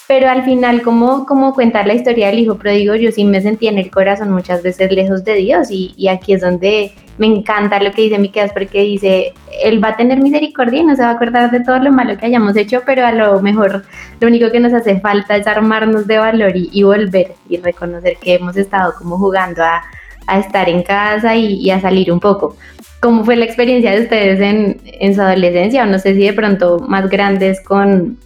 Pero 0.06 0.28
al 0.28 0.44
final, 0.44 0.82
como, 0.82 1.26
como 1.26 1.54
cuentar 1.54 1.86
la 1.86 1.94
historia 1.94 2.28
del 2.28 2.38
hijo 2.38 2.56
pródigo, 2.56 2.94
yo 2.94 3.10
sí 3.10 3.24
me 3.24 3.40
sentía 3.40 3.70
en 3.70 3.78
el 3.78 3.90
corazón 3.90 4.30
muchas 4.30 4.62
veces 4.62 4.92
lejos 4.92 5.24
de 5.24 5.34
Dios 5.34 5.68
y, 5.70 6.08
aquí 6.08 6.34
es 6.34 6.42
donde 6.42 6.92
me 7.18 7.26
encanta 7.26 7.80
lo 7.80 7.92
que 7.92 8.02
dice 8.02 8.18
Miqueas 8.18 8.52
porque 8.52 8.82
dice, 8.82 9.32
Él 9.62 9.82
va 9.82 9.88
a 9.90 9.96
tener 9.96 10.20
misericordia 10.20 10.80
y 10.80 10.84
no 10.84 10.94
se 10.94 11.02
va 11.02 11.08
a 11.08 11.12
acordar 11.12 11.50
de 11.50 11.60
todo 11.60 11.78
lo 11.78 11.92
malo 11.92 12.16
que 12.18 12.26
hayamos 12.26 12.56
hecho, 12.56 12.82
pero 12.84 13.06
a 13.06 13.12
lo 13.12 13.40
mejor 13.40 13.84
lo 14.20 14.28
único 14.28 14.50
que 14.50 14.60
nos 14.60 14.74
hace 14.74 15.00
falta 15.00 15.36
es 15.36 15.46
armarnos 15.46 16.06
de 16.06 16.18
valor 16.18 16.52
y, 16.54 16.82
volver 16.82 17.32
y 17.48 17.56
reconocer 17.56 18.16
que 18.20 18.34
hemos 18.34 18.56
estado 18.56 18.94
como 18.98 19.18
jugando 19.18 19.62
a, 19.62 19.82
estar 20.38 20.68
en 20.68 20.82
casa 20.82 21.36
y, 21.36 21.70
a 21.70 21.80
salir 21.80 22.12
un 22.12 22.20
poco. 22.20 22.56
¿Cómo 23.00 23.24
fue 23.24 23.36
la 23.36 23.44
experiencia 23.44 23.92
de 23.92 24.02
ustedes 24.02 24.40
en, 24.40 25.14
su 25.14 25.22
adolescencia? 25.22 25.84
O 25.84 25.86
no 25.86 25.98
sé 25.98 26.14
si 26.14 26.22
de 26.22 26.32
pronto 26.32 26.80
más 26.80 27.08
grandes 27.08 27.60
con, 27.60 28.18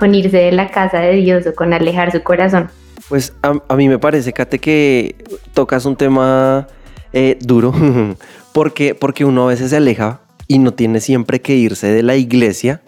con 0.00 0.14
irse 0.14 0.38
de 0.38 0.50
la 0.50 0.70
casa 0.70 0.98
de 0.98 1.14
Dios 1.16 1.46
o 1.46 1.54
con 1.54 1.72
alejar 1.72 2.10
su 2.10 2.22
corazón. 2.22 2.68
Pues 3.08 3.34
a, 3.42 3.52
a 3.68 3.76
mí 3.76 3.88
me 3.88 3.98
parece, 3.98 4.32
Kate, 4.32 4.58
que 4.58 5.14
tocas 5.54 5.84
un 5.84 5.94
tema 5.94 6.66
eh, 7.12 7.38
duro, 7.40 7.72
porque, 8.52 8.94
porque 8.94 9.24
uno 9.24 9.44
a 9.44 9.48
veces 9.48 9.70
se 9.70 9.76
aleja 9.76 10.20
y 10.48 10.58
no 10.58 10.72
tiene 10.72 11.00
siempre 11.00 11.40
que 11.40 11.54
irse 11.54 11.88
de 11.88 12.02
la 12.02 12.16
iglesia 12.16 12.82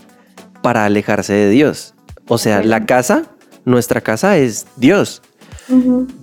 para 0.62 0.84
alejarse 0.84 1.32
de 1.34 1.50
Dios. 1.50 1.94
O 2.28 2.38
sea, 2.38 2.62
la 2.62 2.86
casa, 2.86 3.24
nuestra 3.64 4.00
casa 4.00 4.38
es 4.38 4.66
Dios. 4.76 5.22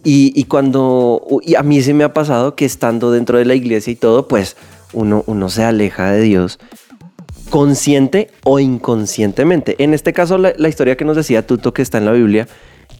y, 0.04 0.44
cuando, 0.46 1.26
y 1.44 1.56
a 1.56 1.64
mí 1.64 1.82
se 1.82 1.94
me 1.94 2.04
ha 2.04 2.14
pasado 2.14 2.56
que 2.56 2.66
estando 2.66 3.12
dentro 3.12 3.38
de 3.38 3.46
la 3.46 3.56
iglesia 3.56 3.92
y 3.92 3.96
todo, 3.96 4.28
pues 4.28 4.58
uno, 4.92 5.24
uno 5.28 5.50
se 5.50 5.64
aleja 5.64 6.12
de 6.12 6.22
Dios 6.22 6.60
consciente 7.50 8.30
o 8.44 8.60
inconscientemente. 8.60 9.76
En 9.84 9.94
este 9.94 10.14
caso, 10.14 10.38
la, 10.38 10.54
la, 10.58 10.70
historia 10.70 10.96
que 10.96 11.06
nos 11.06 11.16
decía 11.16 11.46
Tuto, 11.46 11.74
que 11.74 11.82
está 11.82 11.98
en 11.98 12.06
la 12.06 12.12
Biblia, 12.12 12.48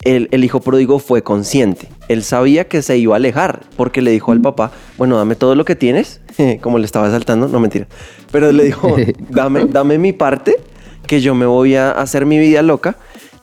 el, 0.04 0.44
hijo 0.44 0.62
pródigo 0.62 1.00
fue 1.00 1.24
consciente. 1.24 1.90
Él 2.08 2.24
sabía 2.24 2.68
que 2.68 2.82
se 2.82 2.98
iba 2.98 3.16
a 3.16 3.18
alejar 3.18 3.62
porque 3.76 4.02
le 4.02 4.12
dijo 4.12 4.32
al 4.32 4.42
papá, 4.42 4.72
bueno, 4.98 5.18
dame 5.18 5.36
todo 5.36 5.56
lo 5.56 5.66
que 5.66 5.76
tienes, 5.76 6.22
como 6.62 6.80
le 6.80 6.86
estaba 6.86 7.10
saltando, 7.12 7.48
no 7.48 7.60
mentira, 7.60 7.88
pero 8.32 8.52
le 8.52 8.64
dijo, 8.66 8.96
dame, 9.30 9.66
dame 9.66 9.98
mi 9.98 10.14
parte, 10.14 10.58
que 11.06 11.22
yo 11.22 11.36
me 11.36 11.46
voy 11.46 11.76
a 11.76 11.92
hacer 11.92 12.26
mi 12.26 12.38
vida 12.40 12.62
loca. 12.62 12.98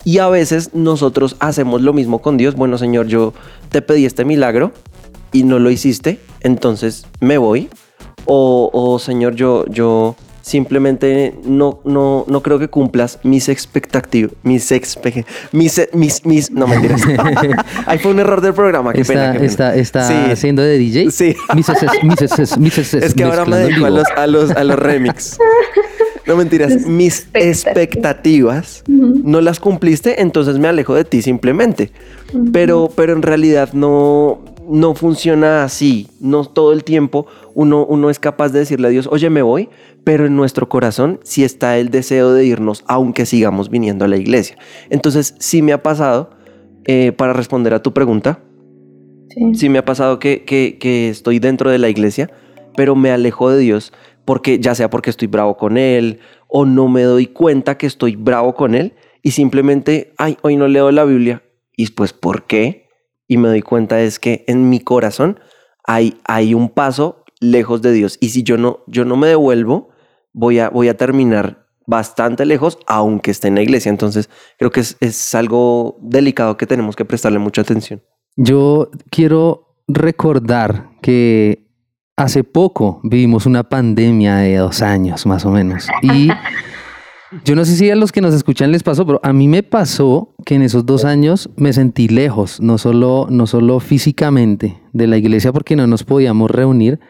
Y 0.05 0.19
a 0.19 0.29
veces 0.29 0.71
nosotros 0.73 1.35
hacemos 1.41 1.83
lo 1.83 1.93
mismo 1.93 2.23
con 2.23 2.37
Dios. 2.37 2.55
Bueno, 2.55 2.79
Señor, 2.79 3.09
yo 3.09 3.35
te 3.71 3.83
pedí 3.83 4.07
este 4.07 4.25
milagro 4.25 4.71
y 5.33 5.43
no 5.43 5.59
lo 5.59 5.69
hiciste, 5.69 6.21
entonces 6.43 7.09
me 7.19 7.39
voy. 7.39 7.69
O, 8.25 8.71
o 8.73 9.01
Señor, 9.01 9.35
yo, 9.35 9.65
yo 9.67 10.15
simplemente 10.47 11.35
no, 11.45 11.81
no, 11.83 12.25
no 12.29 12.41
creo 12.41 12.61
que 12.61 12.69
cumplas 12.69 13.19
mis 13.25 13.49
expectativas, 13.49 14.31
mis, 14.45 14.71
expe 14.71 15.25
mis, 15.51 15.81
mis, 15.93 16.25
mis, 16.25 16.53
no 16.53 16.69
mentiras. 16.69 17.03
Ahí 17.87 17.99
fue 17.99 18.13
un 18.13 18.21
error 18.21 18.41
del 18.41 18.55
programa, 18.55 18.93
qué 18.93 19.01
está, 19.01 19.13
pena. 19.13 19.33
qué 19.33 19.39
pena. 19.41 19.51
está, 19.51 19.75
está 19.75 20.07
Sí. 20.07 20.31
haciendo 20.31 20.63
de 20.63 20.79
DJ. 20.79 21.11
Sí. 21.11 21.35
Mises, 21.57 21.79
mises, 22.05 22.59
mises, 22.59 22.95
Es 22.95 23.15
que 23.15 23.25
ahora 23.25 23.45
me 23.45 23.57
dedico 23.57 23.87
a 23.87 23.91
los, 23.91 24.07
a 24.17 24.27
los, 24.29 24.53
a 24.53 24.63
los 24.63 24.79
remix. 24.79 25.37
No 26.27 26.37
mentiras, 26.37 26.87
mis 26.87 27.27
expectativas 27.35 28.85
no 28.87 29.41
las 29.41 29.59
cumpliste, 29.59 30.23
entonces 30.23 30.59
me 30.59 30.69
alejo 30.69 30.95
de 30.95 31.05
ti 31.05 31.23
simplemente. 31.23 31.91
Pero, 32.53 32.89
pero 32.95 33.15
en 33.15 33.23
realidad 33.23 33.73
no, 33.73 34.41
no 34.69 34.95
funciona 34.95 35.65
así. 35.65 36.09
No 36.21 36.45
todo 36.45 36.73
el 36.73 36.85
tiempo 36.85 37.27
uno, 37.55 37.85
uno 37.85 38.11
es 38.11 38.19
capaz 38.21 38.51
de 38.51 38.61
decirle 38.61 38.89
a 38.89 38.91
Dios, 38.91 39.09
oye, 39.11 39.29
me 39.31 39.43
voy, 39.43 39.69
pero 40.07 40.25
en 40.25 40.37
nuestro 40.37 40.69
corazón 40.69 41.19
sí 41.25 41.43
está 41.43 41.79
el 41.79 41.91
deseo 41.91 42.33
de 42.33 42.47
irnos, 42.47 42.85
aunque 42.87 43.27
sigamos 43.27 43.71
viniendo 43.71 44.05
a 44.05 44.09
la 44.09 44.17
iglesia. 44.17 44.57
Entonces, 44.89 45.35
sí 45.41 45.63
me 45.63 45.73
ha 45.73 45.83
pasado, 45.83 46.31
eh, 46.85 47.11
para 47.11 47.33
responder 47.33 47.75
a 47.75 47.83
tu 47.83 47.93
pregunta, 47.93 48.39
Sí. 49.31 49.55
sí 49.57 49.69
me 49.69 49.79
ha 49.79 49.85
pasado 49.85 50.21
que, 50.21 50.45
que- 50.45 50.79
que 50.79 51.09
estoy 51.09 51.41
dentro 51.41 51.73
de 51.73 51.79
la 51.79 51.89
iglesia, 51.89 52.31
pero 52.77 52.95
me 52.95 53.11
alejo 53.11 53.51
de 53.51 53.59
Dios 53.59 53.93
porque 54.25 54.61
ya 54.61 54.77
sea 54.77 54.89
porque 54.91 55.11
estoy 55.11 55.27
bravo 55.27 55.57
con 55.57 55.77
Él 55.77 56.21
o 56.47 56.65
no 56.67 56.87
me 56.87 57.03
doy 57.03 57.27
cuenta 57.27 57.77
que 57.77 57.89
estoy 57.89 58.15
bravo 58.15 58.55
con 58.55 58.77
Él 58.77 58.95
y 59.25 59.33
simplemente, 59.33 60.13
ay, 60.19 60.37
hoy 60.43 60.55
no 60.55 60.69
leo 60.69 60.93
la 60.93 61.05
Biblia. 61.05 61.43
Y 61.77 61.91
pues, 61.91 62.13
¿por 62.13 62.45
qué? 62.45 62.87
Y 63.27 63.39
me 63.39 63.49
doy 63.49 63.63
cuenta 63.63 64.01
es 64.01 64.21
que 64.21 64.45
en 64.47 64.69
mi 64.69 64.79
corazón 64.79 65.41
hay, 65.85 66.15
hay 66.27 66.55
un 66.55 66.69
paso 66.69 67.25
lejos 67.41 67.83
de 67.83 67.91
Dios. 67.93 68.19
Y 68.21 68.29
si 68.29 68.45
yo 68.45 68.57
no, 68.57 68.85
yo 68.87 69.05
no 69.05 69.17
me 69.17 69.27
devuelvo, 69.27 69.89
voy 70.37 70.59
a, 70.61 70.69
voy 70.69 70.89
a 70.89 70.97
terminar 70.97 71.67
bastante 71.87 72.45
lejos, 72.45 72.79
aunque 72.87 73.31
esté 73.31 73.49
en 73.49 73.57
la 73.57 73.63
iglesia. 73.63 73.91
Entonces, 73.91 74.29
creo 74.59 74.71
que 74.71 74.81
es, 74.81 74.97
es 75.01 75.35
algo 75.35 75.97
delicado 76.01 76.57
que 76.57 76.67
tenemos 76.67 76.95
que 76.95 77.05
prestarle 77.05 77.39
mucha 77.39 77.63
atención. 77.63 78.03
Yo 78.37 78.91
quiero 79.11 79.79
recordar 79.89 80.91
que 81.01 81.67
hace 82.17 82.45
poco 82.45 83.01
vivimos 83.03 83.47
una 83.47 83.65
pandemia 83.65 84.37
de 84.37 84.57
dos 84.57 84.83
años 84.83 85.25
más 85.27 85.47
o 85.47 85.51
menos. 85.51 85.89
Y 86.03 86.29
yo 87.45 87.57
no 87.57 87.65
sé 87.65 87.77
si 87.77 87.91
a 87.91 87.97
los 87.97 88.13
que 88.13 88.21
nos 88.21 88.35
escuchan 88.35 88.73
les 88.73 88.83
pasó, 88.83 89.07
pero 89.07 89.21
a 89.23 89.33
mí 89.33 89.49
me 89.49 89.63
pasó 89.63 90.35
que 90.45 90.55
en 90.55 90.63
esos 90.63 90.85
dos 90.85 91.05
años 91.05 91.49
me 91.57 91.73
sentí 91.73 92.09
lejos, 92.09 92.61
no 92.61 92.77
solo, 92.77 93.27
no 93.31 93.47
solo 93.47 93.81
físicamente 93.81 94.83
de 94.93 95.07
la 95.07 95.17
iglesia 95.17 95.53
porque 95.53 95.77
no 95.77 95.87
nos 95.87 96.05
podíamos 96.05 96.51
reunir, 96.51 97.01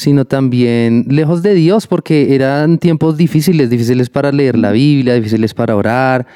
sino 0.00 0.24
también 0.24 1.04
lejos 1.08 1.42
de 1.42 1.52
Dios 1.52 1.86
porque 1.86 2.34
eran 2.34 2.78
tiempos 2.78 3.18
difíciles, 3.18 3.68
difíciles 3.68 4.08
para 4.08 4.32
leer 4.32 4.56
la 4.56 4.72
Biblia, 4.72 5.12
difíciles 5.14 5.52
para 5.52 5.76
orar. 5.76 6.26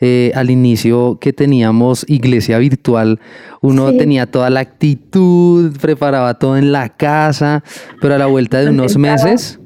Eh, 0.00 0.30
al 0.36 0.48
inicio 0.48 1.18
que 1.20 1.32
teníamos 1.32 2.04
iglesia 2.08 2.58
virtual, 2.58 3.18
uno 3.60 3.90
Sí. 3.90 3.98
tenía 3.98 4.26
toda 4.26 4.48
la 4.48 4.60
actitud, 4.60 5.76
preparaba 5.80 6.34
todo 6.38 6.56
en 6.56 6.70
la 6.70 6.90
casa, 6.90 7.64
pero 8.00 8.14
a 8.14 8.18
la 8.18 8.26
vuelta 8.26 8.60
de 8.60 8.70
unos 8.70 8.96
meses, 8.96 9.58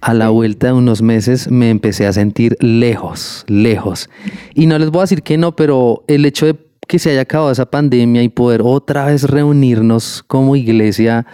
a 0.00 0.14
la 0.14 0.30
vuelta 0.30 0.66
de 0.66 0.72
unos 0.72 1.00
meses 1.00 1.48
me 1.48 1.70
empecé 1.70 2.08
a 2.08 2.12
sentir 2.12 2.56
lejos, 2.58 3.44
lejos. 3.46 4.10
Y 4.52 4.66
no 4.66 4.76
les 4.80 4.90
voy 4.90 4.98
a 4.98 5.02
decir 5.02 5.22
que 5.22 5.36
no, 5.38 5.54
pero 5.54 6.02
el 6.08 6.24
hecho 6.24 6.46
de 6.46 6.56
que 6.88 6.98
se 6.98 7.10
haya 7.10 7.20
acabado 7.20 7.52
esa 7.52 7.66
pandemia 7.66 8.22
y 8.24 8.30
poder 8.30 8.62
otra 8.64 9.04
vez 9.06 9.22
reunirnos 9.24 10.24
como 10.26 10.56
iglesia, 10.56 11.26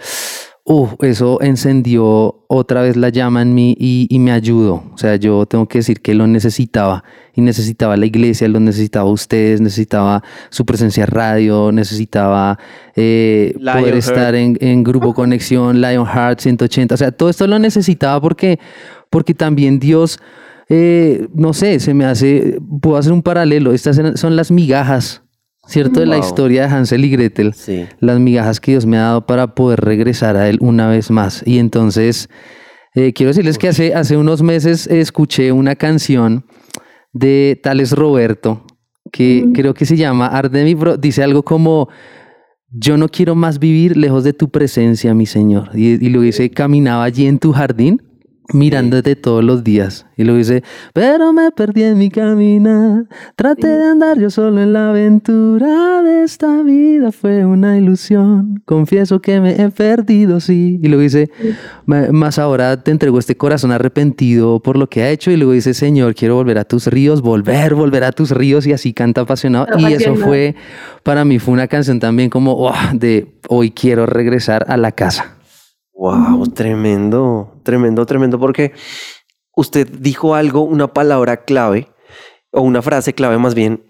uf, 0.65 0.95
eso 1.01 1.39
encendió 1.41 2.43
otra 2.47 2.81
vez 2.81 2.97
la 2.97 3.09
llama 3.09 3.43
en 3.43 3.53
mí 3.53 3.75
y, 3.79 4.07
y 4.09 4.17
me 4.19 4.31
ayudó. 4.31 4.83
O 4.93 4.97
sea, 4.97 5.15
yo 5.15 5.45
tengo 5.45 5.67
que 5.67 5.77
decir 5.77 6.01
que 6.01 6.15
lo 6.15 6.25
necesitaba 6.25 7.03
y 7.35 7.41
necesitaba 7.41 7.95
la 7.95 8.07
iglesia, 8.07 8.47
lo 8.47 8.59
necesitaba 8.59 9.09
ustedes, 9.09 9.61
necesitaba 9.61 10.23
su 10.49 10.65
presencia 10.65 11.05
radio, 11.05 11.71
necesitaba 11.71 12.57
eh, 12.95 13.55
poder 13.59 13.95
estar 13.95 14.33
en, 14.33 14.57
en 14.59 14.83
Grupo 14.83 15.13
Conexión, 15.13 15.81
Lionheart 15.81 16.39
180. 16.39 16.95
O 16.95 16.97
sea, 16.97 17.11
todo 17.11 17.29
esto 17.29 17.45
lo 17.45 17.59
necesitaba 17.59 18.19
porque, 18.19 18.59
porque 19.11 19.35
también 19.35 19.77
Dios, 19.77 20.19
eh, 20.67 21.27
no 21.35 21.53
sé, 21.53 21.79
se 21.79 21.93
me 21.93 22.05
hace, 22.05 22.57
puedo 22.81 22.97
hacer 22.97 23.11
un 23.13 23.21
paralelo. 23.21 23.71
Estas 23.71 24.01
son 24.19 24.35
las 24.35 24.49
migajas, 24.49 25.21
¿cierto? 25.67 25.99
De 25.99 26.05
la 26.05 26.17
historia 26.17 26.67
de 26.67 26.73
Hansel 26.73 27.05
y 27.05 27.09
Gretel 27.09 27.53
Sí. 27.53 27.85
las 27.99 28.19
migajas 28.19 28.59
que 28.59 28.71
Dios 28.71 28.85
me 28.85 28.97
ha 28.97 29.01
dado 29.01 29.25
para 29.25 29.55
poder 29.55 29.81
regresar 29.81 30.35
a 30.37 30.47
Él 30.49 30.57
una 30.61 30.87
vez 30.87 31.11
más. 31.11 31.43
Y 31.45 31.59
entonces, 31.59 32.29
eh, 32.93 33.13
quiero 33.13 33.29
decirles 33.29 33.57
que 33.57 33.67
hace, 33.69 33.93
hace 33.93 34.17
unos 34.17 34.41
meses 34.41 34.87
escuché 34.87 35.51
una 35.51 35.75
canción 35.75 36.45
de 37.13 37.59
Tales 37.63 37.91
Roberto, 37.91 38.65
que 39.11 39.45
creo 39.53 39.73
que 39.73 39.85
se 39.85 39.95
llama 39.97 40.27
Arde 40.27 40.63
mi 40.63 40.73
Bro. 40.73 40.97
Dice 40.97 41.23
algo 41.23 41.43
como, 41.43 41.87
yo 42.71 42.97
no 42.97 43.07
quiero 43.07 43.35
más 43.35 43.59
vivir 43.59 43.95
lejos 43.95 44.23
de 44.23 44.33
tu 44.33 44.49
presencia, 44.49 45.13
mi 45.13 45.25
Señor. 45.25 45.69
Y, 45.73 46.03
y 46.05 46.09
lo 46.09 46.21
dice, 46.21 46.49
caminaba 46.49 47.03
allí 47.05 47.25
en 47.27 47.39
tu 47.39 47.53
jardín. 47.53 48.01
Mirándote 48.53 49.15
todos 49.15 49.43
los 49.43 49.63
días. 49.63 50.05
Y 50.17 50.23
luego 50.23 50.37
dice, 50.37 50.63
pero 50.93 51.33
me 51.33 51.51
perdí 51.51 51.83
en 51.83 51.97
mi 51.97 52.09
camino. 52.09 53.05
Traté 53.35 53.67
de 53.67 53.83
andar 53.83 54.19
yo 54.19 54.29
solo 54.29 54.61
en 54.61 54.71
la 54.71 54.89
aventura 54.89 56.03
de 56.03 56.23
esta 56.23 56.61
vida. 56.61 57.11
Fue 57.11 57.43
una 57.45 57.77
ilusión. 57.77 58.61
Confieso 58.65 59.19
que 59.19 59.39
me 59.41 59.61
he 59.61 59.69
perdido, 59.71 60.39
sí. 60.39 60.79
Y 60.81 60.87
luego 60.87 61.01
dice, 61.01 61.29
"Ma- 61.85 62.07
más 62.11 62.37
ahora 62.39 62.81
te 62.83 62.91
entrego 62.91 63.17
este 63.19 63.35
corazón 63.35 63.71
arrepentido 63.71 64.59
por 64.59 64.77
lo 64.77 64.87
que 64.89 65.01
ha 65.03 65.09
hecho. 65.09 65.31
Y 65.31 65.37
luego 65.37 65.51
dice, 65.53 65.73
Señor, 65.73 66.13
quiero 66.15 66.35
volver 66.35 66.59
a 66.59 66.65
tus 66.65 66.87
ríos, 66.87 67.21
volver, 67.21 67.73
volver 67.73 68.03
a 68.03 68.11
tus 68.11 68.31
ríos. 68.31 68.67
Y 68.67 68.73
así 68.73 68.93
canta 68.93 69.21
apasionado. 69.21 69.67
Y 69.79 69.91
eso 69.93 70.15
fue, 70.15 70.55
para 71.03 71.25
mí, 71.25 71.39
fue 71.39 71.53
una 71.53 71.67
canción 71.67 71.99
también 71.99 72.29
como 72.29 72.53
"Oh", 72.53 72.73
de 72.93 73.27
hoy 73.49 73.71
quiero 73.71 74.05
regresar 74.05 74.65
a 74.69 74.77
la 74.77 74.91
casa. 74.91 75.34
Wow, 75.97 76.45
tremendo, 76.47 77.59
tremendo, 77.63 78.05
tremendo, 78.05 78.37
porque 78.37 78.73
usted 79.55 79.87
dijo 79.99 80.35
algo, 80.35 80.61
una 80.61 80.87
palabra 80.93 81.45
clave, 81.45 81.87
o 82.51 82.61
una 82.61 82.81
frase 82.81 83.13
clave 83.13 83.37
más 83.37 83.55
bien, 83.55 83.83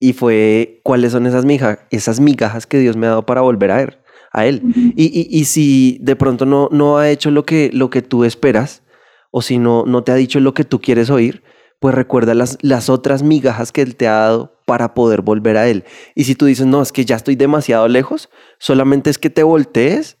y 0.00 0.14
fue 0.14 0.80
cuáles 0.84 1.12
son 1.12 1.26
esas 1.26 1.44
migajas, 1.44 1.80
esas 1.90 2.18
migajas 2.18 2.66
que 2.66 2.78
Dios 2.78 2.96
me 2.96 3.06
ha 3.06 3.10
dado 3.10 3.26
para 3.26 3.42
volver 3.42 3.70
a 3.70 3.82
él. 3.82 3.98
A 4.32 4.46
él. 4.46 4.62
Y, 4.96 5.04
y- 5.06 5.28
y 5.30 5.44
si 5.44 5.98
de 6.00 6.16
pronto 6.16 6.46
no, 6.46 6.68
no 6.72 6.96
ha 6.96 7.10
hecho 7.10 7.30
lo 7.30 7.44
que, 7.44 7.68
lo 7.74 7.90
que 7.90 8.00
tú 8.00 8.24
esperas, 8.24 8.82
o 9.30 9.42
si 9.42 9.58
no, 9.58 9.84
no 9.84 10.02
te 10.04 10.12
ha 10.12 10.14
dicho 10.14 10.40
lo 10.40 10.54
que 10.54 10.64
tú 10.64 10.80
quieres 10.80 11.10
oír, 11.10 11.42
pues 11.78 11.94
recuerda 11.94 12.34
las, 12.34 12.56
las 12.62 12.88
otras 12.88 13.22
migajas 13.22 13.72
que 13.72 13.82
Él 13.82 13.94
te 13.96 14.08
ha 14.08 14.12
dado 14.12 14.58
para 14.66 14.94
poder 14.94 15.20
volver 15.20 15.58
a 15.58 15.68
Él. 15.68 15.84
Y 16.14 16.24
si 16.24 16.34
tú 16.34 16.46
dices, 16.46 16.64
no, 16.66 16.80
es 16.80 16.92
que 16.92 17.04
ya 17.04 17.16
estoy 17.16 17.36
demasiado 17.36 17.86
lejos, 17.88 18.30
solamente 18.58 19.10
es 19.10 19.18
que 19.18 19.28
te 19.30 19.42
voltees 19.42 20.16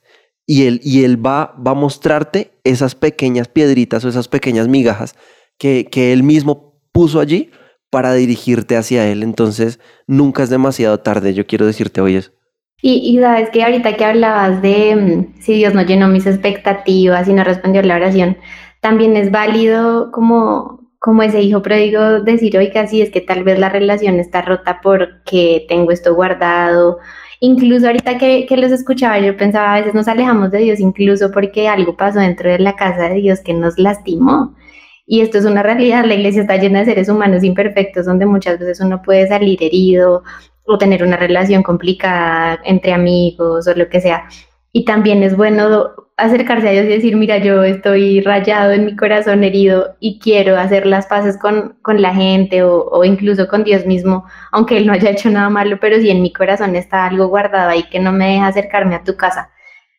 y 0.46 0.66
él, 0.66 0.80
y 0.82 1.04
él 1.04 1.24
va, 1.24 1.54
va 1.64 1.72
a 1.72 1.74
mostrarte 1.74 2.52
esas 2.64 2.94
pequeñas 2.94 3.48
piedritas 3.48 4.04
o 4.04 4.08
esas 4.08 4.28
pequeñas 4.28 4.68
migajas 4.68 5.14
que, 5.58 5.86
que 5.90 6.12
él 6.12 6.22
mismo 6.22 6.80
puso 6.92 7.20
allí 7.20 7.50
para 7.90 8.14
dirigirte 8.14 8.76
hacia 8.76 9.06
él. 9.06 9.22
Entonces, 9.22 9.78
nunca 10.06 10.42
es 10.42 10.50
demasiado 10.50 11.00
tarde. 11.00 11.34
Yo 11.34 11.46
quiero 11.46 11.66
decirte 11.66 12.00
hoy 12.00 12.16
eso. 12.16 12.32
Y, 12.80 12.94
y 13.16 13.20
sabes 13.20 13.50
que 13.50 13.62
ahorita 13.62 13.96
que 13.96 14.04
hablabas 14.04 14.60
de 14.60 14.96
mm, 14.96 15.40
si 15.40 15.54
Dios 15.54 15.72
no 15.74 15.82
llenó 15.82 16.08
mis 16.08 16.26
expectativas 16.26 17.28
y 17.28 17.32
no 17.32 17.44
respondió 17.44 17.80
la 17.82 17.96
oración, 17.96 18.38
también 18.80 19.16
es 19.16 19.30
válido 19.30 20.10
como, 20.10 20.90
como 20.98 21.22
ese 21.22 21.42
hijo 21.42 21.62
pródigo 21.62 22.20
decir, 22.20 22.58
oiga, 22.58 22.86
sí, 22.88 23.00
es 23.00 23.10
que 23.10 23.20
tal 23.20 23.44
vez 23.44 23.58
la 23.58 23.68
relación 23.68 24.18
está 24.18 24.42
rota 24.42 24.80
porque 24.82 25.64
tengo 25.68 25.92
esto 25.92 26.14
guardado. 26.14 26.98
Incluso 27.44 27.88
ahorita 27.88 28.18
que, 28.18 28.46
los 28.56 28.70
escuchaba, 28.70 29.18
yo 29.18 29.36
pensaba, 29.36 29.74
a 29.74 29.78
veces 29.78 29.94
nos 29.94 30.06
alejamos 30.06 30.52
de 30.52 30.58
Dios 30.58 30.78
incluso 30.78 31.32
porque 31.32 31.66
algo 31.66 31.96
pasó 31.96 32.20
dentro 32.20 32.48
de 32.48 32.60
la 32.60 32.76
casa 32.76 33.08
de 33.08 33.16
Dios 33.16 33.40
que 33.40 33.52
nos 33.52 33.80
lastimó. 33.80 34.54
Y 35.06 35.22
esto 35.22 35.38
es 35.38 35.44
una 35.44 35.60
realidad, 35.64 36.04
la 36.04 36.14
iglesia 36.14 36.42
está 36.42 36.56
llena 36.56 36.78
de 36.78 36.84
seres 36.84 37.08
humanos 37.08 37.42
imperfectos 37.42 38.06
donde 38.06 38.26
muchas 38.26 38.60
veces 38.60 38.78
uno 38.80 39.02
puede 39.02 39.26
salir 39.26 39.60
herido 39.60 40.22
o 40.66 40.78
tener 40.78 41.02
una 41.02 41.16
relación 41.16 41.64
complicada 41.64 42.60
entre 42.64 42.92
amigos 42.92 43.66
o 43.66 43.74
lo 43.74 43.88
que 43.88 44.00
sea. 44.00 44.28
Y 44.72 44.84
también 44.84 45.22
es 45.22 45.36
bueno 45.36 45.90
acercarse 46.16 46.68
a 46.68 46.72
Dios 46.72 46.84
y 46.86 46.88
decir, 46.88 47.16
mira, 47.16 47.38
yo 47.38 47.62
estoy 47.62 48.20
rayado 48.20 48.72
en 48.72 48.86
mi 48.86 48.96
corazón 48.96 49.44
herido 49.44 49.96
y 50.00 50.18
quiero 50.18 50.56
hacer 50.58 50.86
las 50.86 51.06
paces 51.06 51.38
con, 51.38 51.76
con 51.82 52.00
la 52.00 52.14
gente 52.14 52.62
o, 52.62 52.88
o 52.90 53.04
incluso 53.04 53.48
con 53.48 53.64
Dios 53.64 53.86
mismo, 53.86 54.24
aunque 54.50 54.76
Él 54.76 54.86
no 54.86 54.92
haya 54.92 55.10
hecho 55.10 55.30
nada 55.30 55.50
malo, 55.50 55.78
pero 55.80 55.98
si 55.98 56.10
en 56.10 56.22
mi 56.22 56.32
corazón 56.32 56.76
está 56.76 57.06
algo 57.06 57.28
guardado 57.28 57.70
ahí 57.70 57.84
que 57.84 58.00
no 58.00 58.12
me 58.12 58.32
deja 58.32 58.46
acercarme 58.48 58.94
a 58.94 59.04
tu 59.04 59.16
casa. 59.16 59.50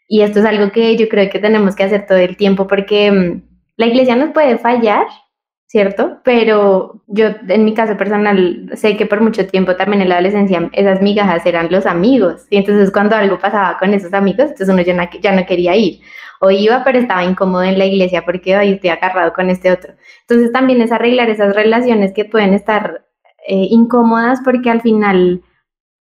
Y 0.07 0.21
esto 0.21 0.39
es 0.39 0.45
algo 0.45 0.71
que 0.71 0.95
yo 0.95 1.09
creo 1.09 1.30
que 1.30 1.39
tenemos 1.39 1.76
que 1.76 1.84
hacer 1.84 2.05
todo 2.05 2.17
el 2.17 2.38
tiempo 2.38 2.67
porque 2.67 3.11
mm, 3.11 3.41
la 3.78 3.88
iglesia 3.88 4.15
nos 4.15 4.32
puede 4.32 4.57
fallar, 4.57 5.07
¿cierto? 5.74 6.19
Pero 6.24 7.01
yo 7.07 7.30
en 7.49 7.65
mi 7.65 7.74
caso 7.74 7.97
personal 7.97 8.69
sé 8.76 8.95
que 8.95 9.07
por 9.07 9.21
mucho 9.21 9.47
tiempo 9.47 9.76
también 9.76 10.03
en 10.03 10.09
la 10.09 10.15
adolescencia 10.17 10.69
esas 10.71 11.01
migajas 11.01 11.43
eran 11.47 11.71
los 11.71 11.88
amigos 11.88 12.45
y 12.51 12.57
entonces 12.57 12.91
cuando 12.91 13.15
algo 13.15 13.39
pasaba 13.39 13.80
con 13.80 13.91
esos 13.91 14.13
amigos, 14.13 14.51
entonces 14.51 14.69
uno 14.69 14.84
ya 14.84 14.93
no, 14.93 15.09
ya 15.19 15.32
no 15.32 15.47
quería 15.47 15.76
ir 15.76 16.01
o 16.41 16.51
iba 16.51 16.84
pero 16.84 16.99
estaba 16.99 17.24
incómodo 17.24 17.63
en 17.63 17.80
la 17.80 17.86
iglesia 17.86 18.24
porque 18.24 18.55
hoy 18.55 18.74
estoy 18.74 18.91
agarrado 18.91 19.34
con 19.34 19.49
este 19.49 19.71
otro. 19.71 19.95
Entonces 20.28 20.51
también 20.51 20.80
es 20.80 20.91
arreglar 20.91 21.32
esas 21.32 21.55
relaciones 21.55 22.13
que 22.13 22.26
pueden 22.26 22.53
estar 22.53 23.07
eh, 23.47 23.67
incómodas 23.71 24.41
porque 24.45 24.69
al 24.69 24.82
final 24.82 25.41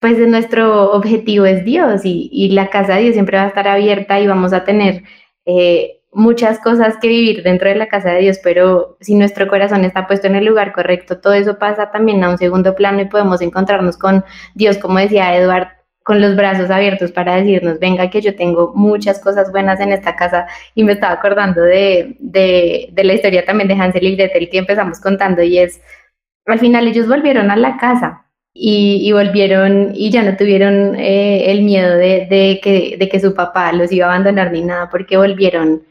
pues 0.02 0.18
nuestro 0.20 0.92
objetivo 0.92 1.46
es 1.46 1.64
Dios 1.64 2.02
y, 2.04 2.50
la 2.50 2.70
casa 2.70 2.96
de 2.96 3.04
Dios 3.04 3.14
siempre 3.14 3.38
va 3.38 3.46
a 3.46 3.48
estar 3.48 3.70
abierta 3.70 4.20
y 4.20 4.28
vamos 4.28 4.52
a 4.52 4.66
tener... 4.66 5.04
Eh, 5.46 6.01
muchas 6.14 6.60
cosas 6.60 6.98
que 6.98 7.08
vivir 7.08 7.44
dentro 7.44 7.70
de 7.70 7.76
la 7.76 7.88
casa 7.88 8.12
de 8.12 8.20
Dios, 8.20 8.40
pero 8.44 8.98
si 9.00 9.16
nuestro 9.16 9.48
corazón 9.48 9.86
está 9.86 10.08
puesto 10.08 10.28
en 10.28 10.36
el 10.36 10.46
lugar 10.46 10.74
correcto, 10.74 11.20
todo 11.20 11.34
eso 11.34 11.58
pasa 11.58 11.92
también 11.92 12.24
a 12.24 12.30
un 12.30 12.38
segundo 12.38 12.76
plano 12.76 13.02
y 13.02 13.06
podemos 13.06 13.42
encontrarnos 13.42 13.98
con 13.98 14.26
Dios, 14.54 14.78
como 14.78 15.00
decía 15.00 15.36
Eduard, 15.36 15.70
con 16.04 16.20
los 16.20 16.36
brazos 16.36 16.70
abiertos 16.70 17.12
para 17.12 17.36
decirnos, 17.36 17.80
venga 17.80 18.10
que 18.10 18.22
yo 18.22 18.36
tengo 18.36 18.74
muchas 18.76 19.20
cosas 19.20 19.52
buenas 19.52 19.80
en 19.80 19.94
esta 19.94 20.16
casa 20.16 20.48
y 20.76 20.84
me 20.84 20.94
estaba 20.94 21.14
acordando 21.14 21.62
de, 21.62 22.18
de, 22.20 22.92
la 23.04 23.14
historia 23.14 23.46
también 23.46 23.68
de 23.68 23.76
Hansel 23.76 24.04
y 24.04 24.16
Gretel 24.16 24.50
que 24.50 24.58
empezamos 24.58 25.00
contando 25.00 25.44
y 25.44 25.60
es, 25.60 25.82
al 26.46 26.60
final 26.60 26.88
ellos 26.88 27.08
volvieron 27.08 27.52
a 27.52 27.56
la 27.56 27.78
casa, 27.78 28.26
y, 28.54 29.10
volvieron 29.14 29.94
y 29.96 30.12
ya 30.12 30.24
no 30.24 30.36
tuvieron 30.36 30.96
eh, 30.96 31.52
el 31.52 31.62
miedo 31.62 31.96
de, 31.96 32.28
de, 32.30 32.60
que, 32.62 32.98
de 32.98 33.08
que 33.08 33.20
su 33.22 33.34
papá 33.34 33.72
los 33.72 33.94
iba 33.94 34.08
a 34.08 34.10
abandonar 34.10 34.52
ni 34.52 34.62
nada, 34.62 34.90
porque 34.90 35.16
volvieron 35.16 35.84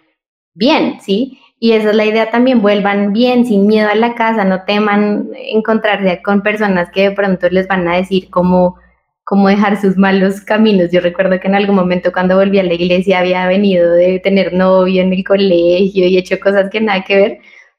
bien, 0.61 1.01
¿sí? 1.01 1.41
Y 1.59 1.73
esa 1.73 1.91
es 1.91 1.97
la 1.97 2.05
idea 2.05 2.31
también, 2.31 2.63
vuelvan 2.63 3.13
bien, 3.13 3.45
sin 3.45 3.67
miedo 3.67 3.89
a 3.89 3.95
la 3.95 4.15
casa, 4.15 4.45
no 4.45 4.63
teman 4.65 5.29
encontrarse 5.35 6.23
con 6.23 6.43
personas 6.43 6.91
que 6.93 7.09
de 7.09 7.11
pronto 7.11 7.49
les 7.51 7.67
van 7.67 7.89
a 7.89 7.97
decir 7.97 8.31
cómo, 8.31 8.77
cómo 9.25 9.49
dejar 9.49 9.81
sus 9.81 9.97
malos 9.97 10.41
caminos. 10.43 10.91
Yo 10.93 11.01
recuerdo 11.01 11.41
que 11.41 11.49
en 11.49 11.55
algún 11.55 11.77
momento 11.77 12.13
cuando 12.13 12.37
volví 12.37 12.59
a 12.59 12.63
la 12.63 12.75
iglesia 12.75 13.19
había 13.19 13.47
venido 13.47 13.93
de 13.93 14.21
tener 14.21 14.53
novio 14.53 15.03
en 15.03 15.13
el 15.13 15.25
colegio 15.25 16.07
y 16.07 16.17
hecho 16.17 16.39
cosas 16.39 16.71
que 16.71 16.81
nada 16.81 17.05
que 17.05 17.17
ver, 17.17 17.39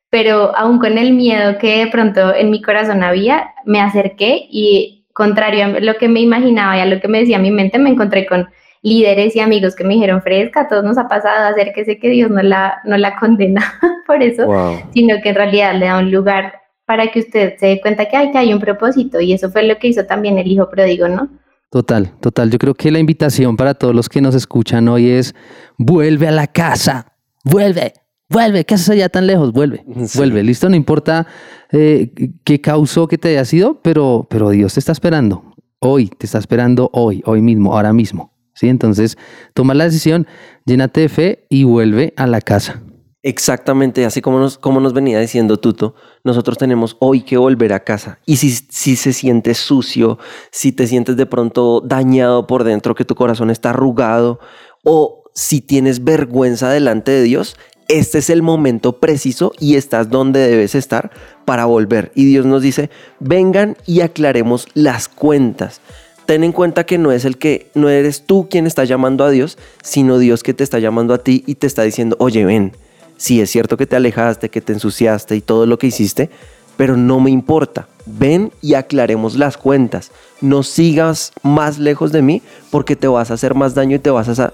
pero 0.10 0.56
aún 0.58 0.80
con 0.80 0.98
el 0.98 1.14
miedo 1.14 1.58
que 1.58 1.86
de 1.86 1.88
pronto 1.88 2.36
en 2.36 2.50
mi 2.52 2.62
corazón 2.62 3.04
había, 3.04 3.54
me 3.66 3.80
acerqué 3.80 4.48
y 4.50 5.06
contrario 5.14 5.66
a 5.66 5.80
lo 5.80 5.96
que 5.98 6.08
me 6.08 6.20
imaginaba 6.20 6.78
y 6.78 6.82
a 6.82 6.86
lo 6.86 7.00
que 7.00 7.08
me 7.08 7.20
decía 7.20 7.40
mi 7.40 7.52
mente, 7.52 7.80
me 7.80 7.90
encontré 7.90 8.26
con 8.26 8.48
líderes 8.82 9.36
y 9.36 9.40
amigos 9.40 9.76
que 9.76 9.84
me 9.84 9.94
dijeron, 9.94 10.22
fresca, 10.22 10.62
a 10.62 10.68
todos 10.68 10.84
nos 10.84 10.98
ha 10.98 11.08
pasado, 11.08 11.48
acérquese 11.48 12.00
que 12.00 12.10
Dios 12.10 12.32
no 12.32 12.42
la, 12.42 12.82
no 12.86 12.98
la 12.98 13.16
condena 13.18 13.62
por 14.08 14.22
eso, 14.24 14.48
sino 14.94 15.16
que 15.22 15.30
en 15.30 15.36
realidad 15.36 15.76
le 15.76 15.86
da 15.86 16.00
un 16.00 16.12
lugar 16.12 16.54
para 16.86 17.12
que 17.12 17.20
usted 17.20 17.54
se 17.58 17.68
dé 17.68 17.82
cuenta 17.82 18.06
que 18.08 18.18
hay, 18.18 18.32
que 18.32 18.38
hay 18.38 18.54
un 18.54 18.60
propósito 18.60 19.22
y 19.22 19.34
eso 19.34 19.50
fue 19.50 19.64
lo 19.64 19.78
que 19.78 19.88
hizo 19.88 20.06
también 20.06 20.38
el 20.38 20.48
hijo 20.48 20.70
pródigo, 20.70 21.08
¿no? 21.08 21.30
Total, 21.70 22.12
total. 22.20 22.52
Yo 22.52 22.58
creo 22.58 22.74
que 22.74 22.92
la 22.92 23.00
invitación 23.00 23.56
para 23.56 23.76
todos 23.76 23.96
los 23.96 24.10
que 24.10 24.20
nos 24.20 24.36
escuchan 24.36 24.90
hoy 24.90 25.10
es, 25.10 25.34
vuelve 25.78 26.28
a 26.28 26.32
la 26.32 26.48
casa, 26.48 27.14
vuelve, 27.46 27.94
vuelve, 28.30 28.66
¿qué 28.66 28.74
haces 28.74 28.90
allá 28.90 29.08
tan 29.08 29.26
lejos? 29.26 29.54
Vuelve, 29.54 29.86
vuelve, 30.16 30.44
listo, 30.44 30.68
no 30.68 30.76
importa 30.76 31.28
eh, 31.72 32.12
qué 32.44 32.60
causó 32.60 33.08
que 33.08 33.18
te 33.18 33.30
haya 33.30 33.46
sido, 33.46 33.82
pero, 33.82 34.28
pero 34.30 34.50
Dios 34.50 34.74
te 34.74 34.82
está 34.82 34.92
esperando, 34.92 35.56
hoy, 35.80 36.08
te 36.10 36.26
está 36.26 36.40
esperando 36.40 36.90
hoy, 36.92 37.22
hoy 37.26 37.42
mismo, 37.42 37.74
ahora 37.74 37.94
mismo. 37.94 38.31
¿Sí? 38.54 38.70
Entonces, 38.70 39.18
toma 39.54 39.74
la 39.74 39.86
decisión, 39.86 40.28
llénate 40.66 41.02
de 41.02 41.10
fe 41.10 41.45
y 41.49 41.64
vuelve 41.64 42.14
a 42.18 42.28
la 42.28 42.41
casa. 42.41 42.82
Exactamente, 43.24 44.04
así 44.04 44.20
como 44.20 44.39
nos, 44.39 44.58
como 44.58 44.80
nos 44.80 44.93
venía 44.93 45.20
diciendo 45.20 45.58
Tuto, 45.58 45.93
nosotros 46.24 46.58
tenemos 46.58 46.97
hoy 46.99 47.22
que 47.22 47.38
volver 47.38 47.72
a 47.72 47.84
casa. 47.84 48.20
Y 48.26 48.38
si, 48.38 48.49
si 48.49 48.95
se 48.95 49.14
siente 49.14 49.54
sucio, 49.54 50.18
si 50.52 50.72
te 50.72 50.88
sientes 50.88 51.18
de 51.18 51.28
pronto 51.28 51.82
dañado 51.82 52.47
por 52.47 52.64
dentro, 52.64 52.95
que 52.95 53.06
tu 53.06 53.14
corazón 53.14 53.52
está 53.52 53.70
arrugado, 53.70 54.39
o 54.84 55.24
si 55.36 55.62
tienes 55.62 56.04
vergüenza 56.04 56.72
delante 56.72 57.12
de 57.12 57.22
Dios, 57.22 57.56
este 57.88 58.20
es 58.20 58.30
el 58.30 58.41
momento 58.41 58.99
preciso 58.99 59.52
y 59.60 59.76
estás 59.76 60.10
donde 60.10 60.39
debes 60.39 60.74
estar 60.74 61.12
para 61.45 61.66
volver. 61.66 62.12
Y 62.16 62.26
Dios 62.26 62.45
nos 62.45 62.64
dice, 62.64 62.89
vengan 63.20 63.78
y 63.86 64.02
aclaremos 64.02 64.68
las 64.74 65.10
cuentas 65.10 65.82
ten 66.26 66.44
en 66.44 66.52
cuenta 66.52 66.86
que 66.86 66.98
no 66.98 67.12
es 67.12 67.26
el 67.26 67.38
que, 67.38 67.70
no 67.74 67.90
eres 67.90 68.26
tú 68.26 68.48
quien 68.50 68.68
está 68.68 68.84
llamando 68.84 69.24
a 69.24 69.30
Dios, 69.30 69.58
sino 69.84 70.18
Dios 70.18 70.44
que 70.44 70.54
te 70.54 70.64
está 70.64 70.80
llamando 70.80 71.14
a 71.14 71.20
ti 71.20 71.44
y 71.46 71.56
te 71.56 71.68
está 71.68 71.84
diciendo, 71.84 72.16
oye, 72.20 72.46
ven, 72.46 72.74
sí 73.18 73.42
es 73.42 73.50
cierto 73.50 73.78
que 73.78 73.86
te 73.86 73.96
alejaste, 73.96 74.50
que 74.50 74.62
te 74.62 74.74
ensuciaste 74.74 75.36
y 75.36 75.42
todo 75.42 75.66
lo 75.66 75.78
que 75.78 75.88
hiciste, 75.88 76.30
pero 76.78 76.98
no 76.98 77.20
me 77.20 77.30
importa. 77.30 77.88
Ven 78.06 78.52
y 78.62 78.74
aclaremos 78.74 79.36
las 79.36 79.58
cuentas. 79.58 80.12
No 80.42 80.64
sigas 80.64 81.32
más 81.44 81.78
lejos 81.78 82.12
de 82.12 82.24
mí 82.24 82.42
porque 82.72 82.96
te 82.96 83.08
vas 83.08 83.30
a 83.30 83.36
hacer 83.36 83.54
más 83.54 83.76
daño 83.76 83.98
y 83.98 84.00
te 84.00 84.10
vas 84.10 84.40
a, 84.40 84.54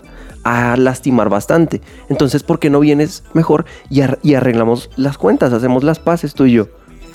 lastimar 0.77 1.29
bastante. 1.29 1.81
Entonces, 2.09 2.43
¿por 2.43 2.59
qué 2.59 2.69
no 2.69 2.79
vienes 2.79 3.23
mejor 3.33 3.65
y 3.89 4.33
arreglamos 4.33 4.89
las 4.95 5.17
cuentas? 5.17 5.53
Hacemos 5.53 5.83
las 5.83 5.99
paces 5.99 6.33
tú 6.33 6.45
y 6.45 6.53
yo. 6.53 6.67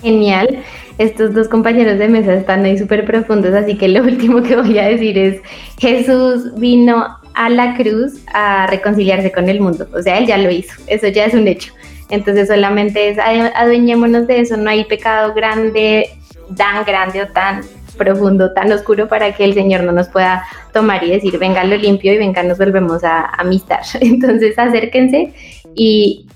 Genial. 0.02 0.62
Estos 0.98 1.32
dos 1.32 1.48
compañeros 1.48 1.98
de 1.98 2.08
mesa 2.08 2.34
están 2.34 2.64
ahí 2.64 2.76
súper 2.78 3.04
profundos, 3.04 3.54
así 3.54 3.76
que 3.76 3.88
lo 3.88 4.02
último 4.04 4.42
que 4.42 4.56
voy 4.56 4.78
a 4.78 4.88
decir 4.88 5.16
es, 5.16 5.40
Jesús 5.78 6.54
vino 6.56 7.06
a 7.34 7.48
la 7.48 7.74
cruz 7.74 8.20
a 8.34 8.66
reconciliarse 8.66 9.32
con 9.32 9.48
el 9.48 9.60
mundo, 9.60 9.86
o 9.94 10.02
sea, 10.02 10.18
él 10.18 10.26
ya 10.26 10.36
lo 10.36 10.50
hizo, 10.50 10.74
eso 10.86 11.08
ya 11.08 11.24
es 11.24 11.34
un 11.34 11.48
hecho. 11.48 11.72
Entonces 12.10 12.48
solamente 12.48 13.08
es 13.08 13.18
adueñémonos 13.18 14.26
de 14.26 14.40
eso, 14.40 14.58
no 14.58 14.68
hay 14.68 14.84
pecado 14.84 15.32
grande, 15.32 16.10
tan 16.56 16.84
grande 16.84 17.22
o 17.22 17.28
tan 17.28 17.62
profundo, 17.96 18.52
tan 18.52 18.70
oscuro 18.70 19.08
para 19.08 19.32
que 19.32 19.44
el 19.44 19.54
Señor 19.54 19.82
no 19.84 19.92
nos 19.92 20.08
pueda 20.08 20.44
tomar 20.72 21.02
y 21.04 21.10
decir, 21.10 21.38
venga 21.38 21.64
lo 21.64 21.76
limpio 21.76 22.12
y 22.12 22.18
venga 22.18 22.42
nos 22.42 22.58
volvemos 22.58 23.02
a 23.04 23.26
amistar. 23.38 23.80
Entonces 24.00 24.58
acérquense 24.58 25.32
y 25.74 26.26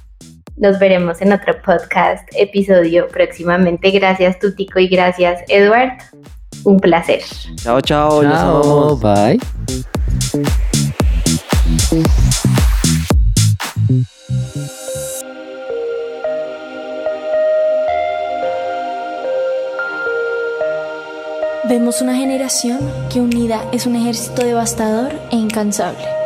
nos 0.57 0.78
veremos 0.78 1.20
en 1.20 1.32
otro 1.32 1.54
podcast 1.62 2.28
episodio 2.36 3.09
próximamente. 3.09 3.90
Gracias 3.90 4.38
Tutico 4.38 4.78
y 4.78 4.88
gracias 4.88 5.42
Edward. 5.48 5.92
Un 6.64 6.78
placer. 6.78 7.22
Chao, 7.57 7.80
chao. 7.80 8.22
Chao. 8.22 8.96
Bye. 8.96 9.38
Vemos 21.68 22.00
una 22.00 22.14
generación 22.14 22.78
que 23.12 23.20
unida 23.20 23.61
es 23.72 23.86
un 23.86 23.96
ejército 23.96 24.44
devastador 24.44 25.12
e 25.32 25.36
incansable 25.36 26.26